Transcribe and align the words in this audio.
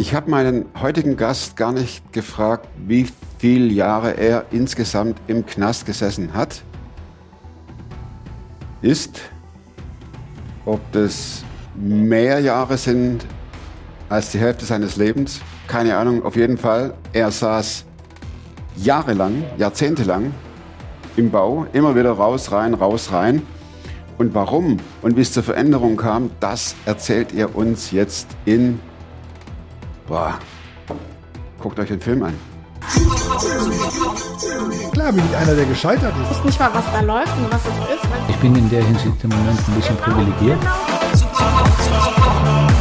Ich 0.00 0.14
habe 0.14 0.30
meinen 0.30 0.64
heutigen 0.80 1.18
Gast 1.18 1.58
gar 1.58 1.72
nicht 1.72 2.10
gefragt, 2.14 2.66
wie 2.86 3.06
viele 3.36 3.66
Jahre 3.66 4.12
er 4.12 4.46
insgesamt 4.50 5.20
im 5.26 5.44
Knast 5.44 5.84
gesessen 5.84 6.32
hat, 6.32 6.62
ist, 8.80 9.20
ob 10.64 10.80
das 10.92 11.44
mehr 11.74 12.40
Jahre 12.40 12.78
sind 12.78 13.26
als 14.08 14.30
die 14.30 14.38
Hälfte 14.38 14.64
seines 14.64 14.96
Lebens. 14.96 15.42
Keine 15.66 15.98
Ahnung, 15.98 16.24
auf 16.24 16.34
jeden 16.34 16.56
Fall. 16.56 16.94
Er 17.12 17.30
saß 17.30 17.84
jahrelang, 18.76 19.44
jahrzehntelang 19.58 20.32
im 21.18 21.30
Bau, 21.30 21.66
immer 21.74 21.94
wieder 21.94 22.12
raus, 22.12 22.50
rein, 22.52 22.72
raus, 22.72 23.12
rein. 23.12 23.42
Und 24.16 24.32
warum 24.32 24.78
und 25.02 25.18
wie 25.18 25.20
es 25.20 25.32
zur 25.34 25.42
Veränderung 25.42 25.98
kam, 25.98 26.30
das 26.40 26.74
erzählt 26.86 27.32
ihr 27.32 27.54
uns 27.54 27.90
jetzt 27.90 28.28
in. 28.46 28.80
Boah, 30.10 30.34
guckt 31.60 31.78
euch 31.78 31.86
den 31.86 32.00
Film 32.00 32.24
an. 32.24 32.34
Klar 34.90 35.12
bin 35.12 35.22
ich 35.30 35.36
einer, 35.36 35.54
der 35.54 35.64
gescheitert 35.66 36.12
ist. 36.20 36.30
Ich 36.32 36.36
weiß 36.38 36.44
nicht 36.46 36.58
mal, 36.58 36.70
was 36.74 36.84
da 36.92 37.00
läuft 37.00 37.32
und 37.38 37.52
was 37.52 37.60
es 37.60 37.94
ist. 37.94 38.04
Ich 38.28 38.36
bin 38.38 38.56
in 38.56 38.68
der 38.70 38.82
Hinsicht 38.82 39.22
im 39.22 39.30
Moment 39.30 39.60
ein 39.68 39.74
bisschen 39.76 39.96
privilegiert. 39.98 40.58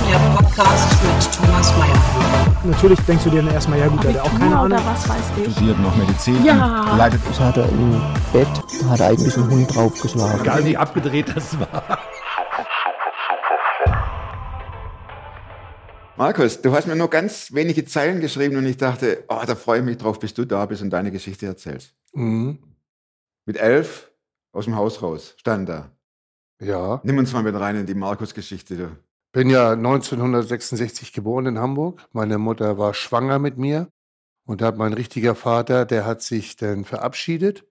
Der 0.09 0.17
Podcast 0.35 1.03
mit 1.03 1.31
Thomas 1.38 1.71
Mayer. 1.77 2.63
Natürlich 2.63 2.99
denkst 3.02 3.23
du 3.25 3.30
dir 3.30 3.43
dann 3.43 3.53
erstmal, 3.53 3.77
ja 3.77 3.88
gut, 3.89 4.03
der 4.03 4.16
hat 4.16 4.21
auch 4.21 4.39
keine 4.39 4.57
Ahnung. 4.57 4.80
was 4.83 5.07
weiß 5.07 5.17
ich. 5.45 5.52
studiert 5.53 5.80
noch 5.80 5.95
Medizin, 5.97 6.43
Ja. 6.43 6.95
leitet 6.97 7.21
Ich 7.31 7.39
hatte 7.39 7.61
im 7.61 8.02
Bett, 8.33 8.47
hat 8.89 9.02
eigentlich 9.02 9.38
ein 9.38 9.47
Hund 9.52 9.75
draufgeschlagen. 9.75 10.41
Egal 10.41 10.66
wie 10.66 10.75
abgedreht 10.75 11.31
das 11.35 11.59
war. 11.59 11.99
Markus, 16.20 16.62
du 16.62 16.73
hast 16.73 16.86
mir 16.86 16.98
nur 16.98 17.09
ganz 17.09 17.53
wenige 17.53 17.86
Zeilen 17.86 18.20
geschrieben 18.20 18.58
und 18.58 18.66
ich 18.66 18.75
dachte, 18.75 19.23
oh, 19.30 19.42
da 19.48 19.56
freue 19.56 19.80
ich 19.80 19.86
mich 19.86 19.98
drauf, 19.98 20.20
bis 20.20 20.34
du 20.34 20.44
da 20.44 20.66
bist 20.66 20.81
und 20.81 20.89
deine 20.89 21.12
Geschichte 21.12 21.45
erzählst. 21.45 21.95
Mhm. 22.12 22.59
Mit 23.45 23.56
elf 23.56 24.12
aus 24.52 24.66
dem 24.66 24.75
Haus 24.75 25.02
raus, 25.02 25.36
stand 25.38 25.70
da. 25.70 25.95
Ja, 26.62 27.00
Nimm 27.06 27.20
uns 27.20 27.31
mal 27.31 27.42
mit 27.42 27.56
rein 27.56 27.78
in 27.78 27.86
die 27.86 27.94
Markus-Geschichte. 27.94 28.75
du. 28.75 28.97
bin 29.31 29.50
ja 29.50 29.72
1966 29.72 31.14
geboren 31.14 31.45
in 31.45 31.58
Hamburg. 31.58 32.06
Meine 32.12 32.38
Mutter 32.38 32.78
war 32.78 32.94
schwanger 32.94 33.40
mit 33.40 33.58
mir 33.58 33.88
und 34.45 34.62
hat 34.62 34.75
mein 34.75 34.92
richtiger 34.92 35.36
Vater, 35.36 35.86
der 35.86 36.06
hat 36.06 36.22
sich 36.22 36.58
dann 36.58 36.84
verabschiedet. 36.84 37.66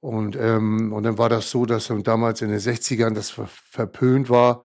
Und, 0.00 0.34
ähm, 0.34 0.92
und 0.92 1.04
dann 1.04 1.18
war 1.18 1.28
das 1.28 1.52
so, 1.52 1.66
dass 1.66 1.92
damals 2.02 2.42
in 2.42 2.48
den 2.48 2.58
60ern 2.58 3.14
das 3.14 3.30
ver 3.30 3.46
verpönt 3.46 4.28
war, 4.28 4.63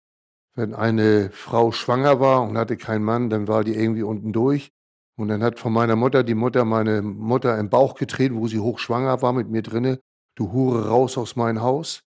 wenn 0.57 0.75
eine 0.75 1.31
Frau 1.31 1.71
schwanger 1.71 2.19
war 2.19 2.43
und 2.43 2.59
hatte 2.59 2.77
keinen 2.77 3.05
Mann, 3.05 3.31
dann 3.31 3.47
war 3.47 3.63
die 3.63 3.75
irgendwie 3.75 4.03
unten 4.03 4.33
durch. 4.33 4.73
Und 5.17 5.29
dann 5.29 5.43
hat 5.43 5.59
von 5.59 5.73
meiner 5.73 5.97
Mutter 5.97 6.25
die 6.25 6.35
Mutter 6.35 6.65
meine 6.65 7.03
Mutter 7.03 7.59
im 7.59 7.71
Bauch 7.71 7.95
getreten, 7.95 8.37
wo 8.41 8.49
sie 8.49 8.59
hochschwanger 8.59 9.23
war 9.23 9.33
mit 9.33 9.49
mir 9.49 9.63
drinne. 9.63 10.01
Du 10.35 10.53
Hure 10.53 10.89
raus 10.89 11.17
aus 11.17 11.37
meinem 11.37 11.63
Haus. 11.63 12.03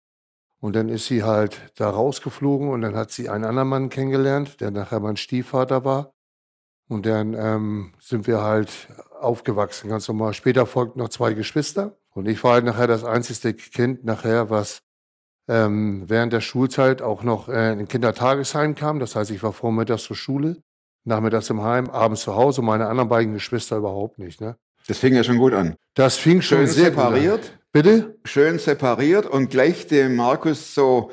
Und 0.60 0.74
dann 0.74 0.88
ist 0.88 1.06
sie 1.06 1.22
halt 1.22 1.72
da 1.76 1.88
rausgeflogen 1.88 2.68
und 2.70 2.82
dann 2.82 2.96
hat 2.96 3.12
sie 3.12 3.28
einen 3.28 3.44
anderen 3.44 3.68
Mann 3.68 3.88
kennengelernt, 3.90 4.60
der 4.60 4.72
nachher 4.72 4.98
mein 5.00 5.16
Stiefvater 5.16 5.84
war. 5.84 6.12
Und 6.88 7.06
dann 7.06 7.34
ähm, 7.34 7.94
sind 8.00 8.26
wir 8.26 8.42
halt 8.42 8.88
aufgewachsen, 9.20 9.88
ganz 9.88 10.08
normal. 10.08 10.32
Später 10.34 10.66
folgten 10.66 10.98
noch 10.98 11.10
zwei 11.10 11.34
Geschwister. 11.34 11.96
Und 12.10 12.26
ich 12.26 12.42
war 12.42 12.54
halt 12.54 12.64
nachher 12.64 12.86
das 12.86 13.04
einzige 13.04 13.54
Kind 13.54 14.04
nachher, 14.04 14.50
was 14.50 14.82
ähm, 15.48 16.04
während 16.06 16.32
der 16.32 16.40
Schulzeit 16.40 17.02
auch 17.02 17.22
noch 17.22 17.48
äh, 17.48 17.72
in 17.72 17.80
ein 17.80 17.88
Kindertagesheim 17.88 18.74
kam. 18.74 19.00
Das 19.00 19.16
heißt, 19.16 19.30
ich 19.30 19.42
war 19.42 19.52
vormittags 19.52 20.04
zur 20.04 20.16
Schule, 20.16 20.58
nachmittags 21.04 21.50
im 21.50 21.62
Heim, 21.62 21.88
abends 21.90 22.22
zu 22.22 22.34
Hause 22.36 22.60
und 22.60 22.66
meine 22.66 22.86
anderen 22.86 23.08
beiden 23.08 23.32
Geschwister 23.34 23.76
überhaupt 23.78 24.18
nicht. 24.18 24.40
Ne? 24.40 24.56
Das 24.86 24.98
fing 24.98 25.14
ja 25.14 25.24
schon 25.24 25.38
gut 25.38 25.54
an. 25.54 25.74
Das 25.94 26.16
fing 26.16 26.42
schon 26.42 26.58
Schön 26.58 26.66
sehr 26.68 26.90
gut 26.90 26.98
an. 27.00 27.14
separiert, 27.14 27.58
Bitte? 27.72 28.16
schön 28.24 28.58
separiert 28.58 29.26
und 29.26 29.50
gleich 29.50 29.86
dem 29.86 30.16
Markus 30.16 30.74
so 30.74 31.10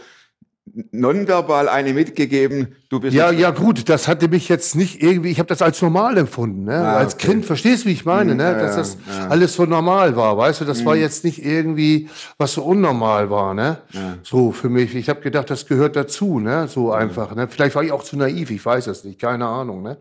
nonverbal 0.92 1.70
eine 1.70 1.94
mitgegeben, 1.94 2.76
du 2.90 3.00
bist 3.00 3.16
Ja, 3.16 3.31
ja, 3.31 3.52
gut, 3.52 3.88
das 3.88 4.08
hatte 4.08 4.28
mich 4.28 4.50
jetzt 4.50 4.76
nicht 4.76 5.02
irgendwie, 5.02 5.30
ich 5.30 5.38
habe 5.40 5.48
das 5.48 5.62
als 5.62 5.81
normal 5.81 6.18
empfunden, 6.18 6.64
ne? 6.64 6.76
Ah, 6.76 6.98
als 6.98 7.14
okay. 7.14 7.28
Kind, 7.28 7.46
verstehst 7.46 7.86
du, 7.86 7.90
wie 7.90 7.94
ich 7.94 8.03
meine, 8.06 8.31
Hm, 8.31 8.38
ne? 8.38 8.56
Dass 8.56 8.75
das 8.75 8.98
ja. 9.08 9.25
Hm. 9.25 9.31
alles 9.31 9.54
so 9.54 9.66
normal 9.66 10.16
war, 10.16 10.38
weißt 10.38 10.62
du, 10.62 10.66
das 10.66 10.84
war 10.84 10.96
jetzt 10.96 11.24
nicht 11.24 11.46
irgendwie, 11.46 12.09
was 12.38 12.54
so 12.54 12.64
unnormal 12.64 13.30
war, 13.30 13.54
ne? 13.54 13.78
Ja. 13.92 14.18
So 14.24 14.52
für 14.52 14.70
mich. 14.70 14.96
Ich 14.96 15.08
habe 15.08 15.22
gedacht, 15.22 15.50
das 15.50 15.68
gehört 15.68 15.96
dazu, 15.96 16.40
ne? 16.40 16.68
So 16.68 16.92
einfach, 16.92 17.36
ne? 17.36 17.48
Vielleicht 17.48 17.75
war 17.75 17.84
ich 17.84 17.92
auch 17.92 18.04
zu 18.04 18.18
naiv, 18.18 18.50
ich 18.50 18.66
weiß 18.66 18.88
es 18.88 19.04
nicht, 19.04 19.20
keine 19.20 19.46
Ahnung, 19.46 19.84
ne? 19.84 19.98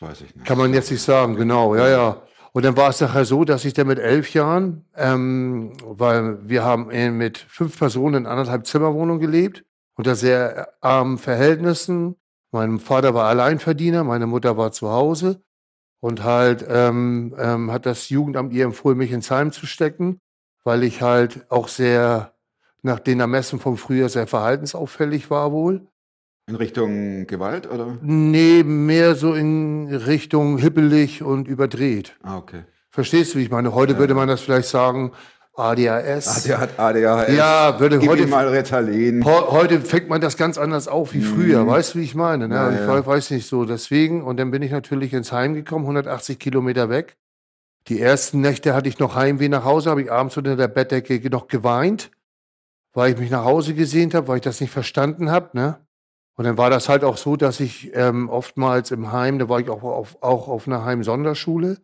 Das 0.00 0.10
weiß 0.10 0.20
ich 0.22 0.34
nicht. 0.34 0.46
Kann 0.46 0.58
man 0.58 0.74
jetzt 0.74 0.90
nicht 0.90 1.02
sagen, 1.02 1.36
genau, 1.36 1.76
ja, 1.76 1.88
ja. 1.88 2.22
Und 2.52 2.64
dann 2.64 2.76
war 2.76 2.90
es 2.90 3.00
nachher 3.00 3.24
so, 3.24 3.44
dass 3.44 3.64
ich 3.64 3.72
dann 3.72 3.86
mit 3.86 3.98
elf 3.98 4.34
Jahren, 4.34 4.84
ähm, 4.96 5.72
weil 5.84 6.38
wir 6.42 6.64
haben 6.64 6.88
mit 7.16 7.38
fünf 7.38 7.78
Personen 7.78 8.14
in 8.16 8.26
anderthalb 8.26 8.66
Zimmerwohnung 8.66 9.20
gelebt, 9.20 9.64
unter 9.96 10.14
sehr 10.14 10.72
armen 10.80 11.18
Verhältnissen. 11.18 12.16
Mein 12.50 12.78
Vater 12.78 13.14
war 13.14 13.28
Alleinverdiener, 13.28 14.04
meine 14.04 14.26
Mutter 14.26 14.56
war 14.56 14.72
zu 14.72 14.90
Hause 14.90 15.42
und 16.00 16.24
halt 16.24 16.64
ähm, 16.68 17.34
ähm, 17.38 17.70
hat 17.70 17.86
das 17.86 18.08
Jugendamt 18.08 18.52
ihr 18.52 18.64
empfohlen, 18.64 18.98
mich 18.98 19.12
ins 19.12 19.30
Heim 19.30 19.52
zu 19.52 19.66
stecken, 19.66 20.20
weil 20.64 20.82
ich 20.82 21.00
halt 21.00 21.46
auch 21.50 21.68
sehr 21.68 22.34
nach 22.82 22.98
den 22.98 23.20
Ermessen 23.20 23.60
vom 23.60 23.76
Frühjahr 23.76 24.08
sehr 24.08 24.26
verhaltensauffällig 24.26 25.30
war 25.30 25.52
wohl. 25.52 25.86
In 26.48 26.56
Richtung 26.56 27.26
Gewalt 27.28 27.70
oder? 27.70 27.98
Nee, 28.02 28.64
mehr 28.64 29.14
so 29.14 29.32
in 29.32 29.94
Richtung 29.94 30.58
hippelig 30.58 31.22
und 31.22 31.46
überdreht. 31.46 32.16
Ah, 32.22 32.36
okay. 32.36 32.64
Verstehst 32.90 33.32
du, 33.32 33.38
wie 33.38 33.44
ich 33.44 33.50
meine? 33.50 33.72
Heute 33.72 33.96
würde 33.96 34.14
man 34.14 34.28
das 34.28 34.40
vielleicht 34.40 34.68
sagen, 34.68 35.12
ADHS. 35.54 36.48
Hat 36.58 36.78
ADHS. 36.78 37.34
Ja, 37.36 37.78
würde 37.78 37.98
Gib 37.98 38.08
heute- 38.10 38.26
mal 38.26 38.48
Ritalin. 38.48 39.24
Heute 39.24 39.80
fängt 39.80 40.08
man 40.08 40.20
das 40.20 40.36
ganz 40.36 40.56
anders 40.58 40.88
auf 40.88 41.12
wie 41.12 41.20
früher. 41.20 41.66
Weißt 41.66 41.94
du, 41.94 41.98
wie 41.98 42.04
ich 42.04 42.14
meine? 42.14 42.48
Ne? 42.48 42.54
Mhm. 42.54 42.60
Ja, 42.60 42.66
Und 42.68 42.74
ich 42.74 42.80
ja. 42.80 42.94
we- 42.96 43.06
weiß 43.06 43.30
nicht 43.30 43.46
so. 43.46 43.64
Deswegen, 43.64 44.22
und 44.22 44.38
dann 44.38 44.50
bin 44.50 44.62
ich 44.62 44.70
natürlich 44.70 45.12
ins 45.12 45.30
Heim 45.32 45.54
gekommen, 45.54 45.84
180 45.86 46.38
Kilometer 46.38 46.88
weg. 46.88 47.16
Die 47.88 48.00
ersten 48.00 48.40
Nächte 48.40 48.74
hatte 48.74 48.88
ich 48.88 48.98
noch 48.98 49.14
Heimweh 49.14 49.48
nach 49.48 49.64
Hause, 49.64 49.90
habe 49.90 50.02
ich 50.02 50.12
abends 50.12 50.36
unter 50.36 50.56
der 50.56 50.68
Bettdecke 50.68 51.28
noch 51.30 51.48
geweint, 51.48 52.10
weil 52.94 53.12
ich 53.12 53.18
mich 53.18 53.30
nach 53.30 53.44
Hause 53.44 53.74
gesehnt 53.74 54.14
habe, 54.14 54.28
weil 54.28 54.36
ich 54.36 54.42
das 54.42 54.60
nicht 54.60 54.70
verstanden 54.70 55.30
habe. 55.30 55.50
Ne? 55.52 55.78
Und 56.36 56.44
dann 56.44 56.56
war 56.56 56.70
das 56.70 56.88
halt 56.88 57.02
auch 57.04 57.16
so, 57.16 57.36
dass 57.36 57.60
ich 57.60 57.90
ähm, 57.94 58.28
oftmals 58.30 58.90
im 58.92 59.10
Heim, 59.12 59.38
da 59.38 59.48
war 59.48 59.58
ich 59.60 59.68
auch 59.68 59.82
auf, 59.82 60.16
auch 60.22 60.48
auf 60.48 60.66
einer 60.66 60.84
Heimsonderschule, 60.84 61.78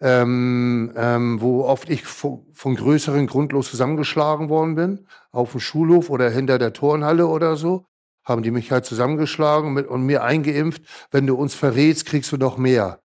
ähm, 0.00 0.92
ähm, 0.96 1.40
wo 1.40 1.64
oft 1.64 1.88
ich 1.90 2.04
von, 2.04 2.46
von 2.52 2.74
größeren 2.76 3.26
grundlos 3.26 3.70
zusammengeschlagen 3.70 4.48
worden 4.48 4.74
bin, 4.74 5.06
auf 5.32 5.52
dem 5.52 5.60
Schulhof 5.60 6.10
oder 6.10 6.30
hinter 6.30 6.58
der 6.58 6.72
Turnhalle 6.72 7.26
oder 7.26 7.56
so, 7.56 7.86
haben 8.24 8.42
die 8.42 8.50
mich 8.50 8.70
halt 8.70 8.84
zusammengeschlagen 8.84 9.72
mit, 9.72 9.86
und 9.88 10.02
mir 10.04 10.22
eingeimpft, 10.22 10.82
wenn 11.10 11.26
du 11.26 11.34
uns 11.34 11.54
verrätst, 11.54 12.06
kriegst 12.06 12.30
du 12.30 12.36
noch 12.36 12.58
mehr. 12.58 13.00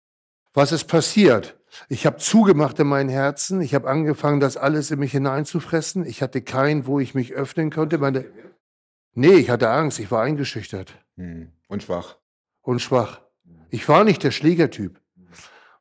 Was 0.53 0.73
ist 0.73 0.84
passiert? 0.84 1.59
Ich 1.89 2.06
habe 2.06 2.17
zugemacht 2.17 2.79
in 2.81 2.89
meinem 2.89 3.11
Herzen, 3.11 3.61
ich 3.61 3.75
habe 3.75 3.89
angefangen, 3.89 4.41
das 4.41 4.56
alles 4.56 4.91
in 4.91 4.99
mich 4.99 5.12
hineinzufressen. 5.12 6.05
Ich 6.05 6.23
hatte 6.23 6.43
keinen, 6.43 6.87
wo 6.87 6.99
ich 6.99 7.15
mich 7.15 7.33
öffnen 7.34 7.71
konnte. 7.71 7.99
Meine, 7.99 8.25
nee, 9.15 9.34
ich 9.34 9.50
hatte 9.50 9.71
Angst, 9.71 10.00
ich 10.00 10.11
war 10.11 10.23
eingeschüchtert 10.23 10.95
Hm. 11.17 11.53
Und 11.69 11.83
schwach. 11.84 12.17
und 12.62 12.81
schwach. 12.81 13.21
Ich 13.69 13.89
war 13.89 14.03
nicht 14.03 14.25
der 14.25 14.33
Schlägertyp. 14.33 15.00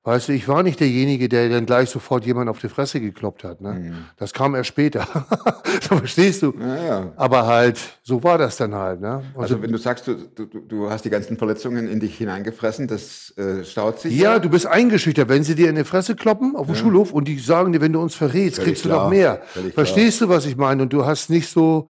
Weißt 0.06 0.30
du, 0.30 0.32
ich 0.34 0.48
war 0.48 0.64
nicht 0.64 0.80
derjenige, 0.80 1.28
der 1.28 1.50
dann 1.50 1.66
gleich 1.66 1.90
sofort 1.90 2.26
jemand 2.26 2.50
auf 2.50 2.60
die 2.60 2.70
Fresse 2.70 3.02
gekloppt 3.02 3.44
hat. 3.44 3.60
Ne? 3.60 3.74
Mhm. 3.74 3.94
Das 4.16 4.32
kam 4.32 4.56
erst 4.56 4.70
später. 4.70 5.06
so 5.82 5.98
verstehst 5.98 6.42
du? 6.42 6.54
Ja, 6.58 6.84
ja. 6.86 7.14
Aber 7.18 7.46
halt, 7.48 7.78
so 8.02 8.24
war 8.24 8.38
das 8.38 8.56
dann 8.56 8.74
halt. 8.74 9.02
Ne? 9.02 9.24
Also 9.36 9.56
so, 9.58 9.62
wenn 9.62 9.72
du 9.74 9.78
sagst, 9.78 10.08
du, 10.08 10.16
du, 10.16 10.46
du 10.46 10.90
hast 10.90 11.04
die 11.04 11.10
ganzen 11.10 11.38
Verletzungen 11.38 11.88
in 11.90 12.00
dich 12.00 12.18
hineingefressen, 12.18 12.88
das 12.88 13.38
äh, 13.38 13.66
staut 13.66 14.00
sich. 14.00 14.16
ja, 14.18 14.40
du 14.40 14.50
bist 14.50 14.66
eingeschüchtert, 14.68 15.28
wenn 15.28 15.44
sie 15.44 15.56
dir 15.56 15.70
in 15.70 15.76
die 15.76 15.84
Fresse 15.84 16.16
kloppen 16.16 16.56
auf 16.56 16.68
dem 16.68 16.76
Schulhof 16.76 17.12
und 17.12 17.28
die 17.28 17.38
sagen 17.38 17.74
dir, 17.74 17.82
wenn 17.82 17.92
du 17.94 18.02
uns 18.02 18.16
verrätst, 18.16 18.56
Völlig 18.56 18.70
kriegst 18.70 18.86
du 18.86 18.90
klar, 18.90 19.04
noch 19.04 19.10
mehr. 19.10 19.42
völlig 19.48 19.74
klar. 19.74 19.86
Verstehst 19.86 20.22
du, 20.22 20.30
was 20.30 20.46
ich 20.46 20.56
meine? 20.56 20.82
Und 20.82 20.94
du 20.94 21.06
hast 21.06 21.30
nicht 21.30 21.50
so 21.50 21.88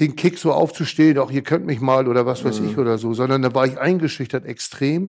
den 0.00 0.16
Kick 0.16 0.36
so 0.36 0.52
aufzustehen, 0.52 1.16
auch 1.18 1.30
ihr 1.30 1.42
könnt 1.42 1.64
mich 1.64 1.80
mal 1.80 2.08
oder 2.08 2.26
was 2.26 2.44
weiß 2.44 2.60
Mhm. 2.60 2.70
ich 2.70 2.78
oder 2.78 2.98
so, 2.98 3.14
sondern 3.14 3.40
da 3.42 3.54
war 3.54 3.66
ich 3.66 3.78
eingeschüchtert 3.78 4.44
extrem. 4.46 5.06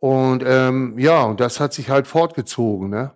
Und 0.00 0.42
ähm, 0.46 0.98
ja, 0.98 1.22
und 1.22 1.40
das 1.40 1.60
hat 1.60 1.72
sich 1.72 1.88
halt 1.88 2.06
fortgezogen, 2.06 2.90
ne? 2.90 3.12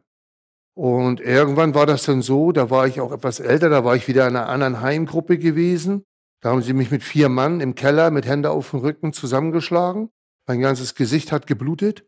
Und 0.75 1.21
irgendwann 1.21 1.75
war 1.75 1.85
das 1.85 2.05
dann 2.05 2.23
so, 2.23 2.53
da 2.53 2.71
war 2.71 2.87
ich 2.87 3.01
auch 3.01 3.13
etwas 3.13 3.39
älter, 3.39 3.69
da 3.69 3.85
war 3.85 3.97
ich 3.97 4.09
wieder 4.09 4.27
in 4.27 4.37
einer 4.37 4.49
anderen 4.49 4.81
Heimgruppe 4.81 5.39
gewesen. 5.39 6.07
Da 6.41 6.51
haben 6.51 6.63
sie 6.63 6.73
mich 6.73 6.91
mit 6.91 7.03
vier 7.03 7.29
Mann 7.29 7.61
im 7.61 7.75
Keller 7.75 8.11
mit 8.11 8.27
Hände 8.27 8.51
auf 8.51 8.71
dem 8.71 8.81
Rücken 8.81 9.13
zusammengeschlagen. 9.13 10.11
Mein 10.47 10.61
ganzes 10.61 10.95
Gesicht 10.95 11.33
hat 11.33 11.47
geblutet. 11.47 12.07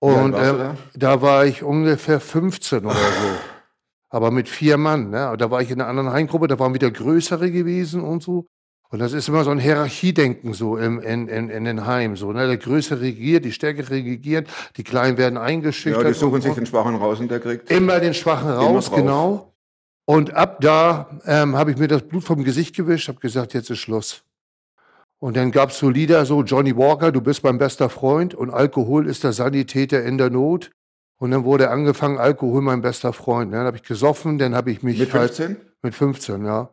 Und 0.00 0.32
du 0.32 0.38
ähm, 0.38 0.76
da 0.94 1.22
war 1.22 1.46
ich 1.46 1.62
ungefähr 1.62 2.20
15 2.20 2.84
oder 2.84 2.94
so. 2.94 3.00
Aber 4.08 4.30
mit 4.30 4.48
vier 4.48 4.76
Mann. 4.76 5.10
Ne? 5.10 5.34
Da 5.38 5.50
war 5.50 5.62
ich 5.62 5.70
in 5.70 5.80
einer 5.80 5.88
anderen 5.88 6.12
Heimgruppe, 6.12 6.46
da 6.46 6.58
waren 6.58 6.74
wieder 6.74 6.90
größere 6.90 7.50
gewesen 7.50 8.02
und 8.02 8.22
so. 8.22 8.46
Und 8.94 9.00
das 9.00 9.12
ist 9.12 9.28
immer 9.28 9.42
so 9.42 9.50
ein 9.50 9.58
Hierarchiedenken 9.58 10.52
so 10.54 10.76
im, 10.76 11.00
in, 11.00 11.26
in, 11.26 11.50
in 11.50 11.64
den 11.64 11.84
Heimen. 11.84 12.14
So, 12.14 12.30
ne? 12.30 12.46
Der 12.46 12.58
Größere 12.58 13.00
regiert, 13.00 13.44
die 13.44 13.50
Stärkere 13.50 13.90
regiert, 13.90 14.46
die 14.76 14.84
Kleinen 14.84 15.18
werden 15.18 15.36
eingeschüchtert. 15.36 16.04
Ja, 16.04 16.08
die 16.10 16.14
suchen 16.14 16.40
sich 16.40 16.54
den 16.54 16.64
Schwachen 16.64 16.94
raus 16.94 17.18
und 17.18 17.28
der 17.28 17.40
kriegt. 17.40 17.68
Immer 17.72 17.98
den 17.98 18.14
Schwachen 18.14 18.50
raus, 18.50 18.92
genau. 18.92 19.52
Und 20.04 20.34
ab 20.34 20.60
da 20.60 21.10
ähm, 21.26 21.56
habe 21.56 21.72
ich 21.72 21.76
mir 21.76 21.88
das 21.88 22.02
Blut 22.02 22.22
vom 22.22 22.44
Gesicht 22.44 22.76
gewischt, 22.76 23.08
habe 23.08 23.18
gesagt, 23.18 23.52
jetzt 23.52 23.68
ist 23.68 23.80
Schluss. 23.80 24.22
Und 25.18 25.36
dann 25.36 25.50
gab 25.50 25.70
es 25.70 25.78
so 25.80 25.90
Lieder, 25.90 26.24
so 26.24 26.44
Johnny 26.44 26.76
Walker, 26.76 27.10
du 27.10 27.20
bist 27.20 27.42
mein 27.42 27.58
bester 27.58 27.88
Freund 27.88 28.32
und 28.32 28.50
Alkohol 28.50 29.08
ist 29.08 29.24
der 29.24 29.32
Sanitäter 29.32 30.04
in 30.04 30.18
der 30.18 30.30
Not. 30.30 30.70
Und 31.18 31.32
dann 31.32 31.42
wurde 31.42 31.68
angefangen, 31.68 32.18
Alkohol 32.18 32.62
mein 32.62 32.80
bester 32.80 33.12
Freund. 33.12 33.52
Dann 33.52 33.66
habe 33.66 33.76
ich 33.76 33.82
gesoffen, 33.82 34.38
dann 34.38 34.54
habe 34.54 34.70
ich 34.70 34.84
mich 34.84 35.00
Mit 35.00 35.12
halt 35.12 35.34
15? 35.34 35.56
mit 35.82 35.96
15, 35.96 36.44
ja. 36.44 36.70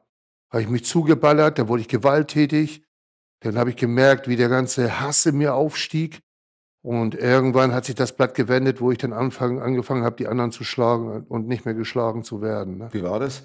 Habe 0.52 0.62
ich 0.64 0.70
mich 0.70 0.86
zugeballert, 0.86 1.58
dann 1.60 1.68
wurde 1.68 1.82
ich 1.82 1.88
gewalttätig. 1.88 2.84
Dann 3.44 3.58
habe 3.58 3.70
ich 3.72 3.76
gemerkt, 3.76 4.28
wie 4.28 4.36
der 4.36 4.50
ganze 4.50 5.00
Hass 5.02 5.26
in 5.26 5.38
mir 5.38 5.56
aufstieg. 5.56 6.20
Und 6.84 7.16
irgendwann 7.16 7.74
hat 7.74 7.86
sich 7.86 7.96
das 7.96 8.16
Blatt 8.16 8.34
gewendet, 8.36 8.82
wo 8.82 8.92
ich 8.92 8.98
dann 8.98 9.14
anfang, 9.14 9.62
angefangen 9.62 10.04
habe, 10.04 10.16
die 10.16 10.28
anderen 10.28 10.52
zu 10.52 10.64
schlagen 10.64 11.26
und 11.30 11.48
nicht 11.48 11.64
mehr 11.66 11.74
geschlagen 11.76 12.24
zu 12.24 12.42
werden. 12.42 12.78
Ne? 12.80 12.90
Wie 12.92 13.04
war 13.04 13.20
das? 13.20 13.44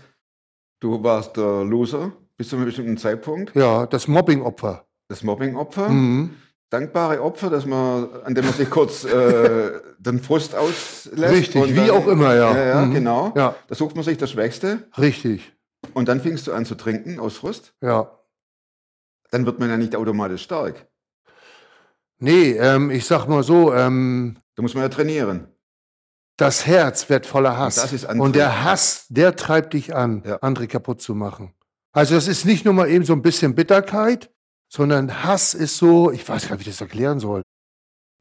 Du 0.81 1.03
warst 1.03 1.37
der 1.37 1.65
Loser 1.65 2.13
bis 2.37 2.49
zu 2.49 2.57
einem 2.57 2.67
bestimmten 2.67 2.97
Zeitpunkt, 2.99 3.55
Ja, 3.55 3.87
das 3.87 4.09
Mobbing-Opfer. 4.09 4.85
das 5.09 5.23
Mobbing-Opfer. 5.23 5.89
Mhm. 5.89 6.31
Dankbare 6.71 7.23
Opfer, 7.23 7.49
dass 7.49 7.65
man, 7.65 8.09
an 8.25 8.35
dem 8.35 8.45
man 8.45 8.53
sich 8.53 8.69
kurz 8.69 9.05
äh, 9.05 9.71
den 9.99 10.19
Frust 10.21 10.55
auslässt. 10.55 11.17
Richtig, 11.33 11.77
wie 11.77 11.91
auch 11.91 12.07
immer, 12.09 12.35
ja. 12.35 12.55
Ja, 12.57 12.65
ja 12.67 12.85
Mhm. 12.87 12.93
genau. 12.95 13.33
Ja, 13.37 13.55
Da 13.69 13.75
sucht 13.75 13.95
man 13.95 14.05
sich 14.05 14.19
das 14.19 14.31
Schwächste 14.33 14.89
richtig. 14.99 15.53
Und 15.97 16.09
dann 16.09 16.21
fingst 16.21 16.47
du 16.47 16.53
an 16.53 16.67
zu 16.67 16.75
trinken 16.75 17.19
aus 17.19 17.37
Frust. 17.39 17.75
Ja. 17.81 18.11
Dann 19.31 19.47
wird 19.47 19.59
man 19.59 19.69
ja 19.71 19.77
nicht 19.79 19.97
automatisch 19.97 20.43
stark. 20.43 20.87
Nee, 22.19 22.53
ähm, 22.53 22.91
ich 22.91 23.07
sag 23.07 23.27
mal 23.27 23.43
so, 23.43 23.75
ähm, 23.75 24.39
Da 24.55 24.63
muss 24.63 24.75
man 24.75 24.83
ja 24.83 24.89
trainieren. 24.89 25.49
das 26.37 26.67
Herz 26.67 27.09
wird 27.09 27.25
voller 27.27 27.57
Hass. 27.59 27.77
Und 27.79 27.85
das 27.85 27.93
ist 27.93 28.05
Antrieb. 28.05 28.23
Und 28.25 28.37
der 28.37 28.63
Hass, 28.65 29.07
der 29.09 29.37
treibt 29.37 29.73
dich 29.75 29.95
an, 29.95 30.23
Ja. 30.25 30.37
andere 30.43 30.67
kaputt 30.69 31.01
zu 31.01 31.15
machen. 31.15 31.53
Also 31.93 32.15
das 32.15 32.29
ist 32.29 32.45
nicht 32.45 32.65
nur 32.67 32.75
mal 32.75 32.89
eben 32.91 33.05
so 33.07 33.15
ein 33.15 33.23
bisschen 33.23 33.55
Bitterkeit, 33.55 34.31
sondern 34.69 35.25
Hass 35.25 35.55
ist 35.55 35.79
so, 35.79 36.11
ich 36.11 36.29
weiß 36.29 36.49
gar 36.49 36.57
nicht, 36.57 36.67
wie 36.67 36.71
ich 36.71 36.77
das 36.77 36.81
erklären 36.83 37.21
soll. 37.21 37.43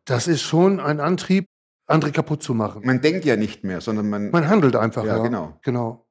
Das 0.06 0.28
ist 0.28 0.42
schon 0.44 0.80
ein 0.80 1.00
Antrieb, 1.02 1.46
andere 1.88 2.12
kaputt 2.14 2.42
zu 2.42 2.54
machen. 2.54 2.84
Man 2.86 3.02
denkt 3.02 3.26
ja 3.26 3.36
nicht 3.36 3.64
mehr, 3.66 3.82
sondern 3.82 4.10
man. 4.10 4.32
Man 4.32 4.48
handelt 4.48 4.76
einfach. 4.76 5.04
Ja, 5.04 5.18
Ja, 5.18 5.24
genau. 5.24 5.60
genau. 5.62 6.05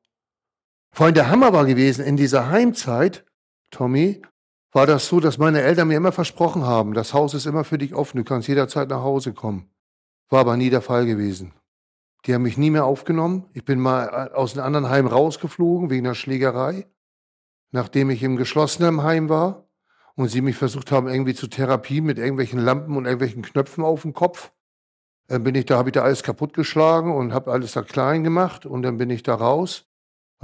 Allem 1.02 1.14
der 1.14 1.28
Hammer 1.28 1.52
war 1.52 1.66
gewesen, 1.66 2.04
in 2.04 2.16
dieser 2.16 2.50
Heimzeit, 2.50 3.24
Tommy, 3.70 4.22
war 4.72 4.86
das 4.86 5.08
so, 5.08 5.20
dass 5.20 5.38
meine 5.38 5.62
Eltern 5.62 5.88
mir 5.88 5.96
immer 5.96 6.12
versprochen 6.12 6.64
haben, 6.64 6.94
das 6.94 7.14
Haus 7.14 7.34
ist 7.34 7.46
immer 7.46 7.64
für 7.64 7.78
dich 7.78 7.94
offen, 7.94 8.18
du 8.18 8.24
kannst 8.24 8.48
jederzeit 8.48 8.88
nach 8.88 9.02
Hause 9.02 9.32
kommen. 9.32 9.70
War 10.30 10.40
aber 10.40 10.56
nie 10.56 10.70
der 10.70 10.82
Fall 10.82 11.06
gewesen. 11.06 11.52
Die 12.24 12.34
haben 12.34 12.42
mich 12.42 12.56
nie 12.56 12.70
mehr 12.70 12.84
aufgenommen. 12.84 13.44
Ich 13.52 13.64
bin 13.64 13.78
mal 13.78 14.06
äh, 14.06 14.34
aus 14.34 14.54
einem 14.54 14.66
anderen 14.66 14.88
Heim 14.88 15.06
rausgeflogen 15.06 15.90
wegen 15.90 16.06
einer 16.06 16.14
Schlägerei, 16.14 16.86
nachdem 17.70 18.10
ich 18.10 18.22
im 18.22 18.36
geschlossenen 18.36 19.02
Heim 19.02 19.28
war 19.28 19.68
und 20.14 20.28
sie 20.28 20.40
mich 20.40 20.56
versucht 20.56 20.90
haben, 20.90 21.08
irgendwie 21.08 21.34
zu 21.34 21.48
Therapie 21.48 22.00
mit 22.00 22.18
irgendwelchen 22.18 22.58
Lampen 22.58 22.96
und 22.96 23.04
irgendwelchen 23.04 23.42
Knöpfen 23.42 23.84
auf 23.84 24.02
dem 24.02 24.14
Kopf. 24.14 24.52
Dann 25.26 25.42
bin 25.42 25.54
ich 25.54 25.66
da, 25.66 25.76
habe 25.76 25.90
ich 25.90 25.94
da 25.94 26.02
alles 26.02 26.22
kaputtgeschlagen 26.22 27.12
und 27.12 27.32
habe 27.32 27.50
alles 27.50 27.72
da 27.72 27.82
klein 27.82 28.24
gemacht 28.24 28.64
und 28.64 28.82
dann 28.82 28.96
bin 28.96 29.10
ich 29.10 29.22
da 29.22 29.34
raus 29.34 29.86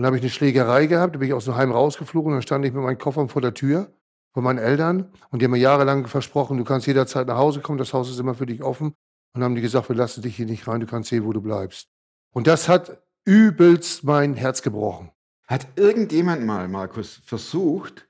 und 0.01 0.07
habe 0.07 0.17
ich 0.17 0.23
eine 0.23 0.31
Schlägerei 0.31 0.87
gehabt, 0.87 1.15
da 1.15 1.19
bin 1.19 1.29
ich 1.29 1.35
aus 1.35 1.45
dem 1.45 1.57
Heim 1.57 1.73
rausgeflogen 1.73 2.33
und 2.33 2.37
dann 2.37 2.43
stand 2.43 2.65
ich 2.65 2.73
mit 2.73 2.83
meinen 2.83 2.97
Koffern 2.97 3.29
vor 3.29 3.43
der 3.43 3.53
Tür 3.53 3.93
von 4.33 4.43
meinen 4.43 4.59
Eltern 4.59 5.13
und 5.31 5.43
die 5.43 5.45
haben 5.45 5.53
mir 5.53 5.59
jahrelang 5.59 6.07
versprochen, 6.07 6.57
du 6.57 6.65
kannst 6.65 6.87
jederzeit 6.87 7.27
nach 7.27 7.37
Hause 7.37 7.61
kommen, 7.61 7.77
das 7.77 7.93
Haus 7.93 8.09
ist 8.09 8.19
immer 8.19 8.35
für 8.35 8.47
dich 8.47 8.63
offen 8.63 8.87
und 8.87 8.95
dann 9.35 9.43
haben 9.43 9.57
die 9.57 9.61
gesagt, 9.61 9.91
wir 9.91 9.97
lassen 9.97 10.23
dich 10.23 10.37
hier 10.37 10.47
nicht 10.47 10.67
rein, 10.67 10.81
du 10.81 10.87
kannst 10.87 11.11
sehen, 11.11 11.27
wo 11.27 11.35
du 11.35 11.43
bleibst. 11.43 11.91
Und 12.33 12.47
das 12.47 12.67
hat 12.67 13.03
übelst 13.27 14.03
mein 14.03 14.37
Herz 14.37 14.63
gebrochen. 14.63 15.11
Hat 15.47 15.67
irgendjemand 15.77 16.47
mal, 16.47 16.67
Markus, 16.67 17.21
versucht, 17.27 18.09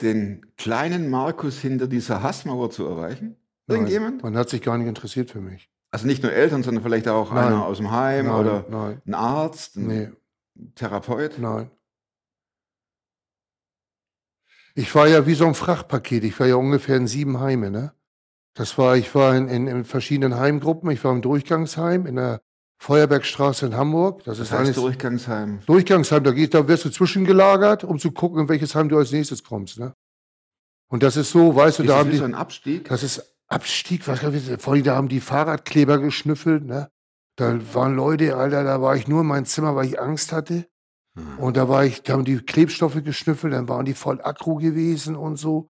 den 0.00 0.46
kleinen 0.56 1.10
Markus 1.10 1.58
hinter 1.58 1.88
dieser 1.88 2.22
Hassmauer 2.22 2.70
zu 2.70 2.86
erreichen? 2.86 3.36
Irgendjemand? 3.66 4.22
Nein, 4.22 4.32
man 4.32 4.40
hat 4.40 4.48
sich 4.48 4.62
gar 4.62 4.78
nicht 4.78 4.88
interessiert 4.88 5.30
für 5.30 5.42
mich. 5.42 5.68
Also 5.90 6.06
nicht 6.06 6.22
nur 6.22 6.32
Eltern, 6.32 6.62
sondern 6.62 6.82
vielleicht 6.82 7.06
auch 7.06 7.34
Nein. 7.34 7.48
einer 7.48 7.66
aus 7.66 7.76
dem 7.76 7.90
Heim 7.90 8.28
nein, 8.28 8.34
oder 8.34 8.64
nein, 8.70 9.02
ein 9.06 9.14
Arzt, 9.14 9.76
ein 9.76 9.86
nee, 9.88 10.08
Therapeut. 10.74 11.38
nein. 11.38 11.70
Ich 14.74 14.94
war 14.94 15.08
ja 15.08 15.26
wie 15.26 15.34
so 15.34 15.46
ein 15.46 15.54
Frachtpaket. 15.54 16.22
Ich 16.24 16.38
war 16.38 16.46
ja 16.46 16.56
ungefähr 16.56 16.96
in 16.96 17.06
sieben 17.06 17.40
Heime, 17.40 17.70
ne? 17.70 17.92
Das 18.54 18.76
war, 18.78 18.96
ich 18.96 19.14
war 19.14 19.34
in, 19.34 19.48
in, 19.48 19.66
in 19.68 19.84
verschiedenen 19.84 20.38
Heimgruppen. 20.38 20.90
Ich 20.90 21.02
war 21.04 21.12
im 21.12 21.22
Durchgangsheim 21.22 22.06
in 22.06 22.16
der 22.16 22.40
Feuerbergstraße 22.78 23.66
in 23.66 23.76
Hamburg. 23.76 24.24
Das 24.24 24.38
Das 24.38 24.48
ist 24.48 24.52
heißt 24.52 24.60
eines, 24.60 24.76
Durchgangsheim. 24.76 25.60
Durchgangsheim, 25.66 26.24
da, 26.24 26.30
geht, 26.32 26.52
da 26.52 26.68
wirst 26.68 26.84
du 26.84 26.90
zwischengelagert, 26.90 27.84
um 27.84 27.98
zu 27.98 28.12
gucken, 28.12 28.40
in 28.42 28.48
welches 28.50 28.74
Heim 28.74 28.88
du 28.90 28.98
als 28.98 29.12
nächstes 29.12 29.42
kommst. 29.42 29.78
Ne? 29.78 29.94
Und 30.88 31.02
das 31.02 31.16
ist 31.16 31.30
so, 31.30 31.54
weißt 31.56 31.78
du, 31.78 31.82
Ist 31.84 31.88
da 31.88 31.94
das 31.94 32.00
haben 32.00 32.08
wie 32.08 32.12
die, 32.12 32.18
so 32.18 32.24
ein 32.24 32.34
Abstieg? 32.34 32.88
das 32.88 33.02
ist 33.02 33.36
Abstieg, 33.48 34.06
was 34.08 34.20
vor 34.60 34.72
allem, 34.74 34.82
da 34.84 34.96
haben 34.96 35.08
die 35.08 35.20
Fahrradkleber 35.20 35.98
geschnüffelt. 35.98 36.64
Ne? 36.64 36.90
Da 37.36 37.74
waren 37.74 37.94
Leute, 37.94 38.36
Alter, 38.36 38.64
da 38.64 38.80
war 38.80 38.96
ich 38.96 39.08
nur 39.08 39.20
in 39.20 39.26
meinem 39.26 39.44
Zimmer, 39.44 39.76
weil 39.76 39.86
ich 39.86 40.00
Angst 40.00 40.32
hatte. 40.32 40.66
Hm. 41.14 41.38
Und 41.38 41.56
da 41.56 41.68
war 41.68 41.84
ich, 41.84 42.02
da 42.02 42.14
haben 42.14 42.24
die 42.24 42.38
Klebstoffe 42.38 43.02
geschnüffelt, 43.04 43.52
dann 43.52 43.68
waren 43.68 43.84
die 43.84 43.94
voll 43.94 44.20
aggro 44.22 44.56
gewesen 44.56 45.16
und 45.16 45.36
so. 45.36 45.68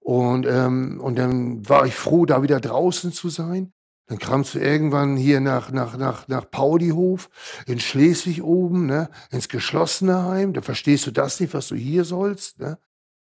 Und, 0.00 0.46
ähm, 0.46 1.00
und 1.00 1.16
dann 1.16 1.68
war 1.68 1.86
ich 1.86 1.94
froh, 1.94 2.26
da 2.26 2.42
wieder 2.42 2.60
draußen 2.60 3.12
zu 3.12 3.28
sein. 3.28 3.72
Dann 4.08 4.18
kamst 4.18 4.54
du 4.54 4.58
irgendwann 4.58 5.16
hier 5.16 5.40
nach, 5.40 5.70
nach, 5.70 5.96
nach, 5.96 6.26
nach 6.28 6.50
Paulihof, 6.50 7.30
in 7.66 7.78
Schleswig 7.78 8.42
oben, 8.42 8.86
ne, 8.86 9.08
ins 9.30 9.48
geschlossene 9.48 10.24
Heim. 10.24 10.52
Da 10.52 10.62
verstehst 10.62 11.06
du 11.06 11.12
das 11.12 11.38
nicht, 11.40 11.54
was 11.54 11.68
du 11.68 11.76
hier 11.76 12.04
sollst. 12.04 12.58
Ne? 12.58 12.78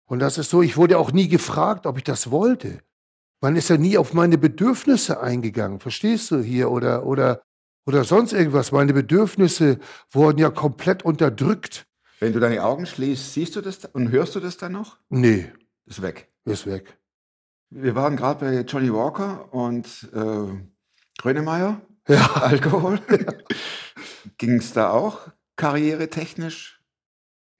Und 0.07 0.21
das 0.21 0.39
ist 0.39 0.51
so, 0.51 0.63
ich 0.63 0.77
wurde 0.77 0.99
auch 0.99 1.13
nie 1.13 1.29
gefragt, 1.29 1.87
ob 1.87 1.99
ich 1.99 2.05
das 2.05 2.31
wollte. 2.31 2.81
Man 3.43 3.57
ist 3.57 3.69
ja 3.69 3.77
nie 3.77 3.99
auf 3.99 4.15
meine 4.15 4.39
Bedürfnisse 4.39 5.21
eingegangen, 5.21 5.81
verstehst 5.81 6.31
du 6.31 6.41
hier? 6.41 6.71
Oder, 6.71 7.07
oder, 7.07 7.43
oder 7.87 8.05
sonst 8.05 8.33
irgendwas. 8.33 8.73
Meine 8.73 8.93
Bedürfnisse 8.93 9.79
wurden 10.11 10.39
ja 10.39 10.51
komplett 10.51 11.03
unterdrückt. 11.05 11.87
Wenn 12.21 12.33
du 12.33 12.41
deine 12.41 12.63
Augen 12.65 12.87
schließt, 12.87 13.33
siehst 13.33 13.57
du 13.57 13.61
das 13.61 13.79
da- 13.81 13.89
und 13.93 14.11
hörst 14.11 14.35
du 14.35 14.41
das 14.41 14.57
dann 14.59 14.73
noch? 14.73 14.99
Nee, 15.09 15.51
Ist 15.87 16.03
weg. 16.03 16.29
ist 16.45 16.67
weg. 16.67 16.99
Wir 17.71 17.95
waren 17.95 18.17
gerade 18.17 18.45
bei 18.45 18.61
Johnny 18.63 18.93
Walker 18.93 19.53
und 19.55 19.87
äh, 20.13 20.53
Grönemeyer, 21.19 21.81
Ja, 22.09 22.27
Alkohol. 22.35 23.01
Ging 24.39 24.55
es 24.59 24.73
da 24.73 24.91
auch 24.91 25.29
karrieretechnisch? 25.57 26.80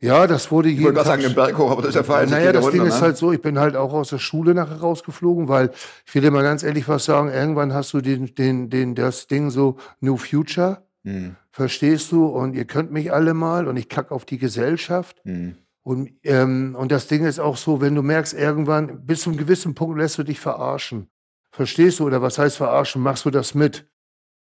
Ja 0.01 0.27
das 0.27 0.51
wurde 0.51 0.69
Ich 0.69 0.75
jeden 0.75 0.85
wollte 0.85 0.97
gerade 0.97 1.09
Tag 1.09 1.21
sagen, 1.21 1.35
den 1.35 1.35
Berg 1.35 1.59
hoch, 1.59 1.71
aber 1.71 1.83
das 1.83 1.91
ist 1.91 1.97
ja 1.97 2.03
falsch. 2.03 2.31
Naja, 2.31 2.53
das 2.53 2.71
Ding 2.71 2.81
runter, 2.81 2.95
ist 2.95 3.01
ne? 3.01 3.07
halt 3.07 3.17
so, 3.17 3.33
ich 3.33 3.43
bin 3.43 3.59
halt 3.59 3.77
auch 3.77 3.93
aus 3.93 4.11
der 4.11 4.19
Schule 4.19 4.55
nachher 4.55 4.81
rausgeflogen, 4.81 5.49
weil 5.49 5.71
ich 6.07 6.15
will 6.15 6.23
dir 6.23 6.31
mal 6.31 6.43
ganz 6.43 6.63
ehrlich 6.63 6.89
was 6.89 7.05
sagen, 7.05 7.29
irgendwann 7.29 7.73
hast 7.73 7.93
du 7.93 8.01
den, 8.01 8.35
den, 8.35 8.71
den, 8.71 8.95
das 8.95 9.27
Ding 9.27 9.51
so 9.51 9.77
New 10.01 10.17
Future, 10.17 10.83
Hm, 11.05 11.37
verstehst 11.51 12.13
du? 12.13 12.27
Und 12.27 12.55
ihr 12.55 12.67
könnt 12.67 12.93
mich 12.93 13.13
alle 13.13 13.33
mal 13.35 13.69
und 13.69 13.77
ich 13.77 13.89
kack 13.89 14.11
auf 14.13 14.25
die 14.25 14.39
Gesellschaft. 14.39 15.21
hm. 15.25 15.57
Und, 15.83 16.11
ähm, 16.25 16.77
und 16.79 16.93
das 16.93 17.07
Ding 17.07 17.25
ist 17.25 17.41
auch 17.41 17.57
so, 17.57 17.81
wenn 17.81 17.95
du 17.95 18.03
merkst, 18.03 18.35
irgendwann 18.35 19.07
bis 19.07 19.23
zu 19.23 19.31
einem 19.31 19.39
gewissen 19.39 19.75
Punkt 19.75 19.99
lässt 19.99 20.19
du 20.19 20.23
dich 20.23 20.39
verarschen. 20.39 21.09
Verstehst 21.53 21.99
du? 22.01 22.05
Oder 22.05 22.21
was 22.21 22.39
heißt 22.39 22.59
verarschen? 22.59 23.03
Machst 23.03 23.25
du 23.25 23.31
das 23.31 23.55
mit? 23.55 23.90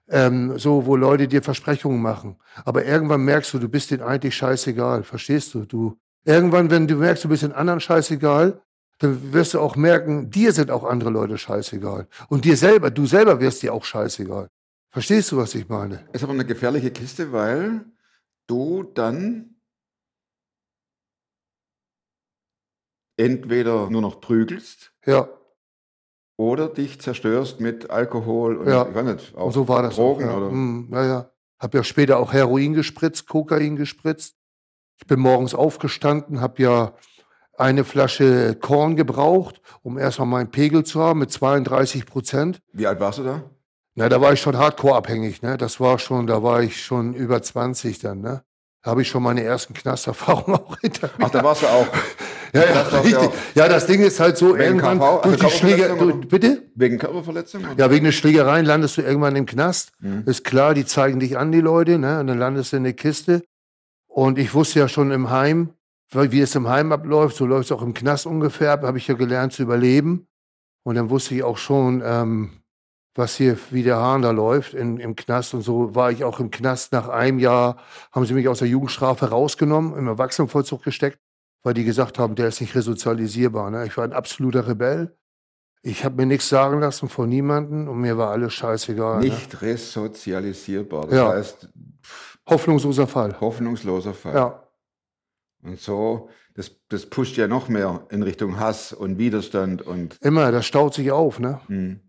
Ähm, 0.09 0.57
so, 0.57 0.85
wo 0.85 0.95
Leute 0.95 1.27
dir 1.27 1.43
Versprechungen 1.43 2.01
machen. 2.01 2.37
Aber 2.63 2.85
irgendwann 2.85 3.21
merkst 3.21 3.53
du, 3.53 3.59
du 3.59 3.67
bist 3.67 3.91
denen 3.91 4.03
eigentlich 4.03 4.35
scheißegal. 4.35 5.03
Verstehst 5.03 5.53
du? 5.53 5.65
Du, 5.65 5.97
irgendwann, 6.23 6.71
wenn 6.71 6.87
du 6.87 6.95
merkst, 6.95 7.25
du 7.25 7.29
bist 7.29 7.43
den 7.43 7.51
anderen 7.51 7.81
scheißegal, 7.81 8.61
dann 8.99 9.33
wirst 9.33 9.53
du 9.53 9.59
auch 9.59 9.75
merken, 9.75 10.29
dir 10.31 10.53
sind 10.53 10.71
auch 10.71 10.83
andere 10.83 11.09
Leute 11.09 11.37
scheißegal. 11.37 12.07
Und 12.29 12.45
dir 12.45 12.57
selber, 12.57 12.89
du 12.89 13.05
selber 13.05 13.39
wirst 13.39 13.61
dir 13.63 13.73
auch 13.73 13.83
scheißegal. 13.83 14.47
Verstehst 14.89 15.31
du, 15.31 15.37
was 15.37 15.53
ich 15.55 15.67
meine? 15.69 16.07
Ist 16.13 16.23
aber 16.23 16.33
eine 16.33 16.45
gefährliche 16.45 16.91
Kiste, 16.91 17.31
weil 17.31 17.85
du 18.47 18.83
dann 18.83 19.57
entweder 23.17 23.89
nur 23.89 24.01
noch 24.01 24.21
prügelst 24.21 24.93
Ja. 25.05 25.29
Oder 26.37 26.69
dich 26.69 27.01
zerstörst 27.01 27.59
mit 27.59 27.89
Alkohol 27.89 28.57
und 28.57 28.67
Ja. 28.69 28.87
ich 28.87 28.95
weiß 28.95 29.05
nicht, 29.05 29.35
auch 29.35 29.47
Und 29.47 29.51
so 29.53 29.67
war 29.67 29.81
das 29.81 29.95
Drogen 29.95 30.25
auch, 30.25 30.29
ja. 30.29 30.37
oder 30.37 30.49
Mm, 30.51 30.89
ja, 30.93 31.05
ja. 31.05 31.31
Hab 31.59 31.73
ja 31.73 31.83
später 31.83 32.19
auch 32.19 32.31
Heroin 32.33 32.73
gespritzt, 32.73 33.27
Kokain 33.27 33.75
gespritzt. 33.75 34.35
Ich 34.99 35.07
bin 35.07 35.19
morgens 35.19 35.55
aufgestanden, 35.55 36.39
habe 36.41 36.61
ja 36.61 36.93
eine 37.57 37.83
Flasche 37.83 38.55
Korn 38.55 38.95
gebraucht, 38.95 39.61
um 39.81 39.97
erstmal 39.97 40.27
meinen 40.27 40.51
Pegel 40.51 40.83
zu 40.83 41.01
haben 41.01 41.19
mit 41.19 41.31
32 41.31 42.05
Prozent. 42.05 42.61
wie 42.71 42.85
alt 42.85 42.99
warst 42.99 43.17
du 43.19 43.23
da? 43.23 43.41
Na, 43.95 44.09
da 44.09 44.21
war 44.21 44.31
ich 44.33 44.39
schon 44.41 44.55
hardcore 44.57 44.95
abhängig, 44.95 45.41
ne? 45.41 45.57
Das 45.57 45.79
war 45.79 45.97
schon, 45.97 46.27
da 46.27 46.43
war 46.43 46.61
ich 46.61 46.83
schon 46.83 47.15
über 47.15 47.41
20 47.41 47.97
dann, 47.97 48.21
ne? 48.21 48.43
Da 48.87 48.91
habe 48.91 49.01
ich 49.01 49.09
schon 49.09 49.21
meine 49.21 49.43
ersten 49.43 49.73
Knasterfahrungen 49.73 50.55
auch 50.65 50.77
hinter 50.79 51.07
mir. 51.17 51.25
Ach, 51.25 51.29
da 51.29 51.43
warst 51.43 51.61
du 51.61 51.67
auch. 51.67 51.87
Ja, 52.53 52.61
ja, 52.63 52.83
Das 52.89 52.93
richtig. 53.03 53.11
ja- 53.21 53.31
Ja, 53.53 53.67
das 53.67 53.85
Ding 53.85 53.99
ist 54.01 54.17
halt 54.21 54.37
so, 54.37 54.53
Wegen 54.53 54.61
irgendwann 54.79 54.97
KV, 54.99 55.03
also 55.23 55.35
durch 55.35 55.51
die 55.53 55.57
Schläger, 55.59 55.95
du, 55.97 56.13
bitte? 56.21 56.63
Wegen 56.73 56.97
Körperverletzung? 56.97 57.65
Ja, 57.75 57.91
wegen 57.91 58.05
der 58.05 58.13
Schlägereien 58.13 58.65
landest 58.65 58.95
du 58.97 59.01
irgendwann 59.01 59.35
im 59.35 59.45
Knast. 59.45 59.91
Mhm. 59.99 60.23
Ist 60.25 60.45
klar, 60.45 60.73
die 60.73 60.85
zeigen 60.85 61.19
dich 61.19 61.37
an, 61.37 61.51
die 61.51 61.59
Leute, 61.59 61.97
ne? 61.97 62.21
Und 62.21 62.27
dann 62.27 62.39
landest 62.39 62.71
du 62.71 62.77
in 62.77 62.85
der 62.85 62.93
Kiste. 62.93 63.43
Und 64.07 64.37
ich 64.39 64.53
wusste 64.53 64.79
ja 64.79 64.87
schon 64.87 65.11
im 65.11 65.31
Heim, 65.31 65.71
wie 66.13 66.39
es 66.39 66.55
im 66.55 66.69
Heim 66.69 66.93
abläuft, 66.93 67.35
so 67.35 67.45
läuft 67.45 67.65
es 67.65 67.71
auch 67.73 67.81
im 67.81 67.93
Knast 67.93 68.25
ungefähr, 68.25 68.71
habe 68.71 68.97
ich 68.97 69.07
ja 69.09 69.15
gelernt 69.15 69.51
zu 69.51 69.63
überleben. 69.63 70.27
Und 70.83 70.95
dann 70.95 71.09
wusste 71.09 71.35
ich 71.35 71.43
auch 71.43 71.57
schon, 71.57 72.01
ähm, 72.05 72.51
was 73.17 73.35
hier, 73.35 73.57
wie 73.71 73.83
der 73.83 73.97
Hahn 73.97 74.21
da 74.21 74.31
läuft 74.31 74.73
in, 74.73 74.97
im 74.99 75.15
Knast. 75.15 75.53
Und 75.53 75.61
so 75.61 75.95
war 75.95 76.11
ich 76.11 76.23
auch 76.23 76.39
im 76.39 76.51
Knast. 76.51 76.91
Nach 76.93 77.09
einem 77.09 77.39
Jahr 77.39 77.77
haben 78.11 78.25
sie 78.25 78.33
mich 78.33 78.47
aus 78.47 78.59
der 78.59 78.67
Jugendstrafe 78.67 79.29
rausgenommen, 79.29 79.97
im 79.97 80.07
Erwachsenenvollzug 80.07 80.83
gesteckt, 80.83 81.19
weil 81.63 81.73
die 81.73 81.83
gesagt 81.83 82.19
haben, 82.19 82.35
der 82.35 82.47
ist 82.47 82.61
nicht 82.61 82.75
resozialisierbar. 82.75 83.71
Ne? 83.71 83.85
Ich 83.87 83.97
war 83.97 84.03
ein 84.03 84.13
absoluter 84.13 84.67
Rebell. 84.67 85.15
Ich 85.81 86.03
habe 86.03 86.15
mir 86.15 86.25
nichts 86.25 86.49
sagen 86.49 86.79
lassen 86.79 87.07
von 87.07 87.29
niemandem 87.29 87.87
und 87.87 87.99
mir 87.99 88.17
war 88.17 88.31
alles 88.31 88.53
scheißegal. 88.53 89.19
Ne? 89.19 89.25
Nicht 89.29 89.61
resozialisierbar. 89.61 91.05
Das 91.07 91.13
Ja. 91.15 91.29
heißt, 91.29 91.69
Hoffnungsloser 92.49 93.07
Fall. 93.07 93.39
hoffnungsloser 93.39 94.13
Fall. 94.13 94.35
Ja. 94.35 94.63
Und 95.63 95.79
so, 95.79 96.29
das, 96.55 96.71
das 96.89 97.05
pusht 97.05 97.37
ja 97.37 97.47
noch 97.47 97.67
mehr 97.67 98.05
in 98.09 98.23
Richtung 98.23 98.59
Hass 98.59 98.93
und 98.93 99.17
Widerstand 99.17 99.81
und. 99.81 100.17
Immer, 100.21 100.51
das 100.51 100.65
staut 100.65 100.93
sich 100.93 101.11
auf, 101.11 101.39
ne? 101.39 101.59
Hm. 101.67 101.99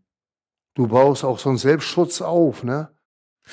Du 0.78 0.87
baust 0.87 1.25
auch 1.25 1.40
so 1.40 1.49
einen 1.49 1.58
Selbstschutz 1.58 2.23
auf, 2.23 2.62
ne? 2.62 2.88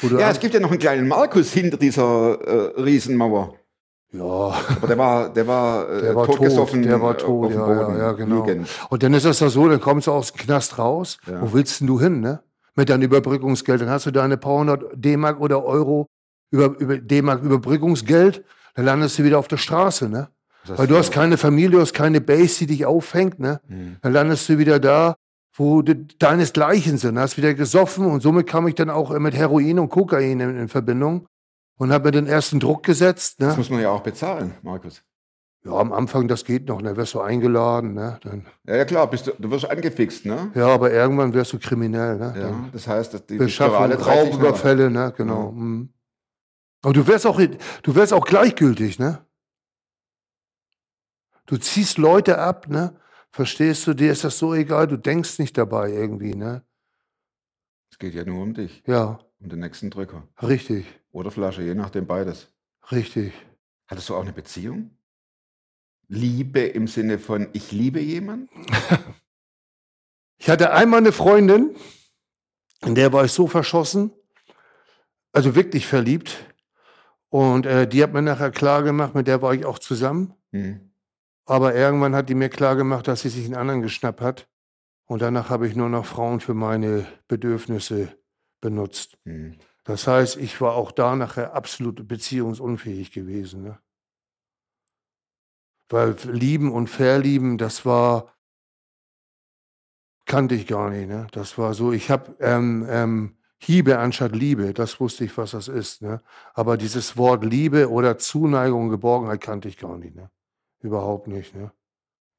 Ja, 0.04 0.30
es 0.30 0.40
gibt 0.40 0.54
ja 0.54 0.60
noch 0.60 0.70
einen 0.70 0.78
kleinen 0.80 1.08
Markus 1.08 1.52
hinter 1.54 1.78
dieser 1.78 2.40
äh, 2.40 2.80
Riesenmauer. 2.82 3.56
ja. 4.12 4.24
Aber 4.24 4.88
der 4.88 4.98
war, 5.00 5.30
der 5.34 5.48
war, 5.48 5.90
äh, 5.90 6.02
Der 6.02 6.16
war 6.16 6.26
tot, 6.28 6.36
totgesoffen. 6.36 6.84
der 6.84 7.02
war 7.02 7.16
äh, 7.16 7.18
tot, 7.18 7.52
ja, 7.52 7.74
ja, 7.74 7.98
ja, 7.98 8.12
genau. 8.12 8.46
liegend. 8.46 8.70
Und 8.92 9.02
dann 9.02 9.16
ist 9.16 9.26
das 9.26 9.40
ja 9.40 9.50
so, 9.50 9.68
dann 9.68 9.82
kommst 9.82 10.06
du 10.06 10.12
aus 10.12 10.34
dem 10.34 10.42
Knast 10.46 10.78
raus. 10.78 11.18
Ja. 11.26 11.42
Wo 11.42 11.52
willst 11.54 11.80
denn 11.82 11.88
du 11.88 12.00
hin, 12.00 12.20
ne? 12.20 12.42
Mit 12.76 12.90
deinem 12.90 13.02
Überbrückungsgeld. 13.02 13.82
Dann 13.82 13.90
hast 13.90 14.06
du 14.06 14.12
deine 14.12 14.38
paar 14.38 14.60
hundert 14.60 14.84
D-Mark 14.94 15.40
oder 15.42 15.66
Euro 15.66 16.08
über, 16.52 16.78
über 16.78 17.00
D-Mark 17.00 17.42
Überbrückungsgeld. 17.42 18.44
Dann 18.76 18.86
landest 18.86 19.18
du 19.18 19.24
wieder 19.24 19.40
auf 19.40 19.48
der 19.48 19.58
Straße, 19.58 20.10
ne? 20.10 20.30
Das 20.68 20.78
Weil 20.78 20.86
du 20.88 20.96
hast 20.96 21.12
keine 21.12 21.38
Familie, 21.38 21.72
du 21.72 21.82
hast 21.82 21.94
keine 21.94 22.22
Base, 22.22 22.60
die 22.60 22.68
dich 22.68 22.86
auffängt, 22.86 23.40
ne? 23.40 23.62
Hm. 23.68 23.96
Dann 24.04 24.14
landest 24.14 24.48
du 24.48 24.60
wieder 24.60 24.80
da, 24.80 25.16
wo 25.58 25.82
de, 25.82 26.06
deinesgleichen 26.20 26.98
sind. 26.98 27.18
Hast 27.18 27.38
wieder 27.38 27.54
gesoffen 27.54 28.06
und 28.06 28.22
somit 28.22 28.46
kam 28.48 28.68
ich 28.68 28.76
dann 28.76 28.90
auch 28.90 29.18
mit 29.18 29.34
Heroin 29.36 29.80
und 29.80 29.90
Kokain 29.90 30.40
in, 30.40 30.58
in 30.58 30.68
Verbindung 30.68 31.28
und 31.78 31.92
habe 31.92 32.06
mir 32.06 32.12
den 32.12 32.28
ersten 32.28 32.60
Druck 32.60 32.84
gesetzt. 32.84 33.42
Das 33.42 33.54
Ne? 33.54 33.58
muss 33.58 33.70
man 33.70 33.82
ja 33.82 33.90
auch 33.90 34.02
bezahlen, 34.04 34.54
Markus. 34.62 35.02
Ja, 35.64 35.72
am 35.72 35.94
Anfang, 35.94 36.28
das 36.28 36.46
geht 36.46 36.68
noch, 36.68 36.80
ne? 36.82 36.96
wirst 36.96 37.16
du 37.16 37.22
eingeladen. 37.22 37.96
Ne? 37.96 38.20
Dann, 38.22 38.46
Ja, 38.68 38.76
ja 38.76 38.86
klar, 38.86 39.10
bist 39.10 39.26
du, 39.28 39.32
du 39.40 39.50
wirst 39.50 39.68
angefixt, 39.68 40.26
ne? 40.26 40.52
ja, 40.54 40.68
aber 40.68 40.92
irgendwann 40.92 41.34
wirst 41.34 41.54
du 41.54 41.58
kriminell. 41.60 42.18
Ne? 42.18 42.34
Ja, 42.36 42.42
Dann 42.50 42.70
das 42.72 42.88
heißt, 42.88 43.14
dass 43.16 43.26
die, 43.26 43.38
Beschaffung. 43.38 43.92
Raubüberfälle, 43.92 44.92
ne? 44.92 45.12
genau. 45.18 45.52
mhm. 45.52 45.90
Aber 46.84 46.94
du 46.94 47.08
wirst 47.08 47.26
auch, 47.26 47.40
du 47.82 47.96
wirst 47.96 48.14
auch 48.14 48.26
gleichgültig, 48.26 49.00
ne? 49.00 49.26
Du 51.48 51.58
ziehst 51.58 51.98
Leute 51.98 52.38
ab, 52.38 52.68
ne? 52.70 52.96
Verstehst 53.40 53.86
du, 53.86 53.94
dir 53.94 54.14
ist 54.14 54.24
das 54.24 54.40
so 54.40 54.54
egal, 54.54 54.88
du 54.88 54.96
denkst 54.96 55.40
nicht 55.40 55.58
dabei 55.58 55.92
irgendwie, 55.92 56.34
ne? 56.36 56.64
Es 57.92 58.00
geht 58.00 58.14
ja 58.14 58.24
nur 58.24 58.42
um 58.42 58.54
dich, 58.54 58.82
Ja, 58.88 59.20
um 59.42 59.50
den 59.50 59.60
nächsten 59.60 59.90
Drücker. 59.90 60.26
richtig, 60.42 60.86
Oder 61.12 61.32
Flasche, 61.32 61.62
je 61.62 61.76
nachdem 61.76 62.08
beides. 62.08 62.48
richtig. 62.94 63.34
Hattest 63.88 64.08
du 64.08 64.16
auch 64.16 64.22
eine 64.22 64.32
Beziehung? 64.32 64.98
Liebe 66.08 66.62
im 66.62 66.88
Sinne 66.88 67.20
von, 67.20 67.50
ich 67.52 67.74
liebe 67.74 68.00
jemanden? 68.00 68.50
Ich 70.38 70.50
hatte 70.50 70.72
einmal 70.72 71.00
eine 71.00 71.12
Freundin, 71.14 71.76
in 72.86 72.94
der 72.96 73.12
war 73.14 73.26
ich 73.26 73.32
so 73.34 73.48
verschossen, 73.48 74.12
also 75.34 75.56
wirklich 75.56 75.88
verliebt. 75.88 76.54
Und 77.30 77.66
äh, 77.66 77.86
die 77.88 78.02
hat 78.04 78.14
mir 78.14 78.22
nachher 78.22 78.52
klar 78.52 78.84
gemacht, 78.84 79.16
mit 79.16 79.28
der 79.28 79.42
war 79.42 79.54
ich 79.54 79.66
auch 79.66 79.80
zusammen. 79.80 80.34
Hm. 80.52 80.92
Aber 81.46 81.76
irgendwann 81.76 82.16
hat 82.16 82.30
die 82.30 82.36
mir 82.36 82.50
klar 82.50 82.76
gemacht, 82.76 83.08
dass 83.08 83.22
sie 83.22 83.30
sich 83.30 83.46
einen 83.46 83.56
anderen 83.56 83.82
geschnappt 83.82 84.22
hat. 84.22 84.50
Und 85.08 85.22
danach 85.22 85.50
habe 85.50 85.68
ich 85.68 85.76
nur 85.76 85.90
noch 85.90 86.06
Frauen 86.06 86.40
für 86.40 86.56
meine 86.56 87.06
Bedürfnisse 87.28 88.18
benutzt. 88.60 89.18
Hm. 89.26 89.58
Das 89.84 90.08
heißt, 90.08 90.38
ich 90.38 90.60
war 90.62 90.74
auch 90.74 90.92
da 90.92 91.16
nachher 91.16 91.54
absolut 91.54 92.08
beziehungsunfähig 92.08 93.12
gewesen. 93.12 93.62
Ne? 93.62 93.80
Weil 95.90 96.16
lieben 96.24 96.72
und 96.72 96.88
verlieben, 96.88 97.60
das 97.60 97.86
war, 97.86 98.34
kannte 100.26 100.56
ich 100.56 100.66
gar 100.66 100.90
nicht. 100.90 101.08
Ne? 101.08 101.28
Das 101.32 101.60
war 101.60 101.76
so, 101.76 101.94
ich 101.94 102.10
habe 102.10 102.36
ähm, 102.40 102.88
ähm, 102.90 103.38
Hiebe 103.60 104.00
anstatt 104.00 104.36
Liebe, 104.36 104.74
das 104.74 105.00
wusste 105.00 105.24
ich, 105.24 105.38
was 105.38 105.52
das 105.52 105.68
ist. 105.68 106.02
Ne? 106.02 106.24
Aber 106.56 106.78
dieses 106.78 107.16
Wort 107.16 107.44
Liebe 107.44 107.92
oder 107.92 108.18
Zuneigung, 108.18 108.90
Geborgenheit 108.90 109.42
kannte 109.42 109.68
ich 109.68 109.78
gar 109.78 110.00
nicht. 110.00 110.16
Ne? 110.16 110.32
Überhaupt 110.86 111.28
nicht. 111.28 111.56
Ne? 111.56 111.72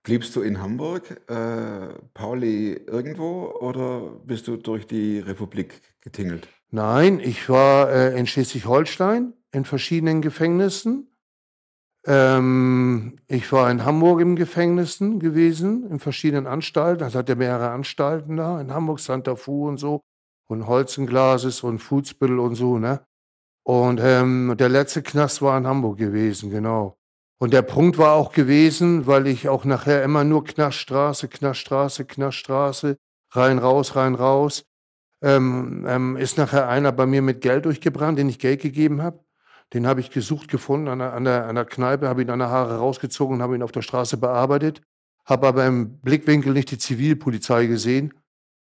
Bliebst 0.04 0.36
du 0.36 0.42
in 0.42 0.62
Hamburg, 0.62 1.20
äh, 1.28 1.88
Pauli, 2.14 2.74
irgendwo 2.74 3.50
oder 3.58 4.02
bist 4.24 4.46
du 4.46 4.56
durch 4.56 4.86
die 4.86 5.18
Republik 5.18 5.80
getingelt? 6.00 6.46
Nein, 6.70 7.18
ich 7.18 7.48
war 7.48 7.90
äh, 7.90 8.16
in 8.16 8.28
Schleswig-Holstein 8.28 9.32
in 9.50 9.64
verschiedenen 9.64 10.22
Gefängnissen. 10.22 11.10
Ähm, 12.06 13.18
ich 13.26 13.50
war 13.50 13.68
in 13.68 13.84
Hamburg 13.84 14.20
im 14.20 14.36
Gefängnissen 14.36 15.18
gewesen, 15.18 15.90
in 15.90 15.98
verschiedenen 15.98 16.46
Anstalten. 16.46 17.00
Das 17.00 17.16
hat 17.16 17.28
ja 17.28 17.34
mehrere 17.34 17.70
Anstalten 17.70 18.36
da, 18.36 18.60
in 18.60 18.72
Hamburg, 18.72 19.00
Santa 19.00 19.34
Fu 19.34 19.66
und 19.66 19.78
so. 19.78 20.02
Und 20.46 20.68
Holzenglases 20.68 21.64
und 21.64 21.80
Fußbüttel 21.80 22.38
und 22.38 22.54
so, 22.54 22.78
ne? 22.78 23.04
Und 23.64 23.98
ähm, 24.00 24.54
der 24.56 24.68
letzte 24.68 25.02
Knast 25.02 25.42
war 25.42 25.58
in 25.58 25.66
Hamburg 25.66 25.98
gewesen, 25.98 26.50
genau. 26.50 26.95
Und 27.38 27.52
der 27.52 27.62
Punkt 27.62 27.98
war 27.98 28.14
auch 28.14 28.32
gewesen, 28.32 29.06
weil 29.06 29.26
ich 29.26 29.48
auch 29.48 29.64
nachher 29.64 30.02
immer 30.02 30.24
nur 30.24 30.44
Knaststraße, 30.44 31.28
Knaststraße, 31.28 32.06
Knaststraße, 32.06 32.96
rein, 33.30 33.58
raus, 33.58 33.94
rein, 33.94 34.14
raus 34.14 34.64
ähm, 35.22 35.84
ähm, 35.88 36.16
ist 36.16 36.38
nachher 36.38 36.68
einer 36.68 36.92
bei 36.92 37.06
mir 37.06 37.22
mit 37.22 37.40
Geld 37.40 37.64
durchgebrannt, 37.64 38.18
den 38.18 38.28
ich 38.28 38.38
Geld 38.38 38.60
gegeben 38.62 39.02
habe. 39.02 39.24
Den 39.72 39.86
habe 39.86 40.00
ich 40.00 40.10
gesucht, 40.10 40.48
gefunden 40.48 40.88
an 40.88 41.00
der, 41.00 41.12
an 41.12 41.24
der, 41.24 41.46
an 41.46 41.56
der 41.56 41.64
Kneipe, 41.64 42.08
habe 42.08 42.22
ihn 42.22 42.30
an 42.30 42.38
der 42.38 42.50
Haare 42.50 42.78
rausgezogen 42.78 43.36
und 43.36 43.42
habe 43.42 43.56
ihn 43.56 43.62
auf 43.62 43.72
der 43.72 43.82
Straße 43.82 44.16
bearbeitet. 44.16 44.82
Habe 45.24 45.48
aber 45.48 45.66
im 45.66 45.98
Blickwinkel 46.00 46.52
nicht 46.52 46.70
die 46.70 46.78
Zivilpolizei 46.78 47.66
gesehen 47.66 48.14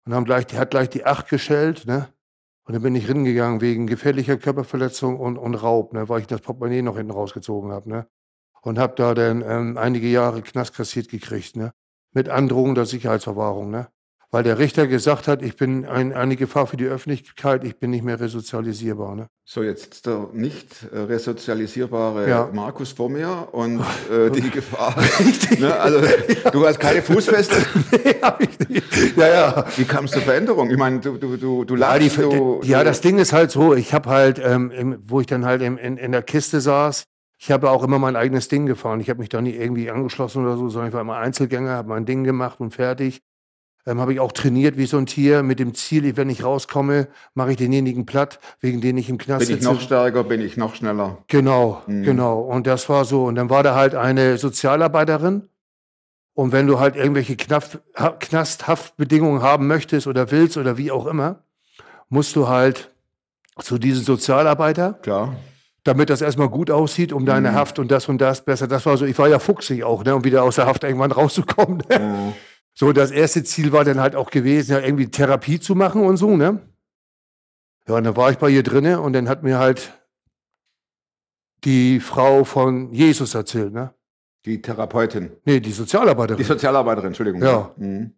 und 0.05 0.15
haben 0.15 0.25
gleich, 0.25 0.47
die 0.47 0.57
hat 0.57 0.71
gleich 0.71 0.89
die 0.89 1.05
Acht 1.05 1.29
geschellt, 1.29 1.85
ne? 1.85 2.09
Und 2.67 2.73
dann 2.73 2.81
bin 2.81 2.95
ich 2.95 3.05
hingegangen 3.05 3.61
wegen 3.61 3.85
gefährlicher 3.85 4.37
Körperverletzung 4.37 5.19
und, 5.19 5.37
und 5.37 5.53
Raub, 5.53 5.93
ne? 5.93 6.09
Weil 6.09 6.21
ich 6.21 6.27
das 6.27 6.41
Portemonnaie 6.41 6.81
noch 6.81 6.97
hinten 6.97 7.11
rausgezogen 7.11 7.71
habe, 7.71 7.87
ne? 7.87 8.07
Und 8.65 8.79
habe 8.79 8.95
da 8.95 9.13
dann 9.13 9.43
ähm, 9.47 9.77
einige 9.77 10.07
Jahre 10.07 10.41
Knast 10.41 10.75
kassiert 10.75 11.07
gekriegt, 11.09 11.55
ne? 11.55 11.71
Mit 12.13 12.29
Androhung 12.29 12.75
der 12.75 12.85
Sicherheitsverwahrung, 12.85 13.69
ne? 13.69 13.89
weil 14.35 14.43
der 14.43 14.59
Richter 14.59 14.85
gesagt 14.85 15.29
hat, 15.29 15.41
ich 15.41 15.55
bin 15.55 15.85
ein, 15.85 16.11
eine 16.11 16.35
Gefahr 16.35 16.67
für 16.67 16.75
die 16.75 16.83
Öffentlichkeit, 16.83 17.63
ich 17.63 17.77
bin 17.79 17.91
nicht 17.91 18.03
mehr 18.03 18.19
resozialisierbar. 18.19 19.15
Ne? 19.15 19.27
So, 19.45 19.63
jetzt 19.63 20.05
der 20.05 20.27
nicht 20.33 20.75
äh, 20.91 20.99
resozialisierbare 20.99 22.29
Ja. 22.29 22.49
Markus 22.51 22.91
vor 22.91 23.09
mir 23.09 23.47
und 23.53 23.79
äh, 24.11 24.29
die 24.31 24.49
Gefahr. 24.49 24.93
ne, 25.57 25.79
also, 25.79 26.01
du 26.51 26.67
hast 26.67 26.81
keine 26.81 27.01
Fußfeste. 27.01 27.55
nee, 28.03 28.15
hab 28.21 28.41
ich 28.41 28.59
nicht. 28.67 29.15
Ja, 29.15 29.27
ja. 29.27 29.65
Wie 29.77 29.85
kam 29.85 30.03
es 30.03 30.11
zur 30.11 30.23
Veränderung? 30.23 30.69
Ich 30.69 30.77
meine, 30.77 30.99
du, 30.99 31.17
du, 31.17 31.37
du, 31.37 31.63
du 31.63 31.75
Ja, 31.77 31.97
die, 31.97 32.05
lachst, 32.07 32.17
du, 32.17 32.59
ja, 32.63 32.83
das 32.83 32.99
Ding 32.99 33.19
ist 33.19 33.31
halt 33.31 33.51
so, 33.51 33.73
ich 33.73 33.93
habe 33.93 34.09
halt, 34.09 34.41
ähm, 34.43 34.69
im, 34.71 34.97
wo 35.05 35.21
ich 35.21 35.27
dann 35.27 35.45
halt 35.45 35.61
im, 35.61 35.77
in, 35.77 35.95
in 35.95 36.11
der 36.11 36.23
Kiste 36.23 36.59
saß, 36.59 37.05
ich 37.45 37.51
habe 37.51 37.69
auch 37.69 37.83
immer 37.83 37.99
mein 37.99 38.15
eigenes 38.15 38.47
Ding 38.47 38.65
gefahren. 38.65 38.99
Ich 38.99 39.09
habe 39.09 39.19
mich 39.19 39.29
da 39.29 39.39
nie 39.39 39.51
irgendwie 39.53 39.91
angeschlossen 39.91 40.43
oder 40.43 40.57
so, 40.57 40.67
sondern 40.69 40.87
ich 40.89 40.93
war 40.93 41.01
immer 41.01 41.17
Einzelgänger, 41.17 41.71
habe 41.71 41.89
mein 41.89 42.05
Ding 42.05 42.23
gemacht 42.23 42.59
und 42.59 42.71
fertig. 42.73 43.21
Ähm, 43.85 43.99
habe 44.01 44.13
ich 44.13 44.19
auch 44.19 44.31
trainiert 44.31 44.77
wie 44.77 44.87
so 44.87 44.97
ein 44.97 45.05
Tier 45.05 45.43
mit 45.43 45.59
dem 45.59 45.75
Ziel, 45.75 46.17
wenn 46.17 46.27
ich 46.31 46.43
rauskomme, 46.43 47.07
mache 47.35 47.51
ich 47.51 47.57
denjenigen 47.57 48.07
platt, 48.07 48.39
wegen 48.59 48.81
denen 48.81 48.97
ich 48.97 49.09
im 49.11 49.19
Knast 49.19 49.45
Bin 49.45 49.55
ich 49.57 49.61
sitze. 49.61 49.73
noch 49.75 49.79
stärker, 49.79 50.23
bin 50.23 50.41
ich 50.41 50.57
noch 50.57 50.73
schneller. 50.73 51.19
Genau, 51.27 51.83
Mhm. 51.85 52.01
genau. 52.01 52.39
Und 52.41 52.65
das 52.65 52.89
war 52.89 53.05
so. 53.05 53.25
Und 53.25 53.35
dann 53.35 53.51
war 53.51 53.61
da 53.61 53.75
halt 53.75 53.93
eine 53.93 54.39
Sozialarbeiterin. 54.39 55.43
Und 56.33 56.51
wenn 56.51 56.65
du 56.65 56.79
halt 56.79 56.95
irgendwelche 56.95 57.37
ha- 57.95 58.15
Knasthaftbedingungen 58.19 59.43
haben 59.43 59.67
möchtest 59.67 60.07
oder 60.07 60.31
willst 60.31 60.57
oder 60.57 60.77
wie 60.79 60.89
auch 60.91 61.05
immer, 61.05 61.43
musst 62.09 62.35
du 62.35 62.47
halt 62.47 62.91
zu 63.59 63.77
diesem 63.77 64.03
Sozialarbeiter, 64.03 64.93
Klar. 65.01 65.35
Damit 65.85 66.09
das 66.09 66.21
erstmal 66.21 66.49
gut 66.49 66.71
aussieht, 66.71 67.13
um 67.13 67.25
deine 67.25 67.51
Mhm. 67.51 67.55
Haft 67.55 67.79
und 67.79 67.91
das 67.91 68.09
und 68.09 68.19
das 68.19 68.43
besser. 68.43 68.67
Das 68.67 68.85
war 68.85 68.97
so, 68.97 69.05
ich 69.05 69.17
war 69.17 69.29
ja 69.29 69.39
fuchsig 69.39 69.83
auch, 69.83 70.03
ne, 70.03 70.15
um 70.15 70.23
wieder 70.23 70.43
aus 70.43 70.55
der 70.55 70.65
Haft 70.65 70.83
irgendwann 70.83 71.11
rauszukommen. 71.11 71.83
Ne? 71.89 71.99
Mhm. 71.99 72.33
So, 72.73 72.91
das 72.91 73.11
erste 73.11 73.43
Ziel 73.43 73.71
war 73.71 73.85
dann 73.85 74.01
halt 74.01 74.15
auch 74.15 74.31
gewesen, 74.31 74.73
ja, 74.73 74.79
irgendwie 74.79 75.09
Therapie 75.09 75.59
zu 75.59 75.75
machen 75.75 76.03
und 76.03 76.17
so, 76.17 76.35
ne? 76.35 76.59
Ja, 77.87 77.95
und 77.95 78.03
dann 78.03 78.17
war 78.17 78.31
ich 78.31 78.37
bei 78.37 78.49
ihr 78.49 78.63
drinne 78.63 78.99
und 78.99 79.13
dann 79.13 79.29
hat 79.29 79.43
mir 79.43 79.59
halt 79.59 79.93
die 81.63 81.99
Frau 81.99 82.43
von 82.43 82.91
Jesus 82.91 83.35
erzählt, 83.35 83.71
ne? 83.71 83.93
Die 84.45 84.61
Therapeutin. 84.61 85.31
Nee, 85.45 85.59
die 85.59 85.71
Sozialarbeiterin. 85.71 86.37
Die 86.37 86.43
Sozialarbeiterin, 86.43 87.07
Entschuldigung. 87.07 87.41
Ja. 87.43 87.73
Mhm. 87.77 88.13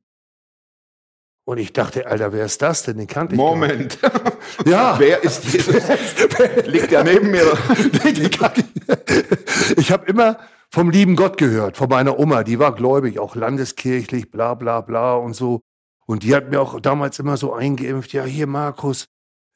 Und 1.48 1.60
ich 1.60 1.72
dachte, 1.72 2.06
Alter, 2.06 2.34
wer 2.34 2.44
ist 2.44 2.62
das 2.62 2.84
denn? 2.84 2.98
Den 2.98 3.08
kannte 3.08 3.36
ich 3.36 3.38
Moment. 3.38 3.98
Ja. 4.66 4.96
Wer 5.00 5.24
ist 5.24 5.46
Jesus? 5.46 5.76
Liegt 6.66 6.92
der 6.92 7.06
neben 7.06 7.32
mir? 7.32 7.58
Ich 9.78 9.92
habe 9.92 10.06
immer 10.08 10.38
vom 10.70 10.90
lieben 10.90 11.16
Gott 11.16 11.38
gehört, 11.38 11.78
von 11.78 11.88
meiner 11.88 12.20
Oma, 12.20 12.44
die 12.44 12.60
war 12.60 12.76
gläubig, 12.76 13.20
auch 13.20 13.36
landeskirchlich, 13.36 14.30
bla 14.30 14.56
bla 14.56 14.82
bla 14.82 15.16
und 15.16 15.36
so. 15.36 15.62
Und 16.06 16.24
die 16.24 16.36
hat 16.36 16.50
mir 16.50 16.62
auch 16.62 16.82
damals 16.82 17.18
immer 17.20 17.38
so 17.38 17.54
eingeimpft, 17.54 18.12
ja, 18.12 18.26
hier 18.26 18.48
Markus, 18.48 19.06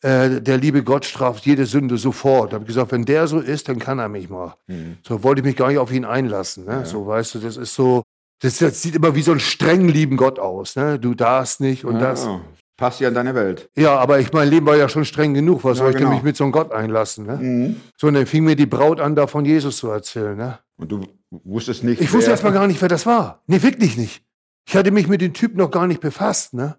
äh, 0.01 0.39
der 0.41 0.57
liebe 0.57 0.83
Gott 0.83 1.03
straft 1.03 1.45
jede 1.45 1.65
Sünde 1.65 1.98
sofort. 1.98 2.51
Da 2.51 2.55
habe 2.55 2.63
ich 2.63 2.69
gesagt, 2.69 2.93
wenn 2.93 3.03
der 3.03 3.27
so 3.27 3.39
ist, 3.39 3.67
dann 3.67 3.79
kann 3.79 4.00
er 4.00 4.07
mich 4.07 4.29
mal. 4.29 4.55
Mhm. 4.67 4.98
So 5.05 5.24
wollte 5.24 5.41
ich 5.41 5.45
mich 5.45 5.57
gar 5.57 5.67
nicht 5.67 5.77
auf 5.77 5.91
ihn 5.91 6.05
einlassen. 6.05 6.65
Ne? 6.65 6.86
So, 6.86 7.05
weißt 7.05 7.36
du, 7.36 7.39
das 7.39 7.57
ist 7.57 7.75
so, 7.75 8.03
das, 8.41 8.57
das 8.57 8.81
sieht 8.81 8.95
immer 8.95 9.15
wie 9.15 9.21
so 9.21 9.31
ein 9.31 9.39
streng 9.39 9.88
lieben 9.88 10.17
Gott 10.17 10.39
aus. 10.39 10.75
Ne? 10.75 11.00
Du 11.00 11.13
darfst 11.13 11.62
nicht 11.62 11.86
und 11.86 12.00
das. 12.00 12.25
Ja, 12.25 12.41
passt 12.77 13.00
ja 13.00 13.07
in 13.10 13.13
deine 13.13 13.36
Welt. 13.36 13.69
Ja, 13.77 13.95
aber 13.98 14.19
ich 14.19 14.33
mein 14.33 14.50
Leben 14.50 14.65
war 14.65 14.75
ja 14.75 14.89
schon 14.89 15.05
streng 15.05 15.33
genug. 15.33 15.63
Was 15.63 15.77
Ja, 15.77 15.83
soll 15.83 15.91
ich 15.91 15.98
denn 15.98 16.05
genau. 16.05 16.15
mich 16.15 16.24
mit 16.24 16.36
so 16.36 16.43
einem 16.43 16.51
Gott 16.51 16.71
einlassen? 16.71 17.25
Ne? 17.27 17.38
Mhm. 17.38 17.75
So, 17.98 18.07
und 18.07 18.15
dann 18.15 18.25
fing 18.25 18.43
mir 18.43 18.55
die 18.55 18.65
Braut 18.65 19.00
an, 19.00 19.15
da 19.15 19.27
von 19.27 19.45
Jesus 19.45 19.77
zu 19.77 19.89
erzählen. 19.89 20.36
Ne? 20.38 20.57
Und 20.77 20.91
du 20.91 21.05
wusstest 21.29 21.83
nicht. 21.83 22.01
Ich 22.01 22.12
wusste 22.12 22.27
wer- 22.27 22.31
erst 22.33 22.43
mal 22.43 22.51
gar 22.51 22.67
nicht, 22.67 22.81
wer 22.81 22.89
das 22.89 23.05
war. 23.05 23.43
Nee, 23.48 23.62
wirklich 23.62 23.98
nicht. 23.98 24.24
Ich 24.67 24.75
hatte 24.75 24.91
mich 24.91 25.07
mit 25.07 25.21
dem 25.21 25.33
Typ 25.33 25.55
noch 25.55 25.71
gar 25.71 25.88
nicht 25.88 26.01
befasst, 26.01 26.53
ne? 26.53 26.77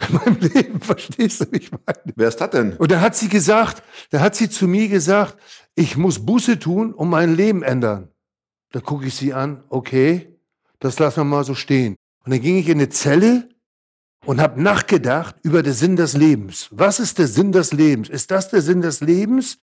In 0.08 0.14
meinem 0.16 0.38
Leben, 0.40 0.80
verstehst 0.80 1.40
du, 1.40 1.46
wie 1.52 1.58
ich 1.58 1.70
meine? 1.70 2.12
Wer 2.16 2.28
ist 2.28 2.40
das 2.40 2.50
denn? 2.50 2.72
Und 2.76 2.90
da 2.90 3.00
hat 3.00 3.14
sie 3.14 3.28
gesagt, 3.28 3.82
da 4.10 4.20
hat 4.20 4.34
sie 4.34 4.48
zu 4.48 4.66
mir 4.66 4.88
gesagt, 4.88 5.36
ich 5.74 5.96
muss 5.96 6.24
Buße 6.24 6.58
tun 6.58 6.92
und 6.94 7.10
mein 7.10 7.34
Leben 7.36 7.62
ändern. 7.62 8.08
Da 8.72 8.80
gucke 8.80 9.06
ich 9.06 9.14
sie 9.14 9.34
an, 9.34 9.62
okay, 9.68 10.31
das 10.82 10.98
lassen 10.98 11.20
wir 11.20 11.24
mal 11.24 11.44
so 11.44 11.54
stehen. 11.54 11.96
Und 12.24 12.32
dann 12.32 12.40
ging 12.40 12.56
ich 12.56 12.68
in 12.68 12.78
eine 12.78 12.88
Zelle 12.88 13.48
und 14.26 14.40
habe 14.40 14.60
nachgedacht 14.60 15.36
über 15.42 15.62
den 15.62 15.72
Sinn 15.72 15.96
des 15.96 16.14
Lebens. 16.14 16.68
Was 16.70 17.00
ist 17.00 17.18
der 17.18 17.28
Sinn 17.28 17.52
des 17.52 17.72
Lebens? 17.72 18.08
Ist 18.08 18.30
das 18.30 18.50
der 18.50 18.62
Sinn 18.62 18.80
des 18.80 19.00
Lebens? 19.00 19.58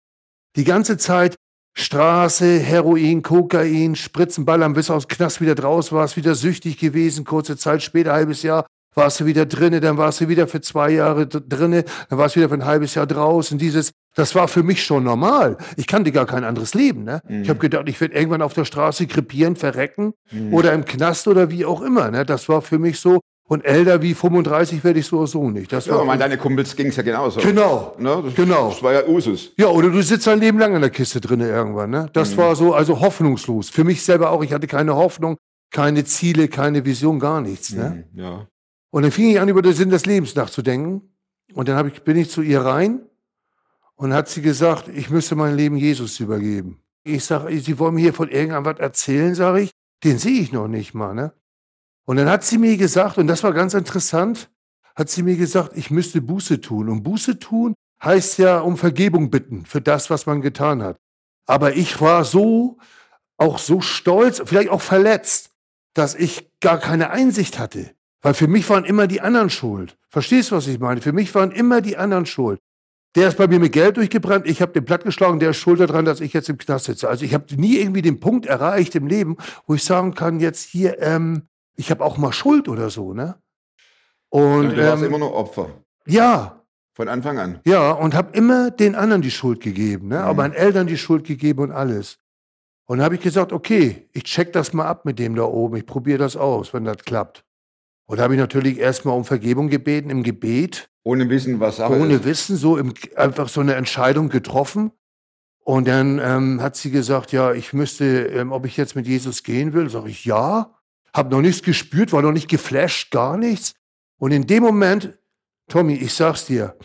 Die 0.55 0.63
ganze 0.63 0.97
Zeit 0.97 1.36
Straße, 1.75 2.59
Heroin, 2.59 3.21
Kokain, 3.21 3.95
Spritzenballern, 3.95 4.74
bis 4.74 4.89
aus 4.89 5.05
dem 5.05 5.15
Knast 5.15 5.41
wieder 5.41 5.53
draus 5.53 5.91
warst, 5.91 6.17
wieder 6.17 6.33
süchtig 6.33 6.79
gewesen, 6.79 7.24
kurze 7.24 7.55
Zeit 7.55 7.83
später, 7.83 8.13
halbes 8.13 8.41
Jahr, 8.41 8.65
warst 8.95 9.19
du 9.19 9.27
wieder 9.27 9.45
drinne, 9.45 9.79
dann 9.79 9.97
warst 9.97 10.21
du 10.21 10.27
wieder 10.27 10.47
für 10.47 10.59
zwei 10.59 10.89
Jahre 10.89 11.27
drinne, 11.27 11.86
dann 12.09 12.17
warst 12.17 12.36
du 12.36 12.39
wieder 12.39 12.50
für 12.50 12.55
ein 12.55 12.65
halbes 12.65 12.95
Jahr 12.95 13.05
draußen. 13.05 13.59
Dieses, 13.59 13.91
das 14.17 14.36
war 14.36 14.47
für 14.47 14.63
mich 14.63 14.83
schon 14.83 15.03
normal. 15.03 15.57
Ich 15.77 15.88
kannte 15.88 16.12
gar 16.12 16.25
kein 16.25 16.43
anderes 16.43 16.74
Leben. 16.74 17.03
Ne? 17.03 17.21
Ich 17.41 17.50
habe 17.50 17.59
gedacht, 17.59 17.88
ich 17.88 18.01
werde 18.01 18.15
irgendwann 18.15 18.41
auf 18.41 18.53
der 18.53 18.65
Straße 18.65 19.07
krepieren, 19.07 19.55
verrecken 19.55 20.13
oder 20.51 20.74
im 20.74 20.83
Knast 20.86 21.27
oder 21.27 21.50
wie 21.51 21.65
auch 21.65 21.81
immer. 21.81 22.12
Ne? 22.12 22.25
Das 22.25 22.50
war 22.50 22.62
für 22.62 22.79
mich 22.79 23.00
so. 23.00 23.19
Und 23.50 23.63
älter 23.63 24.01
wie 24.01 24.13
35 24.13 24.83
werde 24.83 25.00
ich 25.00 25.05
so 25.05 25.19
oder 25.19 25.27
so 25.27 25.50
nicht. 25.50 25.71
Das 25.71 25.86
Ja, 25.86 25.93
war 25.93 26.00
aber 26.00 26.07
meine, 26.07 26.19
deine 26.19 26.38
Kumpels 26.38 26.75
ging 26.75 26.88
es 26.88 26.97
ja 26.97 27.03
genauso. 27.03 27.39
genau. 27.39 27.95
Ne? 27.97 28.21
Das, 28.25 28.36
Genau. 28.36 28.71
Das 28.71 28.83
war 28.83 28.91
ja 28.91 29.07
Usus. 29.07 29.53
Ja, 29.57 29.67
oder 29.67 29.89
du 29.89 30.01
sitzt 30.03 30.27
ein 30.27 30.39
Leben 30.41 30.59
lang 30.59 30.75
in 30.75 30.81
der 30.81 30.89
Kiste 30.89 31.21
drin 31.21 31.39
irgendwann. 31.39 31.89
Ne? 31.91 32.09
Das 32.12 32.36
war 32.36 32.55
so, 32.57 32.74
also 32.74 33.00
hoffnungslos. 33.00 33.69
Für 33.69 33.86
mich 33.86 34.03
selber 34.03 34.31
auch. 34.31 34.43
Ich 34.43 34.51
hatte 34.51 34.67
keine 34.67 34.95
Hoffnung, 34.97 35.38
keine 35.71 36.03
Ziele, 36.03 36.50
keine 36.50 36.83
Vision, 36.83 37.19
gar 37.19 37.39
nichts. 37.39 37.71
Ne? 37.74 38.03
Mhm, 38.12 38.19
Ja. 38.19 38.47
Und 38.91 39.03
dann 39.03 39.12
fing 39.13 39.29
ich 39.29 39.39
an, 39.39 39.47
über 39.47 39.62
den 39.62 39.74
Sinn 39.74 39.91
des 39.91 40.05
Lebens 40.05 40.36
nachzudenken. 40.36 41.13
Und 41.53 41.69
dann 41.69 41.77
hab 41.77 41.88
ich, 41.88 42.01
bin 42.03 42.17
ich 42.17 42.29
zu 42.29 42.41
ihr 42.41 42.59
rein 42.62 43.00
und 43.98 44.13
hat 44.13 44.30
sie 44.30 44.42
gesagt, 44.42 44.88
ich 44.88 45.10
müsste 45.10 45.36
mein 45.36 45.56
Leben 45.56 45.75
Jesus 45.75 46.20
übergeben. 46.20 46.82
Ich 47.04 47.25
sage, 47.25 47.60
Sie 47.60 47.80
wollen 47.80 47.96
mir 47.96 48.01
hier 48.01 48.13
von 48.13 48.30
irgendeinem 48.30 48.66
was 48.66 48.80
erzählen, 48.80 49.36
sage 49.36 49.62
ich. 49.62 49.72
Den 50.04 50.20
sehe 50.20 50.42
ich 50.42 50.51
noch 50.51 50.68
nicht 50.68 50.94
mal. 50.94 51.13
Ne? 51.13 51.34
Und 52.06 52.18
dann 52.18 52.30
hat 52.30 52.44
sie 52.44 52.58
mir 52.58 52.77
gesagt, 52.77 53.18
und 53.18 53.27
das 53.27 53.44
war 53.44 53.54
ganz 53.54 53.74
interessant, 53.74 54.50
hat 54.96 55.10
sie 55.10 55.24
mir 55.24 55.36
gesagt, 55.36 55.75
ich 55.75 55.89
müsste 55.89 56.21
Buße 56.21 56.62
tun. 56.62 56.89
Und 56.89 57.04
Buße 57.04 57.39
tun 57.39 57.74
heißt 58.04 58.38
ja 58.38 58.60
um 58.60 58.78
Vergebung 58.78 59.30
bitten 59.30 59.65
für 59.65 59.82
das, 59.82 60.10
was 60.10 60.26
man 60.26 60.41
getan 60.41 60.84
hat. 60.84 60.98
Aber 61.48 61.76
ich 61.76 62.00
war 62.00 62.24
so, 62.24 62.78
auch 63.38 63.58
so 63.58 63.82
stolz, 63.82 64.41
vielleicht 64.45 64.69
auch 64.69 64.82
verletzt, 64.82 65.52
dass 65.93 66.13
ich 66.13 66.52
gar 66.60 66.78
keine 66.78 67.10
Einsicht 67.10 67.58
hatte. 67.58 67.91
Weil 68.21 68.34
für 68.34 68.48
mich 68.48 68.69
waren 68.69 68.86
immer 68.86 69.08
die 69.08 69.21
anderen 69.21 69.50
schuld. 69.50 69.98
Verstehst 70.10 70.52
du, 70.52 70.56
was 70.56 70.67
ich 70.67 70.80
meine? 70.80 71.02
Für 71.02 71.13
mich 71.13 71.34
waren 71.34 71.52
immer 71.52 71.82
die 71.82 71.98
anderen 71.98 72.26
schuld. 72.26 72.60
Der 73.15 73.30
ist 73.30 73.38
bei 73.38 73.48
mir 73.48 73.60
mit 73.60 73.72
Geld 73.72 73.98
durchgebrannt, 73.98 74.46
ich 74.48 74.62
habe 74.62 74.74
den 74.74 74.86
platt 74.86 75.04
geschlagen, 75.04 75.39
der 75.39 75.52
ist 75.52 75.58
schuld 75.58 75.80
daran, 75.80 76.06
dass 76.06 76.22
ich 76.22 76.34
jetzt 76.34 76.50
im 76.50 76.58
Knast 76.58 76.86
sitze. 76.86 77.10
Also 77.10 77.26
ich 77.26 77.34
habe 77.34 77.46
nie 77.56 77.78
irgendwie 77.78 78.02
den 78.02 78.20
Punkt 78.20 78.46
erreicht 78.46 78.93
im 78.96 79.08
Leben, 79.08 79.38
wo 79.65 79.74
ich 79.74 79.84
sagen 79.84 80.13
kann, 80.13 80.39
jetzt 80.39 80.63
hier, 80.70 81.02
ähm, 81.02 81.43
ich 81.76 81.89
habe 81.89 82.04
auch 82.04 82.17
mal 82.17 82.32
Schuld 82.32 82.67
oder 82.67 82.89
so, 82.89 83.13
ne? 83.13 83.36
Und 84.30 84.72
du 84.72 84.78
warst 84.86 85.02
ähm, 85.02 85.10
immer 85.10 85.20
nur 85.20 85.34
Opfer. 85.34 85.70
ja, 86.06 86.62
Von 86.93 87.08
Anfang 87.08 87.39
an. 87.39 87.60
ja, 87.65 87.91
und 87.91 88.13
habe 88.13 88.38
immer 88.38 88.72
den 88.72 88.93
anderen 88.96 89.22
die 89.22 89.32
Schuld 89.32 89.62
gegeben, 89.62 90.10
ne? 90.10 90.17
Mhm. 90.17 90.22
aber 90.24 90.34
meinen 90.36 90.54
Eltern 90.54 90.86
die 90.88 90.98
Schuld 90.98 91.24
gegeben 91.26 91.62
und 91.63 91.72
alles. 91.72 92.20
Und 92.86 93.02
habe 93.02 93.15
ich 93.15 93.22
gesagt, 93.22 93.52
okay, 93.52 94.08
ich 94.13 94.24
check 94.26 94.54
das 94.54 94.74
mal 94.74 94.86
ab 94.86 95.06
mit 95.06 95.17
dem 95.17 95.36
da 95.36 95.43
oben, 95.43 95.78
ich 95.78 95.86
probiere 95.86 96.20
das 96.20 96.36
aus, 96.38 96.74
wenn 96.74 96.86
das 96.86 96.98
klappt. 96.98 97.43
Und 98.08 98.20
habe 98.20 98.34
ich 98.34 98.39
natürlich 98.39 98.80
erstmal 98.80 99.15
um 99.15 99.26
Vergebung 99.26 99.70
gebeten 99.70 100.10
im 100.10 100.24
Gebet, 100.24 100.89
Ohne 101.04 101.30
Wissen, 101.30 101.60
was 101.60 101.78
Sache 101.78 101.93
ohne 101.93 102.15
ist. 102.15 102.26
Wissen, 102.26 102.56
so 102.56 102.78
im, 102.78 102.93
einfach 103.15 103.50
so 103.50 103.62
eine 103.62 103.76
Entscheidung 103.76 104.30
getroffen. 104.30 104.91
Und 105.60 105.89
dann 105.89 106.20
ähm, 106.20 106.62
hat 106.62 106.78
sie 106.78 106.89
gesagt, 106.89 107.34
ja, 107.34 107.54
ich 107.54 107.74
müsste, 107.74 108.28
ähm, 108.28 108.54
ob 108.54 108.65
ich 108.65 108.78
jetzt 108.78 108.96
mit 108.96 109.06
Jesus 109.06 109.43
gehen 109.43 109.74
will. 109.74 109.89
Sag 109.89 110.06
ich, 110.06 110.24
ja. 110.24 110.74
Hab 111.13 111.30
noch 111.30 111.41
nichts 111.41 111.62
gespürt, 111.62 112.13
war 112.13 112.22
noch 112.22 112.32
nicht 112.32 112.48
geflasht, 112.48 113.12
gar 113.12 113.38
nichts. 113.38 113.74
Und 114.17 114.32
in 114.32 114.48
dem 114.48 114.63
Moment, 114.63 115.17
Tommy, 115.67 115.96
ich 115.96 116.13
sag's 116.13 116.46
dir, 116.46 116.78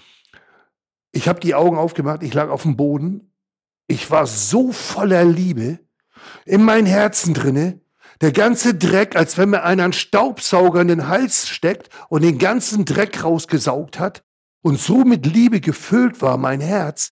ich 1.12 1.28
habe 1.28 1.38
die 1.38 1.54
Augen 1.54 1.76
aufgemacht, 1.76 2.24
ich 2.24 2.34
lag 2.34 2.48
auf 2.48 2.62
dem 2.62 2.76
Boden. 2.76 3.32
Ich 3.86 4.10
war 4.10 4.26
so 4.26 4.72
voller 4.72 5.24
Liebe 5.24 5.78
in 6.44 6.64
mein 6.64 6.86
Herzen 6.86 7.34
drinne. 7.34 7.81
Der 8.22 8.30
ganze 8.30 8.74
Dreck, 8.76 9.16
als 9.16 9.36
wenn 9.36 9.50
mir 9.50 9.64
einer 9.64 9.82
einen 9.82 9.92
Staubsauger 9.92 10.80
in 10.80 10.86
den 10.86 11.08
Hals 11.08 11.48
steckt 11.48 11.90
und 12.08 12.22
den 12.22 12.38
ganzen 12.38 12.84
Dreck 12.84 13.24
rausgesaugt 13.24 13.98
hat 13.98 14.22
und 14.62 14.78
so 14.78 14.98
mit 14.98 15.26
Liebe 15.26 15.60
gefüllt 15.60 16.22
war 16.22 16.36
mein 16.36 16.60
Herz. 16.60 17.10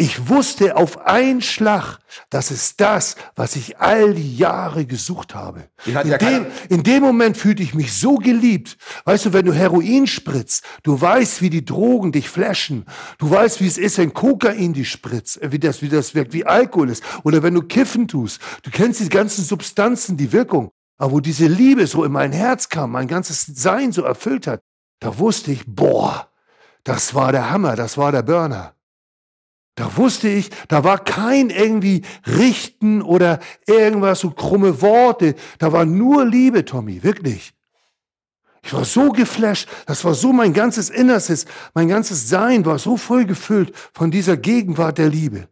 Ich 0.00 0.28
wusste 0.28 0.76
auf 0.76 1.06
einen 1.06 1.42
Schlag, 1.42 1.98
das 2.30 2.52
ist 2.52 2.80
das, 2.80 3.16
was 3.34 3.56
ich 3.56 3.80
all 3.80 4.14
die 4.14 4.36
Jahre 4.36 4.86
gesucht 4.86 5.34
habe. 5.34 5.70
In, 5.86 5.94
ja 5.94 6.16
dem, 6.16 6.46
in 6.68 6.84
dem 6.84 7.02
Moment 7.02 7.36
fühlte 7.36 7.64
ich 7.64 7.74
mich 7.74 7.92
so 7.92 8.14
geliebt. 8.14 8.76
Weißt 9.06 9.26
du, 9.26 9.32
wenn 9.32 9.44
du 9.44 9.52
Heroin 9.52 10.06
spritzt, 10.06 10.62
du 10.84 11.00
weißt, 11.00 11.42
wie 11.42 11.50
die 11.50 11.64
Drogen 11.64 12.12
dich 12.12 12.28
flashen. 12.28 12.86
Du 13.18 13.28
weißt, 13.28 13.60
wie 13.60 13.66
es 13.66 13.76
ist, 13.76 13.98
wenn 13.98 14.14
Kokain 14.14 14.72
dich 14.72 14.88
spritzt, 14.88 15.42
äh, 15.42 15.50
wie 15.50 15.58
das, 15.58 15.82
wie 15.82 15.88
das 15.88 16.14
wirkt, 16.14 16.32
wie 16.32 16.46
Alkohol 16.46 16.90
ist. 16.90 17.02
Oder 17.24 17.42
wenn 17.42 17.54
du 17.54 17.62
Kiffen 17.62 18.06
tust. 18.06 18.40
Du 18.62 18.70
kennst 18.70 19.00
die 19.00 19.08
ganzen 19.08 19.42
Substanzen, 19.42 20.16
die 20.16 20.30
Wirkung. 20.30 20.70
Aber 20.96 21.10
wo 21.10 21.18
diese 21.18 21.48
Liebe 21.48 21.88
so 21.88 22.04
in 22.04 22.12
mein 22.12 22.30
Herz 22.30 22.68
kam, 22.68 22.92
mein 22.92 23.08
ganzes 23.08 23.46
Sein 23.46 23.90
so 23.90 24.02
erfüllt 24.02 24.46
hat, 24.46 24.62
da 25.00 25.18
wusste 25.18 25.50
ich, 25.50 25.64
boah, 25.66 26.28
das 26.84 27.16
war 27.16 27.32
der 27.32 27.50
Hammer, 27.50 27.74
das 27.74 27.98
war 27.98 28.12
der 28.12 28.22
Burner. 28.22 28.77
Da 29.78 29.96
wusste 29.96 30.28
ich, 30.28 30.50
da 30.66 30.82
war 30.82 30.98
kein 30.98 31.50
irgendwie 31.50 32.02
Richten 32.26 33.00
oder 33.00 33.38
irgendwas, 33.64 34.18
so 34.18 34.30
krumme 34.32 34.82
Worte. 34.82 35.36
Da 35.60 35.72
war 35.72 35.84
nur 35.84 36.24
Liebe, 36.24 36.64
Tommy, 36.64 37.04
wirklich. 37.04 37.54
Ich 38.64 38.72
war 38.74 38.84
so 38.84 39.12
geflasht, 39.12 39.68
das 39.86 40.04
war 40.04 40.14
so 40.14 40.32
mein 40.32 40.52
ganzes 40.52 40.90
Innerstes, 40.90 41.46
mein 41.74 41.86
ganzes 41.86 42.28
Sein 42.28 42.66
war 42.66 42.80
so 42.80 42.96
voll 42.96 43.24
gefüllt 43.24 43.72
von 43.94 44.10
dieser 44.10 44.36
Gegenwart 44.36 44.98
der 44.98 45.10
Liebe. 45.10 45.48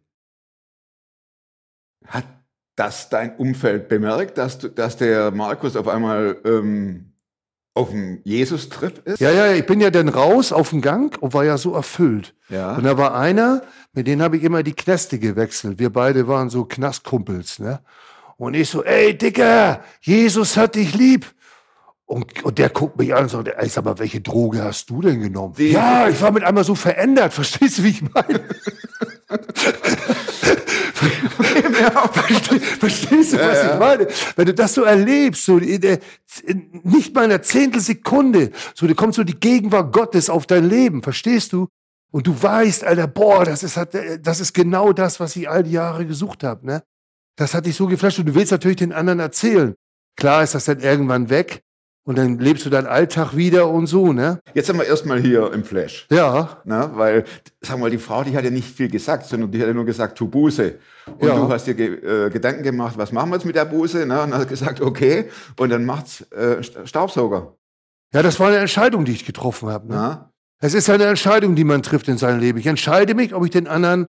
Hat 2.08 2.26
das 2.74 3.08
dein 3.08 3.36
Umfeld 3.36 3.88
bemerkt, 3.88 4.38
dass, 4.38 4.58
du, 4.58 4.68
dass 4.68 4.96
der 4.96 5.30
Markus 5.30 5.76
auf 5.76 5.86
einmal 5.86 6.36
ähm, 6.44 7.12
auf 7.76 7.90
dem 7.90 8.20
Jesus-Trip 8.24 9.06
ist? 9.06 9.20
Ja, 9.20 9.30
ja, 9.30 9.52
ich 9.52 9.66
bin 9.66 9.80
ja 9.80 9.90
dann 9.90 10.08
raus 10.08 10.50
auf 10.52 10.70
den 10.70 10.80
Gang 10.80 11.16
und 11.20 11.34
war 11.34 11.44
ja 11.44 11.58
so 11.58 11.74
erfüllt. 11.74 12.34
Ja. 12.48 12.74
Und 12.76 12.84
da 12.84 12.96
war 12.96 13.14
einer, 13.14 13.62
mit 13.92 14.06
dem 14.06 14.22
habe 14.22 14.36
ich 14.38 14.44
immer 14.44 14.62
die 14.62 14.72
Knäste 14.72 15.18
gewechselt. 15.18 15.78
Wir 15.78 15.90
beide 15.90 16.26
waren 16.26 16.48
so 16.48 16.64
Knastkumpels, 16.64 17.58
ne? 17.58 17.80
Und 18.38 18.54
ich 18.54 18.68
so, 18.68 18.82
ey, 18.84 19.16
Dicker, 19.16 19.80
Jesus 20.00 20.56
hat 20.56 20.74
dich 20.74 20.94
lieb. 20.94 21.26
Und, 22.06 22.44
und 22.44 22.58
der 22.58 22.68
guckt 22.68 22.98
mich 22.98 23.14
an 23.14 23.24
und 23.24 23.28
sagt, 23.30 23.48
ey, 23.48 23.68
sag 23.68 23.84
mal, 23.84 23.98
welche 23.98 24.20
Droge 24.20 24.62
hast 24.62 24.88
du 24.90 25.02
denn 25.02 25.20
genommen? 25.20 25.54
Die- 25.58 25.72
ja, 25.72 26.08
ich 26.08 26.20
war 26.22 26.30
mit 26.30 26.44
einmal 26.44 26.64
so 26.64 26.74
verändert. 26.74 27.32
Verstehst 27.34 27.78
du, 27.78 27.82
wie 27.84 27.88
ich 27.88 28.02
meine? 28.02 28.40
Versteh- 32.12 32.60
Verstehst 32.60 33.32
du, 33.32 33.38
was 33.38 33.64
ich 33.72 33.78
meine? 33.78 34.06
Wenn 34.36 34.46
du 34.46 34.54
das 34.54 34.74
so 34.74 34.82
erlebst, 34.84 35.44
so 35.44 35.58
in 35.58 35.80
der, 35.80 35.98
in 36.44 36.80
nicht 36.82 37.14
mal 37.14 37.24
einer 37.24 37.42
Zehntelsekunde, 37.42 38.50
so, 38.74 38.86
da 38.86 38.94
kommt 38.94 39.14
so 39.14 39.24
die 39.24 39.38
Gegenwart 39.38 39.92
Gottes 39.92 40.30
auf 40.30 40.46
dein 40.46 40.68
Leben, 40.68 41.02
verstehst 41.02 41.52
du? 41.52 41.68
Und 42.12 42.26
du 42.26 42.42
weißt, 42.42 42.84
Alter, 42.84 43.06
boah, 43.06 43.44
das 43.44 43.62
ist, 43.62 43.78
das 44.22 44.40
ist 44.40 44.52
genau 44.54 44.92
das, 44.92 45.20
was 45.20 45.36
ich 45.36 45.48
all 45.48 45.62
die 45.64 45.72
Jahre 45.72 46.06
gesucht 46.06 46.44
habe, 46.44 46.64
ne? 46.66 46.82
das 47.36 47.52
hat 47.52 47.66
dich 47.66 47.76
so 47.76 47.86
geflasht 47.86 48.18
und 48.18 48.26
du 48.26 48.34
willst 48.34 48.52
natürlich 48.52 48.78
den 48.78 48.92
anderen 48.92 49.20
erzählen. 49.20 49.74
Klar 50.16 50.42
ist 50.42 50.54
das 50.54 50.64
dann 50.64 50.80
irgendwann 50.80 51.28
weg 51.28 51.60
und 52.06 52.16
dann 52.16 52.38
lebst 52.38 52.64
du 52.64 52.70
deinen 52.70 52.86
Alltag 52.86 53.36
wieder 53.36 53.68
und 53.68 53.86
so, 53.86 54.12
ne? 54.14 54.40
Jetzt 54.54 54.68
sind 54.68 54.78
wir 54.78 54.86
erstmal 54.86 55.20
hier 55.20 55.52
im 55.52 55.62
Flash. 55.64 56.06
Ja, 56.10 56.62
Ne? 56.64 56.90
Weil, 56.94 57.24
sag 57.60 57.78
mal, 57.78 57.90
die 57.90 57.98
Frau, 57.98 58.22
die 58.24 58.34
hat 58.36 58.44
ja 58.44 58.50
nicht 58.50 58.74
viel 58.74 58.88
gesagt, 58.88 59.26
sondern 59.26 59.50
die 59.50 59.60
hat 59.60 59.66
ja 59.68 59.74
nur 59.74 59.84
gesagt, 59.84 60.16
tu 60.16 60.26
Buße. 60.28 60.78
Und 61.18 61.28
Ja. 61.28 61.36
du 61.36 61.48
hast 61.52 61.66
dir 61.66 61.74
ge 61.74 62.26
äh, 62.26 62.30
Gedanken 62.30 62.62
gemacht, 62.62 62.94
was 62.96 63.12
machen 63.12 63.28
wir 63.30 63.36
jetzt 63.36 63.44
mit 63.44 63.56
der 63.56 63.64
Buße? 63.66 64.06
Ne? 64.06 64.22
Und 64.22 64.32
hast 64.34 64.48
gesagt, 64.48 64.80
okay. 64.80 65.28
Und 65.58 65.68
dann 65.70 65.84
macht's 65.84 66.22
äh, 66.32 66.60
St- 66.62 66.86
Staubsauger. 66.86 67.54
ja, 68.14 68.22
das 68.22 68.40
war 68.40 68.48
eine 68.48 68.58
Entscheidung, 68.58 69.04
die 69.04 69.12
ich 69.12 69.26
getroffen 69.26 69.68
habe. 69.68 69.88
Ne? 69.88 70.30
Es 70.62 70.72
ist 70.74 70.88
eine 70.88 71.04
Entscheidung, 71.04 71.54
die 71.54 71.64
man 71.64 71.82
trifft 71.82 72.08
in 72.08 72.16
seinem 72.16 72.40
Leben. 72.40 72.58
Ich 72.58 72.66
entscheide 72.66 73.14
mich, 73.14 73.34
ob 73.34 73.44
ich 73.44 73.50
den 73.50 73.66
anderen 73.68 74.06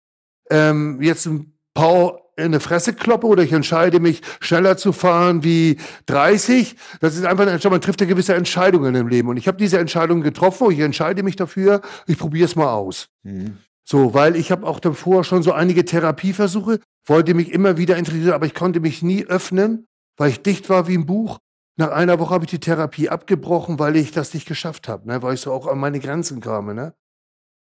ähm, 0.52 1.02
jetzt 1.02 1.26
ein 1.26 1.58
paar 1.74 2.20
in 2.38 2.46
eine 2.46 2.60
Fresse 2.60 2.94
kloppe 2.94 3.28
oder 3.28 3.44
ich 3.44 3.54
entscheide 3.54 4.00
mich, 4.00 4.22
schneller 4.42 4.78
zu 4.78 4.92
fahren 4.92 5.44
wie 5.44 5.78
30. 6.08 6.76
Das 7.00 7.16
ist 7.16 7.26
einfach 7.26 7.44
eine 7.44 7.52
Entscheidung. 7.52 7.76
Man 7.76 7.82
trifft 7.82 8.02
ja 8.02 8.08
gewisse 8.08 8.36
Entscheidungen 8.36 8.94
im 8.96 9.08
Leben. 9.08 9.30
Und 9.30 9.38
ich 9.38 9.48
habe 9.48 9.58
diese 9.58 9.80
Entscheidung 9.80 10.22
getroffen. 10.22 10.72
Ich 10.72 10.80
entscheide 10.80 11.24
mich 11.24 11.36
dafür. 11.36 11.82
Ich 12.08 12.18
probiere 12.18 12.46
es 12.46 12.56
mal 12.56 12.74
aus. 12.74 13.08
Mhm. 13.24 13.58
So, 13.88 14.14
weil 14.14 14.36
ich 14.36 14.52
habe 14.52 14.66
auch 14.66 14.80
davor 14.80 15.24
schon 15.24 15.44
so 15.44 15.54
einige 15.54 15.86
Therapieversuche, 15.86 16.80
wollte 17.06 17.34
mich 17.36 17.52
immer 17.52 17.78
wieder 17.78 17.98
interessieren, 17.98 18.34
aber 18.34 18.48
ich 18.48 18.56
konnte 18.56 18.80
mich 18.80 19.04
nie 19.04 19.26
öffnen, 19.26 19.88
weil 20.18 20.32
ich 20.32 20.42
dicht 20.42 20.70
war 20.70 20.88
wie 20.88 20.98
ein 20.98 21.06
Buch. 21.06 21.38
Nach 21.78 21.92
einer 21.92 22.20
Woche 22.20 22.34
habe 22.34 22.46
ich 22.46 22.52
die 22.52 22.60
Therapie 22.60 23.10
abgebrochen, 23.10 23.78
weil 23.78 23.96
ich 23.96 24.12
das 24.12 24.34
nicht 24.34 24.48
geschafft 24.48 24.88
habe, 24.88 25.08
ne? 25.08 25.22
weil 25.22 25.36
ich 25.36 25.42
so 25.42 25.52
auch 25.52 25.68
an 25.68 25.78
meine 25.78 26.00
Grenzen 26.00 26.42
kam. 26.42 26.74
Ne? 26.74 26.96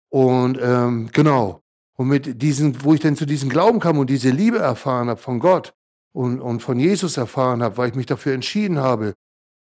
Und 0.10 0.60
ähm, 0.62 1.10
genau. 1.12 1.61
Und 2.02 2.08
mit 2.08 2.42
diesen, 2.42 2.84
wo 2.84 2.96
ich 2.96 3.00
dann 3.00 3.16
zu 3.16 3.28
diesem 3.28 3.48
Glauben 3.48 3.80
kam 3.80 4.00
und 4.00 4.10
diese 4.10 4.32
Liebe 4.32 4.58
erfahren 4.58 5.08
habe 5.08 5.22
von 5.22 5.38
Gott 5.38 5.76
und, 6.14 6.42
und 6.42 6.60
von 6.62 6.80
Jesus 6.80 7.16
erfahren 7.16 7.62
habe, 7.62 7.78
weil 7.78 7.90
ich 7.90 7.96
mich 7.96 8.08
dafür 8.08 8.34
entschieden 8.34 8.80
habe 8.80 9.14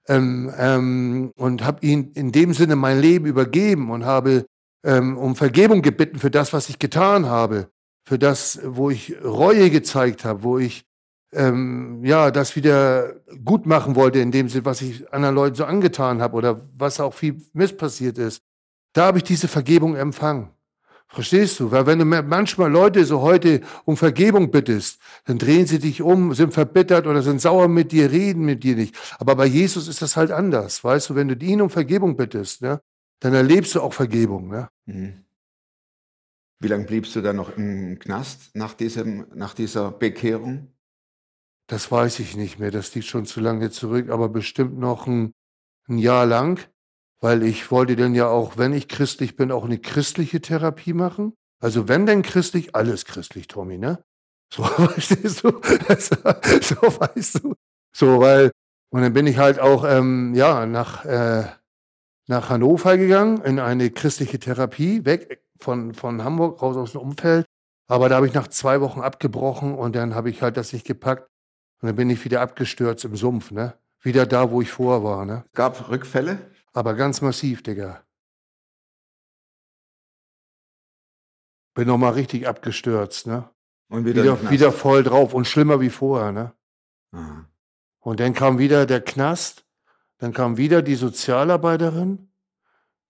ähm, 0.08 0.52
ähm, 0.58 1.32
und 1.36 1.64
habe 1.64 1.86
ihn 1.86 2.12
in 2.12 2.30
dem 2.30 2.52
Sinne 2.52 2.76
mein 2.76 3.00
Leben 3.00 3.24
übergeben 3.24 3.90
und 3.90 4.04
habe 4.04 4.44
ähm, 4.84 5.16
um 5.16 5.36
Vergebung 5.36 5.80
gebeten 5.80 6.18
für 6.18 6.30
das, 6.30 6.52
was 6.52 6.68
ich 6.68 6.78
getan 6.78 7.24
habe, 7.24 7.70
für 8.04 8.18
das, 8.18 8.60
wo 8.62 8.90
ich 8.90 9.16
Reue 9.24 9.70
gezeigt 9.70 10.26
habe, 10.26 10.42
wo 10.42 10.58
ich 10.58 10.84
ähm, 11.32 12.04
ja 12.04 12.30
das 12.30 12.56
wieder 12.56 13.14
gut 13.42 13.64
machen 13.64 13.96
wollte, 13.96 14.18
in 14.18 14.32
dem 14.32 14.50
Sinne, 14.50 14.66
was 14.66 14.82
ich 14.82 15.10
anderen 15.14 15.34
Leuten 15.34 15.56
so 15.56 15.64
angetan 15.64 16.20
habe 16.20 16.36
oder 16.36 16.60
was 16.76 17.00
auch 17.00 17.14
viel 17.14 17.40
misspassiert 17.54 18.18
ist. 18.18 18.42
Da 18.92 19.06
habe 19.06 19.16
ich 19.16 19.24
diese 19.24 19.48
Vergebung 19.48 19.96
empfangen. 19.96 20.50
Verstehst 21.10 21.58
du? 21.58 21.70
Weil 21.70 21.86
wenn 21.86 21.98
du 21.98 22.04
manchmal 22.04 22.70
Leute 22.70 23.04
so 23.06 23.22
heute 23.22 23.62
um 23.86 23.96
Vergebung 23.96 24.50
bittest, 24.50 25.00
dann 25.24 25.38
drehen 25.38 25.66
sie 25.66 25.78
dich 25.78 26.02
um, 26.02 26.34
sind 26.34 26.52
verbittert 26.52 27.06
oder 27.06 27.22
sind 27.22 27.40
sauer 27.40 27.66
mit 27.66 27.92
dir, 27.92 28.10
reden 28.10 28.44
mit 28.44 28.62
dir 28.62 28.76
nicht. 28.76 28.94
Aber 29.18 29.34
bei 29.34 29.46
Jesus 29.46 29.88
ist 29.88 30.02
das 30.02 30.16
halt 30.16 30.30
anders. 30.30 30.84
Weißt 30.84 31.08
du, 31.08 31.14
wenn 31.14 31.28
du 31.28 31.34
ihn 31.34 31.62
um 31.62 31.70
Vergebung 31.70 32.16
bittest, 32.16 32.60
ne, 32.60 32.82
dann 33.20 33.32
erlebst 33.32 33.74
du 33.74 33.80
auch 33.80 33.94
Vergebung. 33.94 34.48
Ne? 34.48 34.68
Mhm. 34.84 35.24
Wie 36.60 36.68
lange 36.68 36.84
bliebst 36.84 37.16
du 37.16 37.22
dann 37.22 37.36
noch 37.36 37.56
im 37.56 37.98
Knast 37.98 38.54
nach, 38.54 38.74
diesem, 38.74 39.26
nach 39.34 39.54
dieser 39.54 39.90
Bekehrung? 39.90 40.74
Das 41.68 41.90
weiß 41.90 42.18
ich 42.18 42.36
nicht 42.36 42.58
mehr. 42.58 42.70
Das 42.70 42.94
liegt 42.94 43.06
schon 43.06 43.24
zu 43.26 43.40
lange 43.40 43.70
zurück, 43.70 44.10
aber 44.10 44.28
bestimmt 44.28 44.78
noch 44.78 45.06
ein, 45.06 45.32
ein 45.88 45.98
Jahr 45.98 46.26
lang, 46.26 46.68
weil 47.20 47.42
ich 47.42 47.70
wollte 47.70 47.96
dann 47.96 48.14
ja 48.14 48.28
auch, 48.28 48.56
wenn 48.56 48.72
ich 48.72 48.88
christlich 48.88 49.36
bin, 49.36 49.50
auch 49.50 49.64
eine 49.64 49.78
christliche 49.78 50.40
Therapie 50.40 50.92
machen. 50.92 51.34
Also 51.60 51.88
wenn 51.88 52.06
denn 52.06 52.22
christlich, 52.22 52.74
alles 52.74 53.04
christlich, 53.04 53.48
Tommy, 53.48 53.78
ne? 53.78 54.02
So, 54.50 54.64
verstehst 54.64 55.44
du? 55.44 55.48
so 56.00 56.16
weißt 56.16 57.44
du. 57.44 57.54
So, 57.94 58.20
weil, 58.20 58.50
und 58.90 59.02
dann 59.02 59.12
bin 59.12 59.26
ich 59.26 59.36
halt 59.36 59.58
auch, 59.58 59.84
ähm, 59.84 60.34
ja, 60.34 60.64
nach, 60.64 61.04
äh, 61.04 61.44
nach 62.28 62.48
Hannover 62.48 62.96
gegangen, 62.96 63.42
in 63.42 63.58
eine 63.58 63.90
christliche 63.90 64.38
Therapie, 64.38 65.04
weg 65.04 65.42
von, 65.60 65.92
von 65.92 66.24
Hamburg, 66.24 66.62
raus 66.62 66.78
aus 66.78 66.92
dem 66.92 67.02
Umfeld. 67.02 67.44
Aber 67.88 68.08
da 68.08 68.16
habe 68.16 68.26
ich 68.26 68.32
nach 68.32 68.48
zwei 68.48 68.80
Wochen 68.80 69.00
abgebrochen 69.00 69.74
und 69.74 69.94
dann 69.96 70.14
habe 70.14 70.30
ich 70.30 70.40
halt 70.40 70.56
das 70.56 70.72
nicht 70.72 70.86
gepackt. 70.86 71.28
Und 71.80 71.88
dann 71.88 71.96
bin 71.96 72.08
ich 72.08 72.24
wieder 72.24 72.40
abgestürzt 72.40 73.04
im 73.04 73.16
Sumpf, 73.16 73.50
ne? 73.50 73.74
Wieder 74.00 74.26
da, 74.26 74.50
wo 74.50 74.62
ich 74.62 74.70
vorher 74.70 75.04
war, 75.04 75.24
ne? 75.24 75.44
Gab 75.54 75.90
Rückfälle? 75.90 76.38
Aber 76.78 76.94
ganz 76.94 77.22
massiv, 77.22 77.64
Digga. 77.64 78.04
Bin 81.74 81.88
nochmal 81.88 82.12
richtig 82.12 82.46
abgestürzt, 82.46 83.26
ne? 83.26 83.50
Und 83.90 84.04
wieder, 84.04 84.22
Wieder, 84.22 84.48
wieder 84.48 84.70
voll 84.70 85.02
drauf 85.02 85.34
und 85.34 85.44
schlimmer 85.48 85.80
wie 85.80 85.90
vorher, 85.90 86.30
ne? 86.30 86.52
Aha. 87.10 87.48
Und 87.98 88.20
dann 88.20 88.32
kam 88.32 88.58
wieder 88.58 88.86
der 88.86 89.00
Knast, 89.00 89.66
dann 90.18 90.32
kam 90.32 90.56
wieder 90.56 90.80
die 90.80 90.94
Sozialarbeiterin, 90.94 92.30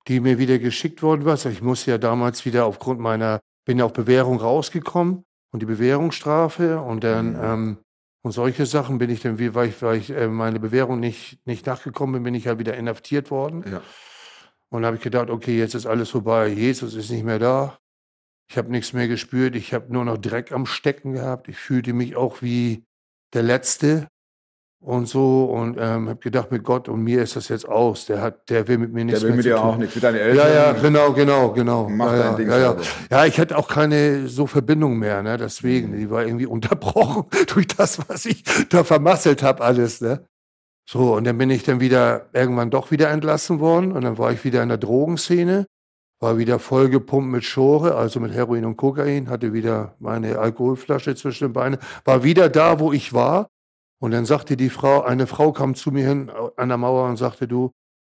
die 0.07 0.20
mir 0.20 0.38
wieder 0.38 0.59
geschickt 0.59 1.02
worden 1.02 1.26
war. 1.26 1.35
Ich 1.44 1.61
musste 1.61 1.90
ja 1.90 1.98
damals 1.98 2.46
wieder 2.46 2.64
aufgrund 2.64 3.00
meiner, 3.00 3.38
bin 3.66 3.78
ja 3.81 3.85
auf 3.85 3.92
Bewährung 3.92 4.40
rausgekommen 4.40 5.26
und 5.52 5.61
die 5.61 5.66
Bewährungsstrafe 5.66 6.81
und 6.81 7.04
dann, 7.04 7.33
Mhm. 7.35 7.44
ähm, 7.44 7.78
und 8.28 8.32
solche 8.32 8.66
Sachen 8.66 8.98
bin 8.98 9.08
ich 9.08 9.22
dann, 9.22 9.38
wie, 9.38 9.54
weil 9.54 9.70
ich, 9.70 9.80
weil 9.80 9.96
ich 9.96 10.10
äh, 10.10 10.28
meine 10.28 10.60
Bewährung 10.60 11.00
nicht, 11.00 11.38
nicht 11.46 11.64
nachgekommen 11.64 12.12
bin, 12.12 12.24
bin 12.24 12.34
ich 12.34 12.46
halt 12.46 12.58
wieder 12.58 12.76
inhaftiert 12.76 13.30
worden. 13.30 13.64
Ja. 13.66 13.82
Und 14.68 14.82
da 14.82 14.88
habe 14.88 14.98
ich 14.98 15.02
gedacht, 15.02 15.30
okay, 15.30 15.56
jetzt 15.56 15.74
ist 15.74 15.86
alles 15.86 16.10
vorbei. 16.10 16.48
Jesus 16.48 16.94
ist 16.94 17.08
nicht 17.08 17.24
mehr 17.24 17.38
da. 17.38 17.78
Ich 18.50 18.58
habe 18.58 18.70
nichts 18.70 18.92
mehr 18.92 19.08
gespürt. 19.08 19.56
Ich 19.56 19.72
habe 19.72 19.90
nur 19.90 20.04
noch 20.04 20.18
Dreck 20.18 20.52
am 20.52 20.66
Stecken 20.66 21.14
gehabt. 21.14 21.48
Ich 21.48 21.56
fühlte 21.56 21.94
mich 21.94 22.16
auch 22.16 22.42
wie 22.42 22.84
der 23.32 23.44
Letzte 23.44 24.08
und 24.80 25.08
so 25.08 25.46
und 25.46 25.76
ähm, 25.78 26.08
habe 26.08 26.20
gedacht, 26.20 26.52
mit 26.52 26.62
Gott 26.62 26.88
und 26.88 27.02
mir 27.02 27.22
ist 27.22 27.36
das 27.36 27.48
jetzt 27.48 27.68
aus. 27.68 28.06
Der 28.06 28.22
hat, 28.22 28.48
der 28.48 28.68
will 28.68 28.78
mit 28.78 28.92
mir 28.92 29.04
nichts 29.04 29.20
Der 29.20 29.30
will 29.30 29.36
mit 29.36 29.44
dir 29.44 29.56
tun. 29.56 29.64
auch 29.64 29.76
nichts, 29.76 29.94
mit 29.94 30.04
deinen 30.04 30.16
Eltern. 30.16 30.36
Ja, 30.36 30.54
ja, 30.54 30.72
genau, 30.72 31.12
genau, 31.12 31.52
genau. 31.52 31.88
Mach 31.88 32.12
ja, 32.12 32.18
dein 32.18 32.30
ja, 32.30 32.36
Ding 32.36 32.48
ja, 32.48 32.58
ja. 32.58 32.76
ja, 33.10 33.24
ich 33.26 33.40
hatte 33.40 33.58
auch 33.58 33.68
keine 33.68 34.28
so 34.28 34.46
Verbindung 34.46 34.98
mehr, 34.98 35.22
ne? 35.22 35.36
Deswegen, 35.36 35.96
die 35.96 36.10
war 36.10 36.24
irgendwie 36.24 36.46
unterbrochen 36.58 37.24
durch 37.48 37.66
das, 37.66 38.08
was 38.08 38.24
ich 38.24 38.44
da 38.68 38.84
vermasselt 38.84 39.42
habe, 39.42 39.64
alles, 39.64 40.00
ne? 40.00 40.24
So, 40.88 41.16
und 41.16 41.24
dann 41.24 41.36
bin 41.36 41.50
ich 41.50 41.64
dann 41.64 41.80
wieder 41.80 42.30
irgendwann 42.32 42.70
doch 42.70 42.90
wieder 42.90 43.10
entlassen 43.10 43.60
worden 43.60 43.92
und 43.92 44.04
dann 44.04 44.16
war 44.16 44.32
ich 44.32 44.42
wieder 44.44 44.62
in 44.62 44.70
der 44.70 44.78
Drogenszene, 44.78 45.66
war 46.18 46.38
wieder 46.38 46.58
vollgepumpt 46.58 47.30
mit 47.30 47.44
Schore, 47.44 47.94
also 47.94 48.20
mit 48.20 48.32
Heroin 48.32 48.64
und 48.64 48.78
Kokain, 48.78 49.28
hatte 49.28 49.52
wieder 49.52 49.96
meine 49.98 50.38
Alkoholflasche 50.38 51.14
zwischen 51.14 51.48
den 51.48 51.52
Beinen, 51.52 51.78
war 52.06 52.22
wieder 52.22 52.48
da, 52.48 52.80
wo 52.80 52.92
ich 52.92 53.12
war. 53.12 53.48
Und 54.00 54.12
dann 54.12 54.24
sagte 54.24 54.56
die 54.56 54.70
Frau, 54.70 55.02
eine 55.02 55.26
Frau 55.26 55.52
kam 55.52 55.74
zu 55.74 55.90
mir 55.90 56.06
hin 56.06 56.28
äh, 56.28 56.32
an 56.56 56.68
der 56.68 56.78
Mauer 56.78 57.08
und 57.08 57.16
sagte, 57.16 57.48
du, 57.48 57.72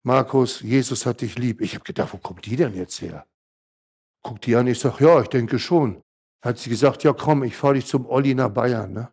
Markus, 0.03 0.61
Jesus 0.61 1.07
hat 1.07 1.21
dich 1.21 1.39
lieb. 1.39 1.61
Ich 1.61 1.75
habe 1.75 1.85
gedacht, 1.85 2.13
wo 2.13 2.19
kommt 2.19 2.47
die 2.47 2.57
denn 2.57 2.75
jetzt 2.75 3.01
her? 3.01 3.27
Guckt 4.23 4.47
die 4.47 4.57
an, 4.57 4.67
ich 4.67 4.81
sag, 4.81 5.01
ja, 5.01 5.21
ich 5.21 5.29
denke 5.29 5.59
schon. 5.59 6.03
Hat 6.43 6.59
sie 6.59 6.71
gesagt, 6.71 7.05
ja 7.05 7.13
komm, 7.13 7.43
ich 7.45 7.57
fahre 7.57 7.75
dich 7.75 7.87
zum 7.87 8.07
Olli 8.07 8.35
nach 8.35 8.49
Bayern. 8.49 8.93
Ne? 8.93 9.09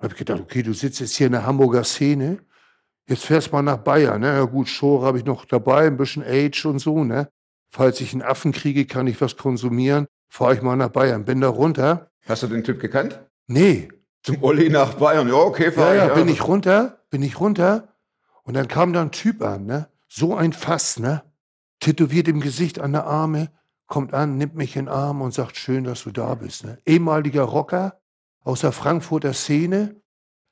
habe 0.00 0.14
ich 0.14 0.18
gedacht, 0.18 0.40
okay, 0.40 0.62
du 0.62 0.72
sitzt 0.72 1.00
jetzt 1.00 1.16
hier 1.16 1.26
in 1.26 1.32
der 1.32 1.46
Hamburger 1.46 1.84
Szene, 1.84 2.38
jetzt 3.06 3.24
fährst 3.24 3.52
mal 3.52 3.62
nach 3.62 3.78
Bayern. 3.78 4.20
Ne? 4.20 4.28
Ja 4.28 4.44
gut, 4.44 4.68
Shore 4.68 5.06
habe 5.06 5.18
ich 5.18 5.24
noch 5.24 5.44
dabei, 5.44 5.86
ein 5.86 5.96
bisschen 5.96 6.24
Age 6.24 6.64
und 6.66 6.78
so. 6.78 7.04
Ne? 7.04 7.28
Falls 7.70 8.00
ich 8.00 8.12
einen 8.12 8.22
Affen 8.22 8.52
kriege, 8.52 8.86
kann 8.86 9.06
ich 9.06 9.20
was 9.20 9.36
konsumieren, 9.36 10.06
fahre 10.28 10.54
ich 10.54 10.62
mal 10.62 10.76
nach 10.76 10.88
Bayern. 10.88 11.24
Bin 11.24 11.40
da 11.40 11.48
runter. 11.48 12.10
Hast 12.26 12.42
du 12.42 12.46
den 12.46 12.64
Typ 12.64 12.80
gekannt? 12.80 13.20
Nee, 13.46 13.88
Zum 14.22 14.42
Olli 14.42 14.68
nach 14.68 14.94
Bayern. 14.94 15.28
Ja, 15.28 15.34
okay, 15.34 15.66
ja, 15.66 15.72
fahr 15.72 15.94
ja, 15.94 16.08
ich. 16.08 16.14
bin 16.14 16.28
ich 16.28 16.46
runter, 16.46 16.98
bin 17.10 17.22
ich 17.22 17.40
runter. 17.40 17.88
Und 18.42 18.54
dann 18.54 18.68
kam 18.68 18.92
da 18.92 19.02
ein 19.02 19.12
Typ 19.12 19.42
an, 19.42 19.66
ne? 19.66 19.88
So 20.08 20.34
ein 20.34 20.52
Fass, 20.52 20.98
ne? 20.98 21.22
Tätowiert 21.80 22.28
im 22.28 22.40
Gesicht 22.40 22.78
an 22.78 22.92
der 22.92 23.06
Arme, 23.06 23.50
kommt 23.86 24.12
an, 24.12 24.36
nimmt 24.36 24.54
mich 24.54 24.76
in 24.76 24.86
den 24.86 24.92
Arm 24.92 25.22
und 25.22 25.32
sagt, 25.32 25.56
schön, 25.56 25.84
dass 25.84 26.02
du 26.04 26.10
da 26.10 26.34
bist, 26.34 26.64
ne? 26.64 26.78
Ehemaliger 26.84 27.42
Rocker 27.42 28.00
aus 28.42 28.60
der 28.60 28.72
Frankfurter 28.72 29.32
Szene, 29.32 29.96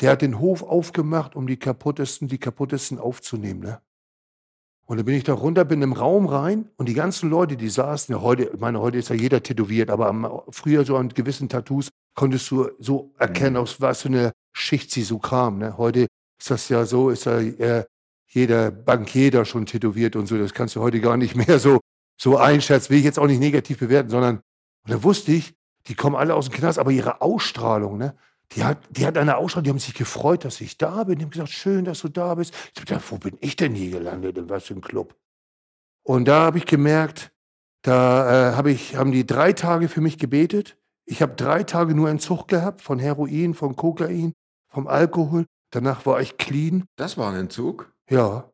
der 0.01 0.13
hat 0.13 0.23
den 0.23 0.39
Hof 0.39 0.63
aufgemacht, 0.63 1.35
um 1.37 1.47
die 1.47 1.59
kaputtesten, 1.59 2.29
die 2.29 2.39
kaputtesten 2.39 2.99
aufzunehmen, 2.99 3.61
ne? 3.61 3.81
Und 4.87 4.97
dann 4.97 5.05
bin 5.05 5.17
ich 5.17 5.25
da 5.25 5.35
runter, 5.35 5.67
bin 5.67 5.83
im 5.83 5.93
Raum 5.93 6.27
rein 6.27 6.71
und 6.77 6.89
die 6.89 6.95
ganzen 6.95 7.29
Leute, 7.29 7.59
die 7.59 7.69
saßen, 7.69 8.15
ja 8.15 8.23
heute, 8.23 8.45
ich 8.45 8.59
meine, 8.59 8.81
heute 8.81 8.97
ist 8.97 9.11
ja 9.11 9.17
jeder 9.17 9.43
tätowiert, 9.43 9.91
aber 9.91 10.09
am, 10.09 10.41
früher 10.49 10.87
so 10.87 10.97
an 10.97 11.11
gewissen 11.11 11.51
Tattoos 11.51 11.91
konntest 12.19 12.51
du 12.51 12.69
so 12.81 13.15
erkennen, 13.17 13.57
aus 13.57 13.81
was 13.81 14.03
für 14.03 14.09
eine 14.09 14.33
Schicht 14.53 14.91
sie 14.91 15.05
so 15.05 15.21
kam. 15.21 15.59
Ne? 15.59 15.79
Heute 15.79 16.09
ist 16.37 16.51
das 16.51 16.69
ja 16.69 16.85
so, 16.85 17.11
ist 17.11 17.27
ja 17.27 17.39
äh, 17.39 17.85
jeder 18.27 18.73
Bankier 18.73 19.31
da 19.31 19.45
schon 19.45 19.67
tätowiert 19.67 20.17
und 20.17 20.27
so. 20.27 20.37
Das 20.37 20.53
kannst 20.53 20.75
du 20.75 20.81
heute 20.81 21.01
gar 21.01 21.17
nicht 21.17 21.37
mehr 21.37 21.61
so, 21.61 21.79
so 22.21 22.37
einschätzen. 22.37 22.91
Will 22.91 22.99
ich 22.99 23.05
jetzt 23.05 23.21
auch 23.21 23.29
nicht 23.29 23.39
negativ 23.39 23.79
bewerten, 23.79 24.11
sondern, 24.11 24.39
und 24.85 24.93
da 24.93 25.05
wusste 25.05 25.31
ich, 25.31 25.55
die 25.87 25.95
kommen 25.95 26.17
alle 26.17 26.35
aus 26.35 26.47
dem 26.47 26.55
Knast, 26.55 26.81
aber 26.81 26.91
ihre 26.91 27.21
Ausstrahlung, 27.21 27.99
ne? 27.99 28.17
Die 28.53 28.65
hat, 28.65 28.79
die 28.91 29.07
hat 29.07 29.17
eine 29.17 29.37
Ausstrahlung, 29.37 29.65
die 29.65 29.71
haben 29.71 29.79
sich 29.79 29.95
gefreut, 29.95 30.45
dass 30.45 30.61
ich 30.61 30.77
da 30.77 31.05
bin. 31.05 31.21
Die 31.21 31.25
haben 31.25 31.31
gesagt, 31.31 31.51
schön, 31.51 31.85
dass 31.85 32.01
du 32.01 32.09
da 32.09 32.35
bist. 32.35 32.53
Ich 32.75 32.85
gedacht, 32.85 33.05
wo 33.11 33.19
bin 33.19 33.37
ich 33.41 33.55
denn 33.55 33.77
hier 33.77 33.91
gelandet? 33.91 34.39
In 34.39 34.49
was 34.49 34.65
für 34.65 34.75
ein 34.75 34.81
Club? 34.81 35.15
Und 36.03 36.27
da 36.27 36.47
habe 36.47 36.59
ich 36.59 36.67
gemerkt, 36.67 37.31
da 37.83 38.51
äh, 38.51 38.57
hab 38.57 38.67
ich, 38.67 38.97
haben 38.97 39.13
die 39.13 39.27
drei 39.27 39.53
Tage 39.53 39.89
für 39.89 40.01
mich 40.01 40.19
gebetet. 40.19 40.78
Ich 41.11 41.23
habe 41.23 41.35
drei 41.35 41.63
Tage 41.63 41.95
nur 41.95 42.11
Entzug 42.11 42.49
gehabt 42.49 42.83
von 42.83 42.99
Heroin, 42.99 43.55
von 43.55 43.77
Kokain, 43.77 44.35
vom 44.69 44.87
Alkohol. 44.87 45.47
Danach 45.71 46.05
war 46.05 46.21
ich 46.21 46.37
clean. 46.37 46.85
Das 46.97 47.17
war 47.17 47.33
ein 47.33 47.41
Entzug. 47.41 47.91
Ja. 48.11 48.51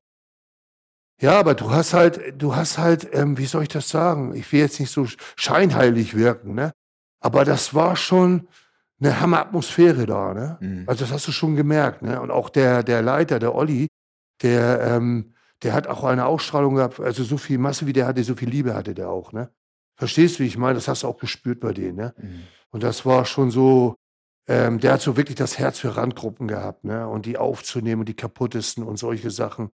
Ja, 1.20 1.38
aber 1.40 1.54
du 1.54 1.70
hast 1.70 1.94
halt, 1.94 2.40
du 2.40 2.54
hast 2.54 2.78
halt, 2.78 3.08
ähm, 3.12 3.38
wie 3.38 3.46
soll 3.46 3.64
ich 3.64 3.68
das 3.70 3.88
sagen? 3.88 4.34
Ich 4.36 4.52
will 4.52 4.60
jetzt 4.60 4.78
nicht 4.78 4.92
so 4.92 5.06
scheinheilig 5.36 6.14
wirken, 6.14 6.54
ne? 6.54 6.72
Aber 7.20 7.44
das 7.44 7.74
war 7.74 7.96
schon 7.96 8.46
eine 9.00 9.20
Hammeratmosphäre 9.20 10.06
da, 10.06 10.32
ne? 10.32 10.58
Mhm. 10.60 10.84
Also 10.86 11.04
das 11.04 11.12
hast 11.12 11.26
du 11.26 11.32
schon 11.32 11.56
gemerkt, 11.56 12.02
ne? 12.02 12.20
Und 12.20 12.30
auch 12.30 12.50
der, 12.50 12.84
der 12.84 13.02
Leiter, 13.02 13.40
der 13.40 13.54
Olli, 13.54 13.88
der, 14.42 14.80
ähm, 14.80 15.34
der 15.64 15.72
hat 15.72 15.88
auch 15.88 16.04
eine 16.04 16.26
Ausstrahlung 16.26 16.76
gehabt, 16.76 17.00
also 17.00 17.24
so 17.24 17.36
viel 17.36 17.58
Masse 17.58 17.86
wie 17.86 17.92
der 17.92 18.06
hatte, 18.06 18.22
so 18.22 18.36
viel 18.36 18.48
Liebe 18.48 18.74
hatte 18.74 18.94
der 18.94 19.08
auch, 19.10 19.32
ne? 19.32 19.50
Verstehst 19.96 20.38
du, 20.38 20.42
wie 20.42 20.48
ich 20.48 20.58
meine? 20.58 20.74
Das 20.74 20.88
hast 20.88 21.02
du 21.02 21.08
auch 21.08 21.18
gespürt 21.18 21.60
bei 21.60 21.72
denen, 21.72 21.96
ne? 21.96 22.14
Mhm. 22.18 22.42
Und 22.70 22.82
das 22.82 23.06
war 23.06 23.24
schon 23.24 23.50
so, 23.50 23.94
ähm, 24.48 24.80
der 24.80 24.94
hat 24.94 25.00
so 25.00 25.16
wirklich 25.16 25.36
das 25.36 25.58
Herz 25.58 25.78
für 25.78 25.96
Randgruppen 25.96 26.48
gehabt, 26.48 26.84
ne? 26.84 27.08
Und 27.08 27.26
die 27.26 27.38
aufzunehmen 27.38 28.00
und 28.00 28.08
die 28.08 28.16
kaputtesten 28.16 28.82
und 28.84 28.96
solche 28.96 29.30
Sachen, 29.30 29.70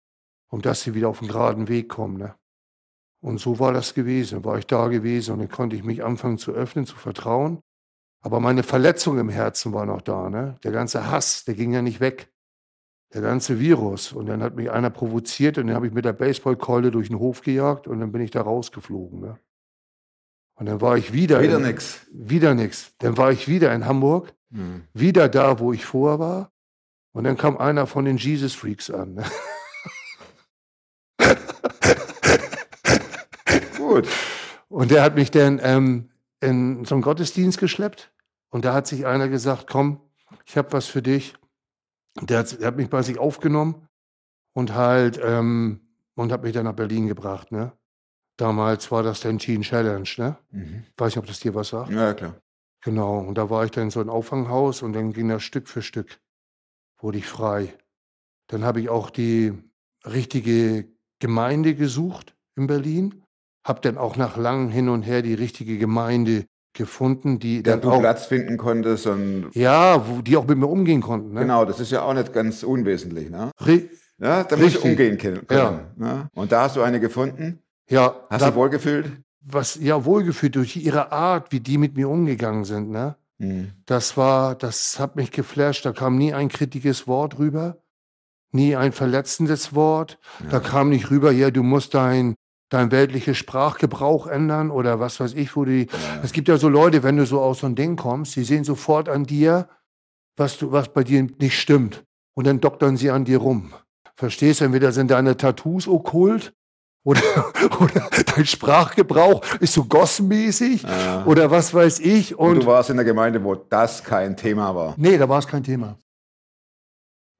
um 0.50 0.62
dass 0.62 0.82
sie 0.82 0.94
wieder 0.94 1.08
auf 1.08 1.20
den 1.20 1.28
geraden 1.28 1.68
Weg 1.68 1.88
kommen, 1.88 2.18
ne? 2.18 2.34
Und 3.22 3.38
so 3.38 3.58
war 3.58 3.72
das 3.72 3.94
gewesen, 3.94 4.44
war 4.44 4.58
ich 4.58 4.66
da 4.66 4.88
gewesen 4.88 5.32
und 5.32 5.38
dann 5.40 5.50
konnte 5.50 5.76
ich 5.76 5.84
mich 5.84 6.02
anfangen 6.04 6.38
zu 6.38 6.52
öffnen, 6.52 6.86
zu 6.86 6.96
vertrauen. 6.96 7.60
Aber 8.22 8.40
meine 8.40 8.62
Verletzung 8.62 9.18
im 9.18 9.28
Herzen 9.28 9.72
war 9.72 9.86
noch 9.86 10.02
da, 10.02 10.28
ne? 10.30 10.56
Der 10.62 10.72
ganze 10.72 11.10
Hass, 11.10 11.44
der 11.44 11.54
ging 11.54 11.72
ja 11.72 11.82
nicht 11.82 12.00
weg. 12.00 12.30
Der 13.12 13.22
ganze 13.22 13.58
Virus. 13.58 14.12
Und 14.12 14.26
dann 14.26 14.42
hat 14.42 14.54
mich 14.56 14.70
einer 14.70 14.90
provoziert 14.90 15.58
und 15.58 15.66
dann 15.66 15.76
habe 15.76 15.86
ich 15.86 15.92
mit 15.92 16.04
der 16.04 16.12
Baseballkeule 16.12 16.90
durch 16.90 17.08
den 17.08 17.18
Hof 17.18 17.40
gejagt 17.40 17.88
und 17.88 18.00
dann 18.00 18.12
bin 18.12 18.20
ich 18.22 18.30
da 18.30 18.42
rausgeflogen, 18.42 19.20
ne? 19.20 19.38
Und 20.60 20.66
dann 20.66 20.80
war 20.82 20.98
ich 20.98 21.14
wieder. 21.14 21.40
Wieder 21.40 21.58
nix. 21.58 22.06
Wieder 22.12 22.54
nix. 22.54 22.92
Dann 22.98 23.16
war 23.16 23.32
ich 23.32 23.48
wieder 23.48 23.74
in 23.74 23.86
Hamburg, 23.86 24.34
Mhm. 24.50 24.82
wieder 24.92 25.30
da, 25.30 25.58
wo 25.58 25.72
ich 25.72 25.86
vorher 25.86 26.18
war. 26.18 26.52
Und 27.12 27.24
dann 27.24 27.38
kam 27.38 27.56
einer 27.56 27.86
von 27.86 28.04
den 28.04 28.18
Jesus 28.18 28.54
Freaks 28.54 28.90
an. 28.90 29.24
Gut. 33.78 34.06
Und 34.68 34.90
der 34.90 35.02
hat 35.02 35.14
mich 35.14 35.30
dann 35.30 35.60
ähm, 35.62 36.10
in 36.40 36.84
so 36.84 36.94
einen 36.94 37.02
Gottesdienst 37.02 37.58
geschleppt. 37.58 38.12
Und 38.50 38.66
da 38.66 38.74
hat 38.74 38.86
sich 38.86 39.06
einer 39.06 39.28
gesagt, 39.28 39.66
komm, 39.66 40.00
ich 40.44 40.58
habe 40.58 40.72
was 40.72 40.86
für 40.86 41.00
dich. 41.00 41.34
Der 42.20 42.40
hat, 42.40 42.60
der 42.60 42.66
hat 42.66 42.76
mich 42.76 42.90
bei 42.90 43.02
sich 43.02 43.18
aufgenommen 43.18 43.88
und 44.52 44.74
halt 44.74 45.18
ähm, 45.22 45.80
und 46.16 46.32
hat 46.32 46.42
mich 46.42 46.52
dann 46.52 46.64
nach 46.64 46.74
Berlin 46.74 47.06
gebracht. 47.06 47.50
Ne? 47.50 47.72
Damals 48.40 48.90
war 48.90 49.02
das 49.02 49.20
dann 49.20 49.38
Teen 49.38 49.60
Challenge. 49.60 50.08
Ne? 50.16 50.36
Mhm. 50.50 50.84
Weiß 50.96 51.08
nicht, 51.14 51.18
ob 51.18 51.26
das 51.26 51.40
dir 51.40 51.54
was 51.54 51.68
sagt. 51.68 51.90
Ja, 51.90 52.14
klar. 52.14 52.36
Genau. 52.82 53.18
Und 53.18 53.36
da 53.36 53.50
war 53.50 53.66
ich 53.66 53.70
dann 53.70 53.90
so 53.90 54.00
ein 54.00 54.08
Auffanghaus 54.08 54.80
und 54.82 54.94
dann 54.94 55.12
ging 55.12 55.28
das 55.28 55.42
Stück 55.42 55.68
für 55.68 55.82
Stück. 55.82 56.18
Wurde 56.98 57.18
ich 57.18 57.26
frei. 57.26 57.74
Dann 58.46 58.64
habe 58.64 58.80
ich 58.80 58.88
auch 58.88 59.10
die 59.10 59.52
richtige 60.06 60.86
Gemeinde 61.18 61.74
gesucht 61.74 62.34
in 62.56 62.66
Berlin. 62.66 63.22
Hab 63.62 63.82
dann 63.82 63.98
auch 63.98 64.16
nach 64.16 64.38
langem 64.38 64.70
Hin 64.70 64.88
und 64.88 65.02
Her 65.02 65.20
die 65.20 65.34
richtige 65.34 65.76
Gemeinde 65.76 66.46
gefunden, 66.72 67.40
die 67.40 67.62
Da 67.62 67.72
dann 67.72 67.82
du 67.82 67.90
auch, 67.90 68.00
Platz 68.00 68.24
finden 68.24 68.56
konntest 68.56 69.06
und 69.06 69.50
ja, 69.52 70.08
wo 70.08 70.22
die 70.22 70.38
auch 70.38 70.46
mit 70.46 70.56
mir 70.56 70.68
umgehen 70.68 71.02
konnten. 71.02 71.34
Ne? 71.34 71.40
genau, 71.40 71.66
das 71.66 71.78
ist 71.78 71.90
ja 71.90 72.02
auch 72.02 72.14
nicht 72.14 72.32
ganz 72.32 72.62
unwesentlich, 72.62 73.28
ne? 73.28 73.50
Re 73.60 73.90
Ja, 74.18 74.44
da 74.44 74.56
musst 74.56 74.76
du 74.76 74.88
umgehen 74.88 75.18
können. 75.18 75.44
Ja. 75.50 75.90
Ne? 75.96 76.28
Und 76.34 76.52
da 76.52 76.62
hast 76.62 76.76
du 76.76 76.82
eine 76.82 77.00
gefunden. 77.00 77.62
Ja, 77.90 78.14
Hast 78.30 78.42
da, 78.42 78.50
du 78.50 78.56
wohlgefühlt? 78.56 79.10
was 79.40 79.76
ja 79.80 80.04
wohlgefühlt 80.04 80.56
durch 80.56 80.76
ihre 80.76 81.12
Art, 81.12 81.52
wie 81.52 81.60
die 81.60 81.78
mit 81.78 81.96
mir 81.96 82.08
umgegangen 82.08 82.64
sind. 82.64 82.90
Ne? 82.90 83.16
Mhm. 83.38 83.72
Das 83.86 84.16
war, 84.16 84.54
das 84.54 84.98
hat 84.98 85.16
mich 85.16 85.30
geflasht. 85.30 85.84
Da 85.84 85.92
kam 85.92 86.16
nie 86.18 86.34
ein 86.34 86.48
kritisches 86.48 87.06
Wort 87.06 87.38
rüber, 87.38 87.78
nie 88.52 88.76
ein 88.76 88.92
verletzendes 88.92 89.74
Wort. 89.74 90.18
Da 90.50 90.60
kam 90.60 90.90
nicht 90.90 91.10
rüber, 91.10 91.32
ja, 91.32 91.50
du 91.50 91.62
musst 91.62 91.94
dein, 91.94 92.34
dein 92.68 92.90
weltliches 92.90 93.38
Sprachgebrauch 93.38 94.26
ändern 94.26 94.70
oder 94.70 95.00
was 95.00 95.18
weiß 95.20 95.34
ich, 95.34 95.56
wo 95.56 95.64
die. 95.64 95.86
Es 96.22 96.32
gibt 96.32 96.48
ja 96.48 96.56
so 96.58 96.68
Leute, 96.68 97.02
wenn 97.02 97.16
du 97.16 97.24
so 97.26 97.40
aus 97.40 97.60
so 97.60 97.66
einem 97.66 97.76
Ding 97.76 97.96
kommst, 97.96 98.36
die 98.36 98.44
sehen 98.44 98.64
sofort 98.64 99.08
an 99.08 99.24
dir, 99.24 99.68
was 100.36 100.58
du, 100.58 100.70
was 100.70 100.92
bei 100.92 101.02
dir 101.02 101.26
nicht 101.40 101.58
stimmt. 101.58 102.04
Und 102.34 102.46
dann 102.46 102.60
doktern 102.60 102.96
sie 102.96 103.10
an 103.10 103.24
dir 103.24 103.38
rum. 103.38 103.72
Verstehst 104.16 104.60
du? 104.60 104.66
Entweder 104.66 104.92
sind 104.92 105.10
deine 105.10 105.36
Tattoos 105.36 105.88
okkult 105.88 106.52
oder, 107.04 107.20
oder 107.80 108.08
dein 108.34 108.46
Sprachgebrauch 108.46 109.42
ist 109.60 109.72
so 109.74 109.84
gossmäßig 109.84 110.82
Ja. 110.82 111.24
oder 111.24 111.50
was 111.50 111.72
weiß 111.72 112.00
ich. 112.00 112.38
Und, 112.38 112.50
Und 112.52 112.60
du 112.62 112.66
warst 112.66 112.90
in 112.90 112.96
der 112.96 113.04
Gemeinde, 113.04 113.42
wo 113.42 113.54
das 113.54 114.04
kein 114.04 114.36
Thema 114.36 114.74
war. 114.74 114.94
Nee, 114.96 115.16
da 115.18 115.28
war 115.28 115.38
es 115.38 115.46
kein 115.46 115.62
Thema. 115.64 115.96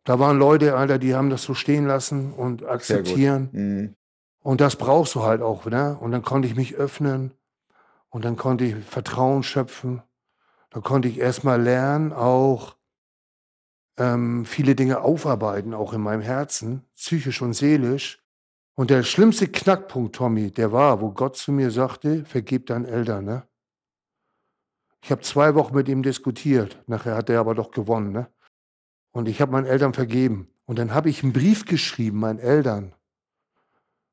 Da 0.05 0.19
waren 0.19 0.39
Leute, 0.39 0.77
Alter, 0.77 0.99
die 0.99 1.15
haben 1.15 1.31
das 1.31 1.43
so 1.43 1.55
stehen 1.55 1.87
lassen 1.87 2.33
und 2.33 2.65
akzeptieren. 2.65 3.49
Mhm. 3.53 3.95
Und 4.43 4.63
das 4.63 4.77
brauchst 4.77 5.15
du 5.15 5.23
halt 5.23 5.43
auch, 5.43 5.67
ne? 5.67 5.99
Und 6.01 6.13
dann 6.13 6.23
konnte 6.23 6.49
ich 6.49 6.57
mich 6.57 6.75
öffnen 6.77 7.33
und 8.09 8.25
dann 8.25 8.37
konnte 8.37 8.65
ich 8.65 8.75
Vertrauen 8.77 9.43
schöpfen. 9.43 10.03
Da 10.71 10.81
konnte 10.81 11.09
ich 11.09 11.19
erstmal 11.19 11.61
lernen, 11.61 12.13
auch 12.15 12.77
ähm, 13.99 14.47
viele 14.47 14.75
Dinge 14.75 15.01
aufarbeiten, 15.03 15.75
auch 15.75 15.93
in 15.93 16.01
meinem 16.01 16.23
Herzen, 16.23 16.85
psychisch 16.97 17.43
und 17.43 17.53
seelisch. 17.53 18.20
Und 18.75 18.91
der 18.91 19.03
schlimmste 19.03 19.49
Knackpunkt, 19.49 20.17
Tommy, 20.17 20.51
der 20.51 20.73
war, 20.73 21.01
wo 21.01 21.11
Gott 21.11 21.37
zu 21.37 21.53
mir 21.53 21.71
sagte, 21.71 22.25
vergib 22.25 22.67
deinen 22.67 22.85
Eltern, 22.85 23.25
ne? 23.25 23.47
Ich 25.03 25.11
habe 25.11 25.23
zwei 25.23 25.55
Wochen 25.55 25.75
mit 25.75 25.89
ihm 25.89 26.03
diskutiert. 26.03 26.83
Nachher 26.87 27.17
hat 27.17 27.31
er 27.31 27.41
aber 27.41 27.55
doch 27.55 27.71
gewonnen, 27.71 28.13
ne? 28.13 28.29
Und 29.13 29.29
ich 29.29 29.41
habe 29.41 29.53
meinen 29.53 29.67
Eltern 29.67 29.95
vergeben. 29.95 30.49
Und 30.67 30.79
dann 30.79 30.95
habe 30.95 31.11
ich 31.11 31.23
einen 31.23 31.33
Brief 31.33 31.65
geschrieben, 31.65 32.21
meinen 32.21 32.39
Eltern. 32.39 32.95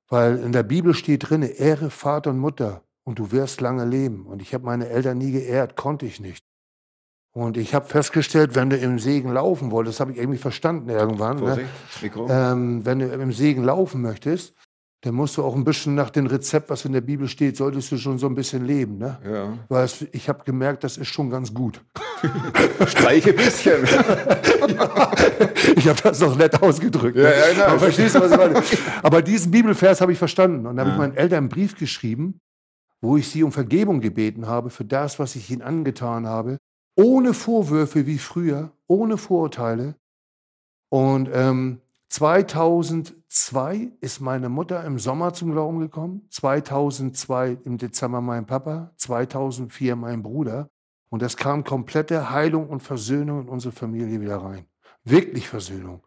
Weil 0.07 0.39
in 0.39 0.53
der 0.53 0.63
Bibel 0.63 0.93
steht 0.93 1.29
drin, 1.29 1.43
ehre 1.43 1.89
Vater 1.89 2.31
und 2.31 2.39
Mutter 2.39 2.83
und 3.03 3.19
du 3.19 3.31
wirst 3.31 3.61
lange 3.61 3.85
leben. 3.85 4.25
Und 4.25 4.41
ich 4.41 4.53
habe 4.53 4.65
meine 4.65 4.87
Eltern 4.87 5.17
nie 5.17 5.31
geehrt, 5.31 5.75
konnte 5.75 6.05
ich 6.05 6.19
nicht. 6.19 6.46
Und 7.37 7.55
ich 7.55 7.75
habe 7.75 7.85
festgestellt, 7.85 8.55
wenn 8.55 8.71
du 8.71 8.77
im 8.77 8.97
Segen 8.97 9.31
laufen 9.31 9.69
wolltest, 9.69 9.97
das 9.97 9.99
habe 9.99 10.11
ich 10.11 10.17
irgendwie 10.17 10.39
verstanden 10.39 10.89
irgendwann. 10.89 11.35
Ne? 11.35 11.43
Vorsicht, 11.45 11.69
Mikro. 12.01 12.27
Ähm, 12.31 12.83
wenn 12.83 12.97
du 12.97 13.05
im 13.05 13.31
Segen 13.31 13.63
laufen 13.63 14.01
möchtest, 14.01 14.55
dann 15.01 15.13
musst 15.13 15.37
du 15.37 15.43
auch 15.43 15.53
ein 15.55 15.63
bisschen 15.63 15.93
nach 15.93 16.09
dem 16.09 16.25
Rezept, 16.25 16.71
was 16.71 16.83
in 16.85 16.93
der 16.93 17.01
Bibel 17.01 17.27
steht, 17.27 17.55
solltest 17.55 17.91
du 17.91 17.97
schon 17.97 18.17
so 18.17 18.25
ein 18.25 18.33
bisschen 18.33 18.65
leben. 18.65 18.97
Ne? 18.97 19.19
ja. 19.23 19.53
Weil 19.69 19.85
es, 19.85 20.01
ich 20.13 20.27
habe 20.29 20.45
gemerkt, 20.45 20.83
das 20.83 20.97
ist 20.97 21.09
schon 21.09 21.29
ganz 21.29 21.53
gut. 21.53 21.79
Streiche 22.87 23.29
ein 23.29 23.35
bisschen. 23.35 23.83
Ich 25.75 25.87
habe 25.87 26.01
das 26.01 26.19
noch 26.19 26.35
nett 26.35 26.59
ausgedrückt. 26.61 27.15
ne? 27.17 27.23
Ja, 27.23 27.29
ja, 27.29 27.53
genau. 27.53 27.65
Aber 27.65 27.79
verstehst 27.79 28.15
du, 28.15 28.19
was 28.21 28.31
ich 28.31 28.37
meine? 28.37 28.63
Aber 29.03 29.21
diesen 29.21 29.51
Bibelvers 29.51 30.01
habe 30.01 30.11
ich 30.11 30.17
verstanden. 30.17 30.65
Und 30.65 30.75
dann 30.77 30.87
habe 30.87 30.89
ich 30.89 30.95
Ja. 30.95 31.07
meinen 31.07 31.15
Eltern 31.17 31.37
einen 31.37 31.49
Brief 31.49 31.75
geschrieben, 31.77 32.39
wo 32.99 33.15
ich 33.15 33.27
sie 33.29 33.43
um 33.43 33.51
Vergebung 33.51 34.01
gebeten 34.01 34.47
habe 34.47 34.69
für 34.71 34.85
das, 34.85 35.19
was 35.19 35.35
ich 35.35 35.51
ihnen 35.51 35.61
angetan 35.61 36.25
habe. 36.25 36.57
Ohne 36.99 37.35
Vorwürfe 37.35 38.07
wie 38.07 38.17
früher, 38.17 38.71
ohne 38.87 39.17
Vorurteile. 39.17 39.95
Und 40.89 41.29
ähm, 41.31 41.79
2002 42.09 43.91
ist 44.01 44.19
meine 44.19 44.49
Mutter 44.49 44.83
im 44.83 44.97
Sommer 44.97 45.31
zum 45.31 45.51
Glauben 45.51 45.79
gekommen. 45.79 46.25
2002 46.29 47.59
im 47.65 47.77
Dezember 47.77 48.19
mein 48.21 48.47
Papa. 48.47 48.91
2004 48.95 49.95
mein 49.95 50.23
Bruder. 50.23 50.71
Und 51.09 51.21
es 51.21 51.37
kam 51.37 51.63
komplette 51.63 52.31
Heilung 52.31 52.67
und 52.67 52.81
Versöhnung 52.81 53.41
in 53.43 53.49
unsere 53.49 53.73
Familie 53.73 54.19
wieder 54.19 54.37
rein. 54.37 54.65
Wirklich 55.03 55.47
Versöhnung. 55.47 56.01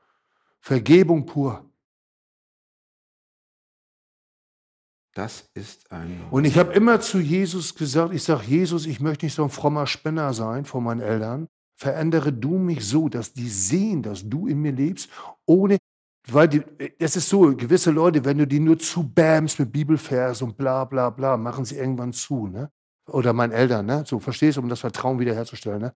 Vergebung 0.59 1.25
pur. 1.25 1.70
Das 5.21 5.45
ist 5.53 5.93
ein. 5.93 6.19
Und 6.31 6.47
ich 6.47 6.57
habe 6.57 6.73
immer 6.73 6.99
zu 6.99 7.19
Jesus 7.19 7.75
gesagt, 7.75 8.15
ich 8.15 8.23
sage, 8.23 8.45
Jesus, 8.47 8.87
ich 8.87 9.01
möchte 9.01 9.27
nicht 9.27 9.35
so 9.35 9.45
ein 9.45 9.51
frommer 9.51 9.87
Spinner 9.87 10.33
sein 10.33 10.65
vor 10.65 10.81
meinen 10.81 11.03
Eltern. 11.03 11.47
Verändere 11.77 12.33
du 12.33 12.57
mich 12.57 12.87
so, 12.87 13.11
dass 13.11 13.35
die 13.35 13.51
sehen, 13.51 14.03
dass 14.03 14.27
du 14.27 14.47
in 14.47 14.63
mir 14.63 14.73
lebst, 14.73 15.11
ohne, 15.45 15.77
weil 16.27 16.65
es 16.99 17.17
ist 17.17 17.29
so, 17.29 17.55
gewisse 17.55 17.91
Leute, 17.91 18.25
wenn 18.25 18.39
du 18.39 18.47
die 18.47 18.61
nur 18.61 18.79
zu 18.79 19.03
bams 19.03 19.59
mit 19.59 19.71
Bibelvers 19.73 20.41
und 20.41 20.57
bla 20.57 20.87
bla 20.87 21.11
bla, 21.11 21.37
machen 21.37 21.67
sie 21.67 21.77
irgendwann 21.77 22.15
zu, 22.15 22.47
ne? 22.47 22.71
Oder 23.07 23.35
meinen 23.35 23.53
Eltern, 23.53 23.85
ne? 23.85 24.05
So, 24.07 24.21
verstehst 24.21 24.57
du, 24.57 24.63
um 24.63 24.71
das 24.71 24.81
Vertrauen 24.81 25.19
wiederherzustellen, 25.19 25.83
ne? 25.83 25.93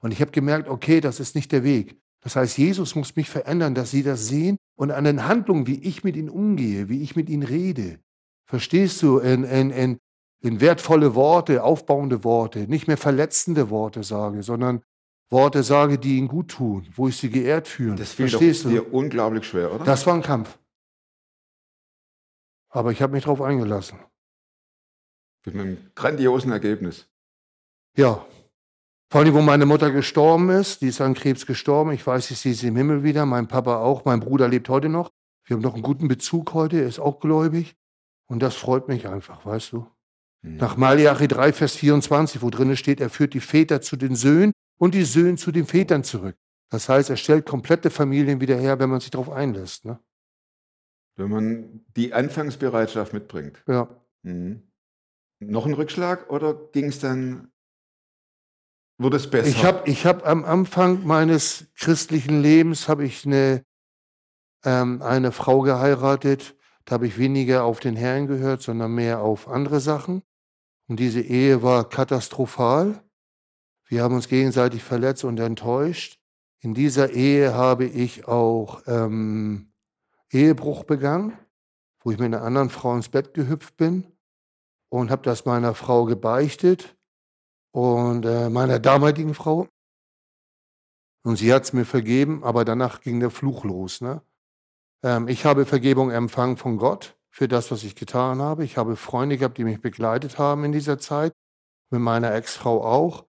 Und 0.00 0.12
ich 0.12 0.20
habe 0.20 0.30
gemerkt, 0.30 0.68
okay, 0.68 1.00
das 1.00 1.18
ist 1.18 1.34
nicht 1.34 1.50
der 1.50 1.64
Weg. 1.64 2.00
Das 2.20 2.36
heißt, 2.36 2.56
Jesus 2.58 2.94
muss 2.94 3.16
mich 3.16 3.28
verändern, 3.28 3.74
dass 3.74 3.90
sie 3.90 4.04
das 4.04 4.28
sehen 4.28 4.56
und 4.76 4.92
an 4.92 5.02
den 5.02 5.26
Handlungen, 5.26 5.66
wie 5.66 5.80
ich 5.82 6.04
mit 6.04 6.16
ihnen 6.16 6.30
umgehe, 6.30 6.88
wie 6.88 7.02
ich 7.02 7.16
mit 7.16 7.28
ihnen 7.28 7.42
rede. 7.42 7.98
Verstehst 8.48 9.02
du? 9.02 9.18
In, 9.18 9.44
in, 9.44 9.70
in, 9.70 9.98
in 10.40 10.60
wertvolle 10.60 11.14
Worte, 11.14 11.62
aufbauende 11.62 12.24
Worte, 12.24 12.60
nicht 12.60 12.88
mehr 12.88 12.96
verletzende 12.96 13.70
Worte 13.70 14.02
sage, 14.02 14.42
sondern 14.42 14.82
Worte 15.30 15.62
sage, 15.62 15.98
die 15.98 16.16
ihnen 16.16 16.28
gut 16.28 16.48
tun, 16.52 16.88
wo 16.96 17.08
ich 17.08 17.16
sie 17.18 17.28
geehrt 17.28 17.68
fühle. 17.68 17.96
Das 17.96 18.14
fiel 18.14 18.26
doch 18.26 18.38
Verstehst 18.38 18.64
du? 18.64 18.70
dir 18.70 18.94
unglaublich 18.94 19.46
schwer, 19.46 19.74
oder? 19.74 19.84
Das 19.84 20.06
war 20.06 20.14
ein 20.14 20.22
Kampf. 20.22 20.58
Aber 22.70 22.92
ich 22.92 23.02
habe 23.02 23.12
mich 23.12 23.24
darauf 23.24 23.42
eingelassen. 23.42 23.98
Mit 25.44 25.54
einem 25.54 25.90
grandiosen 25.94 26.50
Ergebnis. 26.52 27.06
Ja, 27.96 28.24
Vor 29.10 29.22
allem, 29.22 29.32
wo 29.34 29.40
meine 29.40 29.64
Mutter 29.64 29.90
gestorben 29.90 30.50
ist, 30.50 30.82
die 30.82 30.88
ist 30.88 31.00
an 31.00 31.14
Krebs 31.14 31.46
gestorben. 31.46 31.92
Ich 31.92 32.06
weiß, 32.06 32.30
ich 32.30 32.38
sehe 32.38 32.52
sie 32.52 32.68
im 32.68 32.76
Himmel 32.76 33.02
wieder, 33.02 33.24
mein 33.24 33.48
Papa 33.48 33.78
auch, 33.78 34.04
mein 34.04 34.20
Bruder 34.20 34.48
lebt 34.48 34.68
heute 34.68 34.90
noch. 34.90 35.10
Wir 35.44 35.56
haben 35.56 35.62
noch 35.62 35.72
einen 35.74 35.82
guten 35.82 36.08
Bezug 36.08 36.52
heute, 36.52 36.80
er 36.82 36.88
ist 36.88 36.98
auch 36.98 37.18
gläubig. 37.20 37.74
Und 38.28 38.40
das 38.40 38.54
freut 38.54 38.88
mich 38.88 39.08
einfach, 39.08 39.44
weißt 39.44 39.72
du. 39.72 39.86
Nach 40.42 40.76
Malachi 40.76 41.26
3, 41.26 41.52
Vers 41.52 41.76
24, 41.76 42.42
wo 42.42 42.50
drin 42.50 42.76
steht, 42.76 43.00
er 43.00 43.10
führt 43.10 43.34
die 43.34 43.40
Väter 43.40 43.80
zu 43.80 43.96
den 43.96 44.14
Söhnen 44.14 44.52
und 44.78 44.94
die 44.94 45.02
Söhne 45.02 45.36
zu 45.36 45.50
den 45.50 45.66
Vätern 45.66 46.04
zurück. 46.04 46.36
Das 46.70 46.88
heißt, 46.88 47.10
er 47.10 47.16
stellt 47.16 47.46
komplette 47.46 47.90
Familien 47.90 48.40
wieder 48.40 48.56
her, 48.56 48.78
wenn 48.78 48.90
man 48.90 49.00
sich 49.00 49.10
darauf 49.10 49.30
einlässt. 49.30 49.84
Ne? 49.84 49.98
Wenn 51.16 51.30
man 51.30 51.84
die 51.96 52.12
Anfangsbereitschaft 52.12 53.12
mitbringt. 53.12 53.62
Ja. 53.66 53.88
Mhm. 54.22 54.62
Noch 55.40 55.66
ein 55.66 55.74
Rückschlag 55.74 56.30
oder 56.30 56.54
ging 56.54 56.86
es 56.86 57.00
dann, 57.00 57.50
wurde 58.98 59.16
es 59.16 59.30
besser? 59.30 59.48
Ich 59.48 59.64
habe 59.64 59.88
ich 59.88 60.06
hab 60.06 60.26
am 60.26 60.44
Anfang 60.44 61.04
meines 61.06 61.66
christlichen 61.76 62.42
Lebens 62.42 62.88
habe 62.88 63.04
ich 63.04 63.24
eine, 63.24 63.64
ähm, 64.64 65.00
eine 65.02 65.32
Frau 65.32 65.60
geheiratet. 65.62 66.56
Da 66.88 66.94
habe 66.94 67.06
ich 67.06 67.18
weniger 67.18 67.64
auf 67.64 67.80
den 67.80 67.96
Herrn 67.96 68.26
gehört, 68.26 68.62
sondern 68.62 68.94
mehr 68.94 69.20
auf 69.20 69.46
andere 69.46 69.78
Sachen. 69.78 70.22
Und 70.88 70.98
diese 70.98 71.20
Ehe 71.20 71.62
war 71.62 71.86
katastrophal. 71.86 73.04
Wir 73.84 74.02
haben 74.02 74.14
uns 74.14 74.26
gegenseitig 74.26 74.82
verletzt 74.82 75.22
und 75.22 75.38
enttäuscht. 75.38 76.18
In 76.60 76.72
dieser 76.72 77.10
Ehe 77.10 77.52
habe 77.52 77.84
ich 77.84 78.26
auch 78.26 78.80
ähm, 78.86 79.70
Ehebruch 80.30 80.84
begangen, 80.84 81.36
wo 82.00 82.10
ich 82.10 82.18
mit 82.18 82.32
einer 82.32 82.40
anderen 82.42 82.70
Frau 82.70 82.96
ins 82.96 83.10
Bett 83.10 83.34
gehüpft 83.34 83.76
bin 83.76 84.10
und 84.88 85.10
habe 85.10 85.20
das 85.20 85.44
meiner 85.44 85.74
Frau 85.74 86.06
gebeichtet 86.06 86.96
und 87.70 88.24
äh, 88.24 88.48
meiner 88.48 88.78
damaligen 88.78 89.34
Frau. 89.34 89.68
Und 91.22 91.36
sie 91.36 91.52
hat 91.52 91.64
es 91.64 91.74
mir 91.74 91.84
vergeben, 91.84 92.42
aber 92.44 92.64
danach 92.64 93.02
ging 93.02 93.20
der 93.20 93.30
Fluch 93.30 93.64
los. 93.64 94.00
Ne? 94.00 94.22
Ähm, 95.02 95.28
ich 95.28 95.44
habe 95.44 95.66
Vergebung 95.66 96.10
empfangen 96.10 96.56
von 96.56 96.78
Gott 96.78 97.16
für 97.30 97.48
das, 97.48 97.70
was 97.70 97.84
ich 97.84 97.94
getan 97.94 98.40
habe. 98.40 98.64
Ich 98.64 98.76
habe 98.76 98.96
Freunde 98.96 99.38
gehabt, 99.38 99.58
die 99.58 99.64
mich 99.64 99.80
begleitet 99.80 100.38
haben 100.38 100.64
in 100.64 100.72
dieser 100.72 100.98
Zeit, 100.98 101.32
mit 101.90 102.00
meiner 102.00 102.34
Ex-Frau 102.34 102.84
auch. 102.84 103.26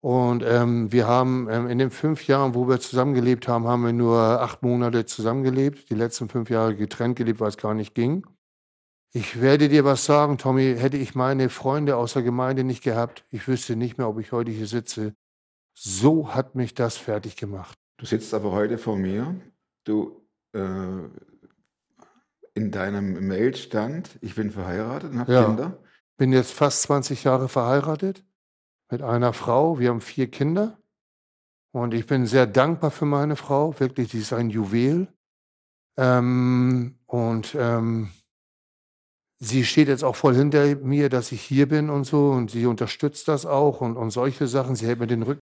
Und 0.00 0.42
ähm, 0.44 0.90
wir 0.90 1.06
haben 1.06 1.48
ähm, 1.48 1.68
in 1.68 1.78
den 1.78 1.90
fünf 1.90 2.26
Jahren, 2.26 2.54
wo 2.54 2.66
wir 2.68 2.80
zusammengelebt 2.80 3.46
haben, 3.46 3.68
haben 3.68 3.84
wir 3.84 3.92
nur 3.92 4.18
acht 4.18 4.62
Monate 4.62 5.06
zusammengelebt. 5.06 5.90
Die 5.90 5.94
letzten 5.94 6.28
fünf 6.28 6.50
Jahre 6.50 6.74
getrennt 6.74 7.16
gelebt, 7.16 7.38
weil 7.38 7.48
es 7.48 7.56
gar 7.56 7.74
nicht 7.74 7.94
ging. 7.94 8.26
Ich 9.12 9.40
werde 9.40 9.68
dir 9.68 9.84
was 9.84 10.04
sagen, 10.04 10.38
Tommy. 10.38 10.74
Hätte 10.76 10.96
ich 10.96 11.14
meine 11.14 11.50
Freunde 11.50 11.96
aus 11.96 12.14
der 12.14 12.22
Gemeinde 12.22 12.64
nicht 12.64 12.82
gehabt, 12.82 13.24
ich 13.30 13.46
wüsste 13.46 13.76
nicht 13.76 13.98
mehr, 13.98 14.08
ob 14.08 14.18
ich 14.18 14.32
heute 14.32 14.50
hier 14.50 14.66
sitze. 14.66 15.14
So 15.74 16.34
hat 16.34 16.54
mich 16.54 16.74
das 16.74 16.96
fertig 16.96 17.36
gemacht. 17.36 17.78
Du 17.98 18.06
sitzt 18.06 18.34
aber 18.34 18.52
heute 18.52 18.78
vor 18.78 18.96
mir. 18.96 19.36
Du 19.84 20.21
äh, 20.52 21.08
in 22.54 22.70
deinem 22.70 23.26
Mail 23.26 23.54
stand, 23.56 24.18
ich 24.20 24.34
bin 24.34 24.50
verheiratet 24.50 25.12
und 25.12 25.20
habe 25.20 25.32
Ja. 25.32 25.44
Kinder. 25.46 25.78
Bin 26.18 26.32
jetzt 26.32 26.52
fast 26.52 26.82
20 26.82 27.24
Jahre 27.24 27.48
verheiratet 27.48 28.24
mit 28.90 29.02
einer 29.02 29.32
Frau. 29.32 29.78
Wir 29.78 29.88
haben 29.88 30.00
vier 30.02 30.30
Kinder. 30.30 30.78
Und 31.72 31.94
ich 31.94 32.06
bin 32.06 32.26
sehr 32.26 32.46
dankbar 32.46 32.90
für 32.90 33.06
meine 33.06 33.34
Frau. 33.36 33.78
Wirklich, 33.80 34.10
die 34.10 34.18
ist 34.18 34.34
ein 34.34 34.50
Juwel. 34.50 35.08
Ähm, 35.96 36.98
und 37.06 37.56
ähm, 37.58 38.10
sie 39.38 39.64
steht 39.64 39.88
jetzt 39.88 40.04
auch 40.04 40.16
voll 40.16 40.34
hinter 40.34 40.76
mir, 40.76 41.08
dass 41.08 41.32
ich 41.32 41.40
hier 41.40 41.66
bin 41.66 41.88
und 41.88 42.04
so. 42.04 42.30
Und 42.30 42.50
sie 42.50 42.66
unterstützt 42.66 43.26
das 43.28 43.46
auch 43.46 43.80
und, 43.80 43.96
und 43.96 44.10
solche 44.10 44.46
Sachen. 44.46 44.76
Sie 44.76 44.86
hält 44.86 45.00
mir 45.00 45.06
den 45.06 45.22
Rücken. 45.22 45.40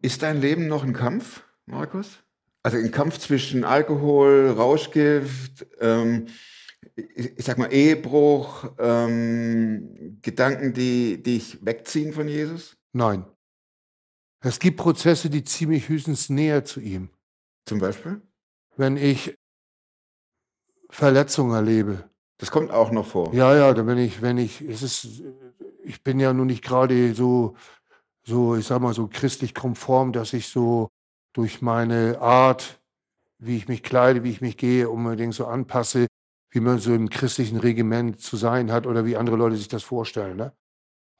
Ist 0.00 0.22
dein 0.22 0.40
Leben 0.40 0.66
noch 0.66 0.82
ein 0.82 0.94
Kampf, 0.94 1.44
Markus? 1.66 2.23
Also 2.64 2.78
ein 2.78 2.90
Kampf 2.90 3.18
zwischen 3.18 3.62
Alkohol, 3.62 4.54
Rauschgift, 4.56 5.66
ähm, 5.80 6.28
ich, 6.96 7.38
ich 7.38 7.44
sag 7.44 7.58
mal 7.58 7.70
Ehebruch, 7.70 8.72
ähm, 8.78 10.18
Gedanken, 10.22 10.72
die 10.72 11.22
dich 11.22 11.64
wegziehen 11.64 12.14
von 12.14 12.26
Jesus? 12.26 12.76
Nein. 12.92 13.26
Es 14.40 14.58
gibt 14.58 14.78
Prozesse, 14.78 15.28
die 15.28 15.44
ziehen 15.44 15.68
mich 15.68 15.88
höchstens 15.90 16.30
näher 16.30 16.64
zu 16.64 16.80
ihm. 16.80 17.10
Zum 17.66 17.80
Beispiel? 17.80 18.22
Wenn 18.76 18.96
ich 18.96 19.36
Verletzungen 20.88 21.54
erlebe, 21.54 22.08
Das 22.38 22.50
kommt 22.50 22.70
auch 22.70 22.90
noch 22.90 23.06
vor. 23.06 23.34
Ja, 23.34 23.54
ja, 23.54 23.74
da 23.74 23.86
wenn 23.86 23.98
ich, 23.98 24.22
wenn 24.22 24.38
ich, 24.38 24.62
es 24.62 24.82
ist, 24.82 25.22
ich 25.82 26.02
bin 26.02 26.18
ja 26.18 26.32
nun 26.32 26.46
nicht 26.46 26.64
gerade 26.64 27.14
so, 27.14 27.56
so, 28.22 28.56
ich 28.56 28.66
sag 28.66 28.80
mal, 28.80 28.94
so 28.94 29.06
christlich 29.06 29.54
konform, 29.54 30.12
dass 30.12 30.32
ich 30.32 30.48
so 30.48 30.90
durch 31.34 31.60
meine 31.60 32.18
Art, 32.20 32.80
wie 33.38 33.56
ich 33.56 33.68
mich 33.68 33.82
kleide, 33.82 34.22
wie 34.24 34.30
ich 34.30 34.40
mich 34.40 34.56
gehe, 34.56 34.88
unbedingt 34.88 35.34
so 35.34 35.46
anpasse, 35.46 36.06
wie 36.50 36.60
man 36.60 36.78
so 36.78 36.94
im 36.94 37.10
christlichen 37.10 37.58
Regiment 37.58 38.20
zu 38.20 38.36
sein 38.36 38.72
hat 38.72 38.86
oder 38.86 39.04
wie 39.04 39.16
andere 39.16 39.36
Leute 39.36 39.56
sich 39.56 39.68
das 39.68 39.82
vorstellen, 39.82 40.36
ne? 40.38 40.52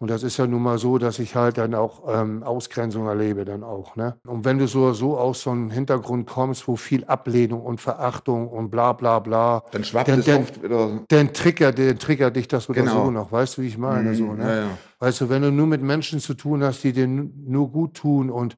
Und 0.01 0.11
das 0.11 0.25
ist 0.25 0.37
ja 0.39 0.47
nun 0.47 0.61
mal 0.61 0.77
so, 0.77 0.99
dass 0.99 1.21
ich 1.21 1.35
halt 1.37 1.57
dann 1.57 1.73
auch 1.75 2.03
ähm, 2.13 2.43
Ausgrenzung 2.43 3.07
erlebe, 3.07 3.45
dann 3.45 3.63
auch. 3.63 3.95
Ne? 3.95 4.19
Und 4.27 4.45
wenn 4.45 4.59
du 4.59 4.67
so, 4.67 4.93
so 4.93 5.17
aus 5.17 5.43
so 5.43 5.51
einem 5.51 5.71
Hintergrund 5.71 6.27
kommst, 6.27 6.67
wo 6.67 6.75
viel 6.77 7.05
Ablehnung 7.05 7.63
und 7.63 7.81
Verachtung 7.81 8.49
und 8.49 8.71
bla 8.71 8.93
bla 8.93 9.21
bla, 9.21 9.63
Dann 9.71 9.85
schwappt 9.85 10.09
Dann- 10.09 10.19
es 10.19 10.27
dann- 10.27 10.43
oft 10.43 10.63
wieder. 10.63 11.01
dann 11.09 11.33
triggert, 11.33 11.79
dann 11.79 11.99
triggert 11.99 12.35
dich 12.37 12.49
das 12.49 12.69
oder 12.69 12.83
Genau. 12.83 13.05
so 13.07 13.11
noch. 13.13 13.31
Weißt 13.33 13.57
du, 13.57 13.63
wie 13.63 13.69
ich 13.69 13.79
meine? 13.79 14.11
Mhm, 14.11 14.15
So, 14.17 14.33
ne? 14.35 14.43
ja, 14.43 14.57
ja. 14.65 14.79
Weißt 14.99 15.21
du, 15.23 15.29
wenn 15.31 15.43
du 15.43 15.53
nur 15.53 15.69
mit 15.69 15.81
Menschen 15.81 16.19
zu 16.19 16.35
tun 16.35 16.63
hast, 16.65 16.83
die 16.83 16.93
dir 16.93 17.07
nu- 17.07 17.31
nur 17.47 17.71
gut 17.71 17.95
tun 17.95 18.31
und, 18.31 18.57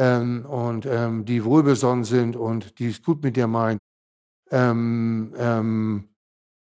ähm, 0.00 0.46
und 0.46 0.86
ähm, 0.86 1.26
die 1.26 1.44
wohlbesonnen 1.44 2.04
sind 2.04 2.34
und 2.34 2.78
die 2.78 2.88
es 2.88 3.02
gut 3.02 3.22
mit 3.22 3.36
dir 3.36 3.46
meinen, 3.46 3.78
ähm, 4.50 5.34
ähm, 5.36 6.08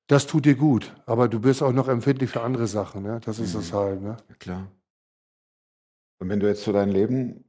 das 0.06 0.26
tut 0.26 0.44
dir 0.44 0.54
gut. 0.54 0.94
Aber 1.06 1.28
du 1.28 1.40
bist 1.40 1.62
auch 1.62 1.72
noch 1.72 1.88
empfindlich 1.88 2.28
für 2.28 2.42
andere 2.42 2.66
Sachen. 2.66 3.02
Ne? 3.02 3.20
Das 3.24 3.38
ist 3.38 3.54
Mhm. 3.54 3.72
halt. 3.72 4.02
Ne? 4.02 4.16
Ja, 4.28 4.34
klar. 4.38 4.70
Und 6.20 6.28
wenn 6.28 6.40
du 6.40 6.46
jetzt 6.46 6.62
so 6.62 6.72
dein 6.72 6.90
Leben 6.90 7.42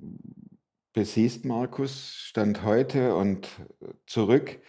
besiehst, 0.93 1.43
Markus, 1.43 2.13
Stand 2.15 2.63
heute 2.63 3.15
und 3.15 3.50
zurück, 4.08 4.62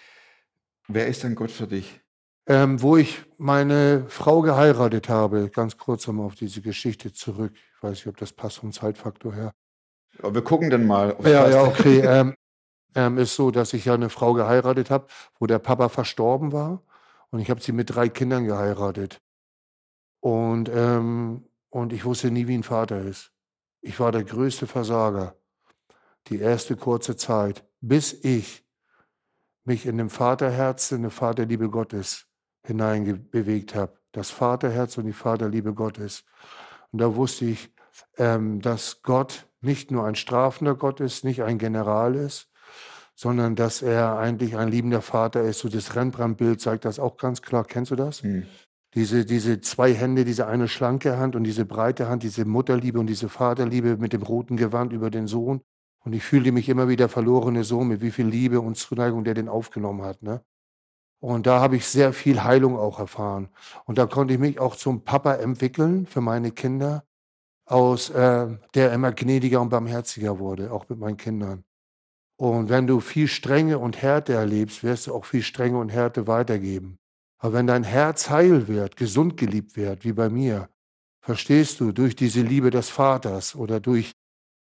wer 0.88 1.07
ist 1.07 1.22
denn 1.22 1.37
Gott 1.37 1.53
für 1.53 1.68
dich? 1.68 2.00
Ähm, 2.46 2.83
wo 2.83 2.96
ich 2.96 3.22
meine 3.38 4.05
Frau 4.09 4.42
geheiratet 4.42 5.09
habe, 5.09 5.48
ganz 5.48 5.79
kurz 5.79 6.07
nochmal 6.09 6.27
auf 6.27 6.35
diese 6.35 6.61
Geschichte 6.61 7.12
zurück. 7.12 7.53
Ich 7.55 7.83
weiß 7.83 7.92
nicht, 7.92 8.09
ob 8.09 8.16
das 8.16 8.33
passt 8.33 8.59
vom 8.59 8.72
Zeitfaktor 8.72 9.33
her. 9.33 9.53
Aber 10.18 10.35
wir 10.35 10.42
gucken 10.42 10.70
dann 10.70 10.87
mal. 10.87 11.16
Ja, 11.24 11.48
ja, 11.48 11.62
okay. 11.62 12.00
ähm, 12.05 12.35
ähm, 12.94 13.18
ist 13.18 13.35
so, 13.35 13.50
dass 13.50 13.72
ich 13.72 13.87
ja 13.87 13.94
eine 13.94 14.11
Frau 14.11 14.35
geheiratet 14.35 14.90
habe, 14.90 15.07
wo 15.38 15.46
der 15.46 15.59
Papa 15.59 15.88
verstorben 15.88 16.53
war. 16.53 16.83
Und 17.31 17.40
ich 17.40 17.50
habe 17.50 17.61
sie 17.61 17.72
mit 17.72 17.94
drei 17.94 18.09
Kindern 18.09 18.44
geheiratet. 18.44 19.20
Und, 20.20 20.70
ähm, 20.72 21.44
und 21.70 21.92
ich 21.92 22.05
wusste 22.05 22.31
nie, 22.31 22.46
wie 22.46 22.57
ein 22.57 22.62
Vater 22.62 23.00
ist. 23.00 23.33
Ich 23.81 23.98
war 24.00 24.12
der 24.12 24.24
größte 24.24 24.66
Versager. 24.66 25.37
Die 26.29 26.38
erste 26.38 26.77
kurze 26.77 27.16
Zeit, 27.16 27.66
bis 27.81 28.12
ich 28.24 28.64
mich 29.64 29.87
in 29.87 29.98
dem 29.98 30.11
Vaterherz, 30.11 30.92
in 30.92 31.03
die 31.03 31.11
Vaterliebe 31.11 31.68
Gottes 31.68 32.27
hineingewegt 32.64 33.74
habe. 33.74 33.98
Das 34.12 34.31
Vaterherz 34.31 34.96
und 34.96 35.07
die 35.07 35.12
Vaterliebe 35.12 35.74
Gottes. 35.74 36.24
Und 36.92 37.00
da 37.00 37.14
wusste 37.14 37.46
ich, 37.46 37.74
ähm, 38.16 38.61
dass 38.61 39.03
Gott 39.03 39.46
nicht 39.64 39.90
nur 39.90 40.05
ein 40.05 40.14
strafender 40.14 40.74
Gott 40.74 41.00
ist, 41.00 41.24
nicht 41.24 41.42
ein 41.42 41.59
General 41.59 42.14
ist, 42.14 42.50
sondern 43.14 43.57
dass 43.57 43.83
er 43.83 44.18
eigentlich 44.18 44.57
ein 44.57 44.68
liebender 44.68 45.03
Vater 45.03 45.42
ist. 45.42 45.61
So 45.61 45.68
das 45.68 45.94
Rembrandt-Bild 45.94 46.61
zeigt 46.61 46.85
das 46.85 46.98
auch 46.98 47.16
ganz 47.16 47.42
klar. 47.42 47.64
Kennst 47.64 47.90
du 47.90 47.96
das? 47.96 48.22
Hm. 48.22 48.46
Diese, 48.94 49.24
diese 49.24 49.61
zwei 49.61 49.92
Hände, 49.92 50.24
diese 50.24 50.46
eine 50.46 50.68
schlanke 50.68 51.18
Hand 51.18 51.35
und 51.35 51.44
diese 51.44 51.64
breite 51.64 52.09
Hand, 52.09 52.22
diese 52.22 52.44
Mutterliebe 52.44 53.00
und 53.00 53.07
diese 53.09 53.29
Vaterliebe 53.29 53.96
mit 53.96 54.12
dem 54.12 54.22
roten 54.22 54.57
Gewand 54.57 54.92
über 54.92 55.10
den 55.10 55.27
Sohn. 55.27 55.62
Und 56.04 56.12
ich 56.12 56.23
fühlte 56.23 56.52
mich 56.52 56.69
immer 56.69 56.88
wie 56.88 56.96
der 56.96 57.08
verlorene 57.08 57.65
Sohn, 57.65 57.88
mit 57.88 58.02
wie 58.02 58.10
viel 58.10 58.27
Liebe 58.27 58.60
und 58.60 58.77
Zuneigung 58.77 59.25
der 59.25 59.35
den 59.35 59.48
aufgenommen 59.48 60.02
hat. 60.02 60.23
Ne? 60.23 60.42
Und 61.19 61.46
da 61.46 61.60
habe 61.60 61.77
ich 61.77 61.87
sehr 61.87 62.12
viel 62.12 62.44
Heilung 62.44 62.77
auch 62.77 62.98
erfahren. 62.98 63.48
Und 63.87 63.96
da 63.96 64.06
konnte 64.06 64.35
ich 64.35 64.40
mich 64.40 64.60
auch 64.60 64.77
zum 64.77 65.04
Papa 65.04 65.35
entwickeln 65.35 66.06
für 66.06 66.21
meine 66.21 66.50
Kinder, 66.50 67.04
aus 67.67 68.10
äh, 68.10 68.46
der 68.75 68.92
immer 68.92 69.12
gnädiger 69.12 69.60
und 69.60 69.71
barmherziger 69.71 70.38
wurde, 70.38 70.73
auch 70.73 70.88
mit 70.88 70.98
meinen 70.98 71.17
Kindern. 71.17 71.65
Und 72.37 72.69
wenn 72.69 72.87
du 72.87 73.00
viel 73.00 73.29
Strenge 73.29 73.79
und 73.79 74.02
Härte 74.02 74.33
erlebst, 74.35 74.83
wirst 74.83 75.06
du 75.06 75.15
auch 75.15 75.25
viel 75.25 75.42
Strenge 75.42 75.79
und 75.79 75.90
Härte 75.90 76.27
weitergeben. 76.27 76.98
Aber 77.38 77.54
wenn 77.54 77.67
dein 77.67 77.85
Herz 77.85 78.31
heil 78.31 78.69
wird, 78.69 78.96
gesund 78.96 79.37
geliebt 79.37 79.77
wird, 79.77 80.04
wie 80.04 80.12
bei 80.12 80.29
mir, 80.29 80.69
verstehst 81.21 81.81
du, 81.81 81.92
durch 81.92 82.17
diese 82.17 82.42
Liebe 82.42 82.71
des 82.71 82.88
Vaters 82.90 83.54
oder 83.54 83.81
durch 83.81 84.12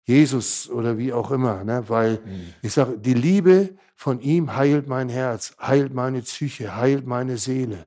Jesus 0.05 0.69
oder 0.69 0.97
wie 0.97 1.13
auch 1.13 1.31
immer, 1.31 1.63
ne? 1.63 1.83
weil 1.87 2.17
Hm. 2.23 2.53
ich 2.61 2.73
sage, 2.73 2.97
die 2.97 3.13
Liebe 3.13 3.75
von 3.95 4.19
ihm 4.19 4.55
heilt 4.55 4.87
mein 4.87 5.09
Herz, 5.09 5.55
heilt 5.59 5.93
meine 5.93 6.21
Psyche, 6.21 6.75
heilt 6.75 7.07
meine 7.07 7.37
Seele. 7.37 7.85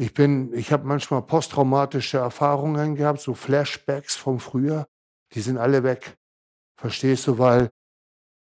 Ich 0.00 0.14
bin, 0.14 0.54
ich 0.54 0.70
habe 0.72 0.86
manchmal 0.86 1.22
posttraumatische 1.22 2.18
Erfahrungen 2.18 2.94
gehabt, 2.94 3.20
so 3.20 3.34
Flashbacks 3.34 4.14
vom 4.14 4.38
Früher, 4.38 4.86
die 5.32 5.40
sind 5.40 5.58
alle 5.58 5.82
weg. 5.82 6.16
Verstehst 6.80 7.26
du? 7.26 7.38
Weil 7.38 7.70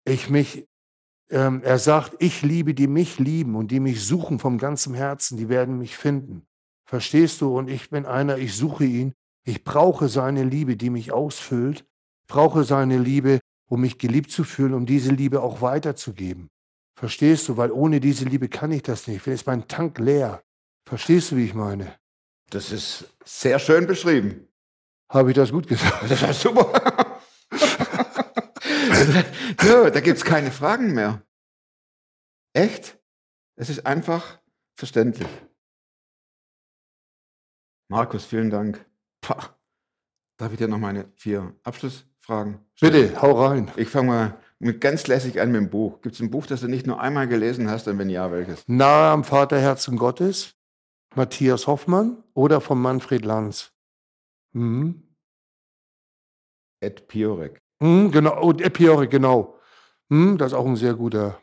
ich 0.03 0.31
mich, 0.31 0.67
ähm, 1.29 1.61
er 1.63 1.77
sagt, 1.77 2.15
ich 2.17 2.41
liebe, 2.41 2.73
die 2.73 2.87
mich 2.87 3.19
lieben 3.19 3.55
und 3.55 3.69
die 3.69 3.79
mich 3.79 4.03
suchen 4.03 4.39
vom 4.39 4.57
ganzen 4.57 4.95
Herzen, 4.95 5.37
die 5.37 5.47
werden 5.47 5.77
mich 5.77 5.95
finden. 5.95 6.47
Verstehst 6.89 7.39
du? 7.41 7.55
Und 7.55 7.69
ich 7.69 7.91
bin 7.91 8.07
einer, 8.07 8.39
ich 8.39 8.55
suche 8.55 8.85
ihn. 8.85 9.13
Ich 9.45 9.63
brauche 9.63 10.09
seine 10.09 10.43
Liebe, 10.43 10.75
die 10.75 10.89
mich 10.89 11.11
ausfüllt. 11.11 11.85
Ich 12.21 12.27
brauche 12.27 12.63
seine 12.63 12.97
Liebe, 12.97 13.39
um 13.69 13.81
mich 13.81 13.99
geliebt 13.99 14.31
zu 14.31 14.43
fühlen, 14.43 14.73
um 14.73 14.87
diese 14.87 15.11
Liebe 15.11 15.43
auch 15.43 15.61
weiterzugeben. 15.61 16.49
Verstehst 16.97 17.47
du? 17.47 17.57
Weil 17.57 17.71
ohne 17.71 17.99
diese 17.99 18.25
Liebe 18.25 18.49
kann 18.49 18.71
ich 18.71 18.81
das 18.81 19.07
nicht. 19.07 19.27
Dann 19.27 19.33
ist 19.35 19.45
mein 19.45 19.67
Tank 19.67 19.99
leer. 19.99 20.41
Verstehst 20.85 21.31
du, 21.31 21.37
wie 21.37 21.45
ich 21.45 21.53
meine? 21.53 21.97
Das 22.49 22.71
ist 22.71 23.05
sehr 23.25 23.59
schön 23.59 23.87
beschrieben. 23.87 24.47
Habe 25.09 25.31
ich 25.31 25.35
das 25.35 25.51
gut 25.51 25.67
gesagt? 25.67 26.03
Das 26.09 26.21
ist 26.21 26.41
super. 26.41 26.71
ja, 29.63 29.89
da 29.89 29.99
gibt 29.99 30.17
es 30.17 30.23
keine 30.23 30.51
Fragen 30.51 30.93
mehr. 30.93 31.21
Echt? 32.53 32.97
Es 33.55 33.69
ist 33.69 33.85
einfach 33.85 34.39
verständlich. 34.75 35.27
Markus, 37.89 38.25
vielen 38.25 38.49
Dank. 38.49 38.83
Pah. 39.21 39.55
Darf 40.37 40.51
ich 40.51 40.57
dir 40.57 40.67
noch 40.67 40.79
meine 40.79 41.11
vier 41.15 41.55
Abschlussfragen 41.63 42.59
stellen? 42.73 42.93
Bitte, 42.93 43.21
hau 43.21 43.45
rein. 43.45 43.71
Ich 43.75 43.89
fange 43.89 44.07
mal 44.07 44.37
mit 44.59 44.81
ganz 44.81 45.07
lässig 45.07 45.39
an 45.39 45.51
mit 45.51 45.61
dem 45.61 45.69
Buch. 45.69 46.01
Gibt 46.01 46.15
es 46.15 46.21
ein 46.21 46.31
Buch, 46.31 46.47
das 46.47 46.61
du 46.61 46.67
nicht 46.67 46.87
nur 46.87 46.99
einmal 46.99 47.27
gelesen 47.27 47.69
hast 47.69 47.87
und 47.87 47.99
wenn 47.99 48.09
ja, 48.09 48.31
welches? 48.31 48.67
Nahe 48.67 49.11
am 49.11 49.23
Vaterherzen 49.23 49.97
Gottes, 49.97 50.55
Matthias 51.15 51.67
Hoffmann 51.67 52.23
oder 52.33 52.61
von 52.61 52.81
Manfred 52.81 53.25
Lanz. 53.25 53.71
Mhm. 54.53 55.15
Ed 56.81 57.07
Piorek. 57.07 57.61
Mhm, 57.79 58.11
genau, 58.11 58.41
oh, 58.41 58.51
Epiore, 58.51 59.07
genau. 59.07 59.59
Mhm, 60.09 60.37
das 60.37 60.51
ist 60.51 60.57
auch 60.57 60.65
ein 60.65 60.75
sehr 60.75 60.93
guter. 60.93 61.41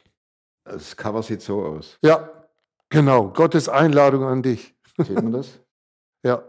Das 0.64 0.97
Cover 0.97 1.23
sieht 1.23 1.43
so 1.43 1.64
aus. 1.64 1.99
Ja, 2.03 2.49
genau. 2.89 3.29
Gottes 3.29 3.68
Einladung 3.68 4.25
an 4.25 4.43
dich. 4.43 4.75
Sieht 4.99 5.23
man 5.23 5.33
das? 5.33 5.61
Ja. 6.23 6.45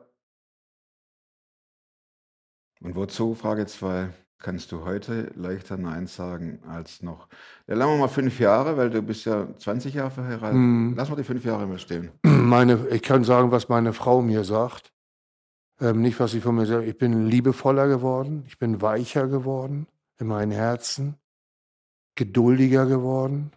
Und 2.82 2.98
wozu, 2.98 3.36
Frage 3.36 3.66
2, 3.66 4.10
kannst 4.42 4.72
du 4.72 4.84
heute 4.84 5.32
leichter 5.36 5.78
Nein 5.78 6.08
sagen 6.08 6.60
als 6.68 7.02
noch? 7.02 7.28
Ja, 7.68 7.76
lassen 7.76 7.92
wir 7.92 7.98
mal 7.98 8.08
fünf 8.08 8.40
Jahre, 8.40 8.76
weil 8.78 8.90
du 8.90 9.02
bist 9.02 9.26
ja 9.26 9.48
20 9.56 9.94
Jahre 9.94 10.12
verheiratet. 10.12 10.58
Mhm. 10.58 10.94
Lass 10.98 11.10
mal 11.10 11.16
die 11.16 11.24
fünf 11.24 11.46
Jahre 11.46 11.68
mal 11.68 11.80
stehen. 11.80 12.12
Meine, 12.24 12.88
ich 12.90 13.02
kann 13.02 13.24
sagen, 13.24 13.52
was 13.52 13.70
meine 13.70 13.94
Frau 13.94 14.22
mir 14.22 14.44
sagt. 14.44 14.92
Ähm, 15.80 16.02
nicht, 16.02 16.20
was 16.20 16.32
sie 16.32 16.42
von 16.42 16.56
mir 16.56 16.66
sagt. 16.66 16.88
Ich 16.88 16.98
bin 16.98 17.28
liebevoller 17.28 17.88
geworden. 17.88 18.44
Ich 18.48 18.60
bin 18.60 18.82
weicher 18.82 19.28
geworden 19.28 19.88
in 20.20 20.28
meinem 20.28 20.52
Herzen. 20.52 21.16
Geduldiger 22.16 22.86
geworden. 22.86 23.52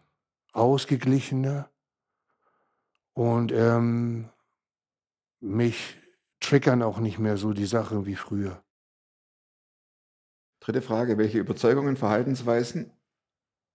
Ausgeglichener. 0.53 1.69
Und 3.15 3.53
ähm, 3.53 4.29
mich 5.41 5.97
triggern 6.41 6.83
auch 6.83 6.99
nicht 6.99 7.19
mehr 7.19 7.37
so 7.37 7.53
die 7.53 7.67
Sachen 7.67 8.07
wie 8.07 8.17
früher. 8.17 8.64
Dritte 10.65 10.81
Frage, 10.81 11.19
welche 11.19 11.39
Überzeugungen, 11.39 11.95
Verhaltensweisen 11.95 12.91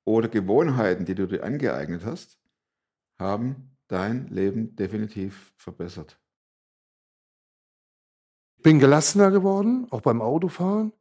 oder 0.06 0.28
Gewohnheiten, 0.28 1.06
die 1.06 1.14
du 1.14 1.28
dir 1.28 1.44
angeeignet 1.44 2.04
hast, 2.04 2.40
haben 3.20 3.78
dein 3.88 4.28
Leben 4.30 4.76
definitiv 4.76 5.54
verbessert? 5.56 6.20
Ich 8.58 8.64
bin 8.64 8.80
gelassener 8.80 9.30
geworden, 9.30 9.86
auch 9.92 10.02
beim 10.02 10.20
Autofahren. 10.20 10.92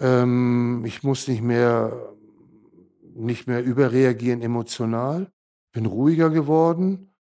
Ähm, 0.00 0.84
ich 0.84 1.02
muss 1.02 1.28
nicht 1.28 1.40
mehr, 1.40 2.14
nicht 3.14 3.46
mehr 3.46 3.64
überreagieren 3.64 4.42
emotional. 4.42 5.32
Bin 5.72 5.86
ruhiger 5.86 6.28
geworden. 6.28 7.14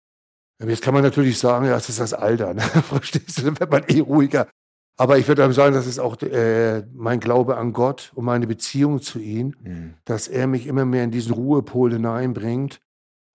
Jetzt 0.59 0.83
kann 0.83 0.95
man 0.95 1.05
natürlich 1.05 1.39
sagen, 1.39 1.67
ja, 1.67 1.73
das 1.73 1.89
ist 1.89 2.01
das 2.01 2.13
Alter. 2.13 2.55
Ne? 2.55 2.61
Verstehst 2.89 3.39
du, 3.39 3.43
dann 3.43 3.61
wird 3.61 3.71
man 3.71 3.85
eh 3.85 4.01
ruhiger. 4.01 4.49
Aber 4.97 5.19
ich 5.19 5.27
würde 5.27 5.53
sagen, 5.53 5.75
das 5.75 5.87
ist 5.87 5.99
auch 5.99 6.21
äh, 6.23 6.85
mein 6.95 7.19
Glaube 7.19 7.57
an 7.57 7.73
Gott 7.73 8.13
und 8.15 8.25
meine 8.25 8.47
Beziehung 8.47 9.01
zu 9.01 9.19
ihm, 9.19 9.55
Hm. 9.63 9.95
dass 10.05 10.29
er 10.29 10.47
mich 10.47 10.67
immer 10.67 10.85
mehr 10.85 11.05
in 11.05 11.11
diesen 11.11 11.35
Ruhepol 11.35 11.93
hineinbringt 11.93 12.81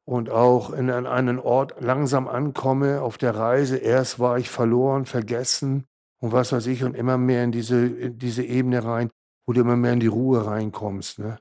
und 0.05 0.30
auch 0.30 0.72
in, 0.72 0.89
an 0.89 1.05
einen 1.05 1.38
Ort 1.38 1.76
langsam 1.82 2.28
ankomme 2.28 3.01
auf 3.01 3.18
der 3.18 3.36
Reise. 3.36 3.78
Erst 3.78 4.20
war 4.20 4.38
ich 4.38 4.49
verloren, 4.49 5.05
vergessen 5.05 5.86
und 6.20 6.32
was 6.32 6.51
weiß 6.51 6.68
ich 6.68 6.84
und 6.84 6.95
immer 6.95 7.18
mehr 7.18 7.43
in 7.43 7.51
diese, 7.51 7.86
in 7.86 8.18
diese 8.18 8.43
Ebene 8.43 8.84
rein, 8.84 9.10
wo 9.45 9.53
du 9.53 9.62
immer 9.62 9.76
mehr 9.76 9.93
in 9.93 9.99
die 9.99 10.07
Ruhe 10.07 10.45
reinkommst, 10.45 11.20
ne? 11.20 11.38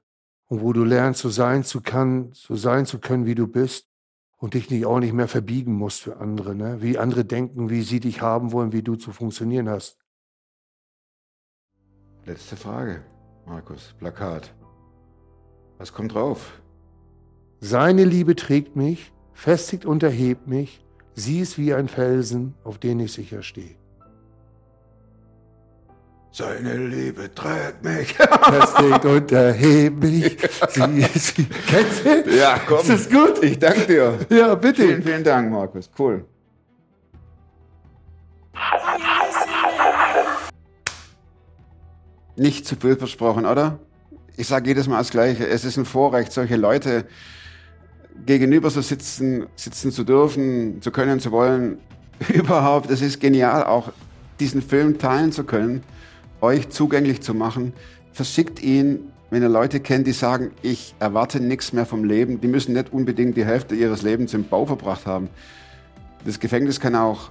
Und 0.50 0.62
wo 0.62 0.72
du 0.72 0.82
lernst, 0.82 1.20
so 1.20 1.28
sein 1.28 1.62
zu 1.62 1.82
kann, 1.82 2.30
so 2.32 2.56
sein 2.56 2.86
zu 2.86 3.00
können, 3.00 3.26
wie 3.26 3.34
du 3.34 3.46
bist 3.46 3.86
und 4.38 4.54
dich 4.54 4.70
nicht 4.70 4.86
auch 4.86 4.98
nicht 4.98 5.12
mehr 5.12 5.28
verbiegen 5.28 5.74
musst 5.74 6.00
für 6.00 6.16
andere, 6.16 6.54
ne? 6.54 6.80
Wie 6.80 6.98
andere 6.98 7.24
denken, 7.24 7.70
wie 7.70 7.82
sie 7.82 8.00
dich 8.00 8.22
haben 8.22 8.50
wollen, 8.50 8.72
wie 8.72 8.82
du 8.82 8.96
zu 8.96 9.12
funktionieren 9.12 9.68
hast. 9.68 9.98
Letzte 12.28 12.56
Frage, 12.56 13.00
Markus. 13.46 13.94
Plakat. 13.98 14.52
Was 15.78 15.94
kommt 15.94 16.12
drauf? 16.12 16.60
Seine 17.60 18.04
Liebe 18.04 18.36
trägt 18.36 18.76
mich, 18.76 19.12
festigt 19.32 19.86
und 19.86 20.02
erhebt 20.02 20.46
mich. 20.46 20.84
Sie 21.14 21.40
ist 21.40 21.56
wie 21.56 21.72
ein 21.72 21.88
Felsen, 21.88 22.54
auf 22.64 22.76
den 22.76 23.00
ich 23.00 23.14
sicher 23.14 23.42
stehe. 23.42 23.76
Seine 26.30 26.76
Liebe 26.76 27.34
trägt 27.34 27.82
mich. 27.82 28.12
Festigt 28.50 29.04
und 29.06 29.32
erhebt 29.32 30.02
mich. 30.02 30.36
Sie 30.68 31.00
ist 31.00 31.38
wie... 31.38 31.46
Kennst 31.46 32.04
du? 32.04 32.36
ja, 32.36 32.60
komm. 32.68 32.80
Ist 32.80 32.90
das 32.90 33.08
gut? 33.08 33.42
Ich 33.42 33.58
danke 33.58 33.86
dir. 33.86 34.18
Ja, 34.28 34.54
bitte. 34.54 34.82
Vielen, 34.82 35.02
vielen 35.02 35.24
Dank, 35.24 35.50
Markus. 35.50 35.90
Cool. 35.98 36.26
Nicht 42.38 42.66
zu 42.66 42.76
viel 42.76 42.94
versprochen, 42.94 43.46
oder? 43.46 43.80
Ich 44.36 44.46
sage 44.46 44.68
jedes 44.68 44.86
Mal 44.86 44.98
das 44.98 45.10
Gleiche. 45.10 45.48
Es 45.48 45.64
ist 45.64 45.76
ein 45.76 45.84
Vorrecht, 45.84 46.30
solche 46.30 46.54
Leute 46.54 47.04
gegenüber 48.26 48.70
so 48.70 48.80
sitzen, 48.80 49.46
sitzen 49.56 49.90
zu 49.90 50.04
dürfen, 50.04 50.80
zu 50.80 50.92
können, 50.92 51.18
zu 51.18 51.32
wollen. 51.32 51.78
Überhaupt, 52.32 52.90
es 52.90 53.02
ist 53.02 53.18
genial, 53.18 53.64
auch 53.64 53.90
diesen 54.38 54.62
Film 54.62 54.98
teilen 54.98 55.32
zu 55.32 55.42
können, 55.42 55.82
euch 56.40 56.68
zugänglich 56.68 57.22
zu 57.22 57.34
machen. 57.34 57.72
Verschickt 58.12 58.62
ihn, 58.62 59.10
wenn 59.30 59.42
ihr 59.42 59.48
Leute 59.48 59.80
kennt, 59.80 60.06
die 60.06 60.12
sagen, 60.12 60.52
ich 60.62 60.94
erwarte 61.00 61.40
nichts 61.40 61.72
mehr 61.72 61.86
vom 61.86 62.04
Leben. 62.04 62.40
Die 62.40 62.46
müssen 62.46 62.72
nicht 62.72 62.92
unbedingt 62.92 63.36
die 63.36 63.44
Hälfte 63.44 63.74
ihres 63.74 64.02
Lebens 64.02 64.32
im 64.32 64.44
Bau 64.44 64.64
verbracht 64.64 65.06
haben. 65.06 65.28
Das 66.24 66.38
Gefängnis 66.38 66.78
kann 66.78 66.94
auch 66.94 67.30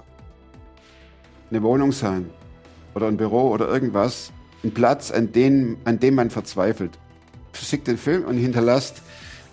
eine 1.50 1.62
Wohnung 1.62 1.92
sein 1.92 2.28
oder 2.94 3.06
ein 3.06 3.16
Büro 3.16 3.48
oder 3.48 3.68
irgendwas. 3.68 4.32
Ein 4.68 4.74
Platz, 4.74 5.10
an, 5.10 5.32
den, 5.32 5.78
an 5.86 5.98
dem 5.98 6.14
man 6.14 6.28
verzweifelt. 6.28 6.98
Verschickt 7.52 7.86
den 7.88 7.96
Film 7.96 8.26
und 8.26 8.36
hinterlasst 8.36 9.00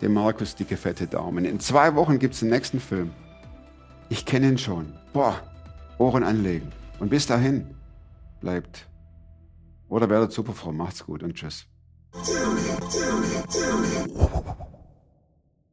dem 0.01 0.13
Markus 0.13 0.55
dicke, 0.55 0.75
fette 0.75 1.07
Daumen. 1.07 1.45
In 1.45 1.61
zwei 1.61 1.95
Wochen 1.95 2.19
gibt 2.19 2.33
es 2.33 2.41
den 2.41 2.49
nächsten 2.49 2.81
Film. 2.81 3.11
Ich 4.09 4.25
kenne 4.25 4.49
ihn 4.49 4.57
schon. 4.57 4.91
Boah, 5.13 5.39
Ohren 5.99 6.25
anlegen. 6.25 6.73
Und 6.99 7.11
bis 7.11 7.27
dahin, 7.27 7.65
bleibt. 8.41 8.87
Oder 9.87 10.09
werdet 10.09 10.33
super 10.33 10.51
froh. 10.51 10.73
Macht's 10.73 11.05
gut 11.05 11.23
und 11.23 11.35
tschüss. 11.35 11.65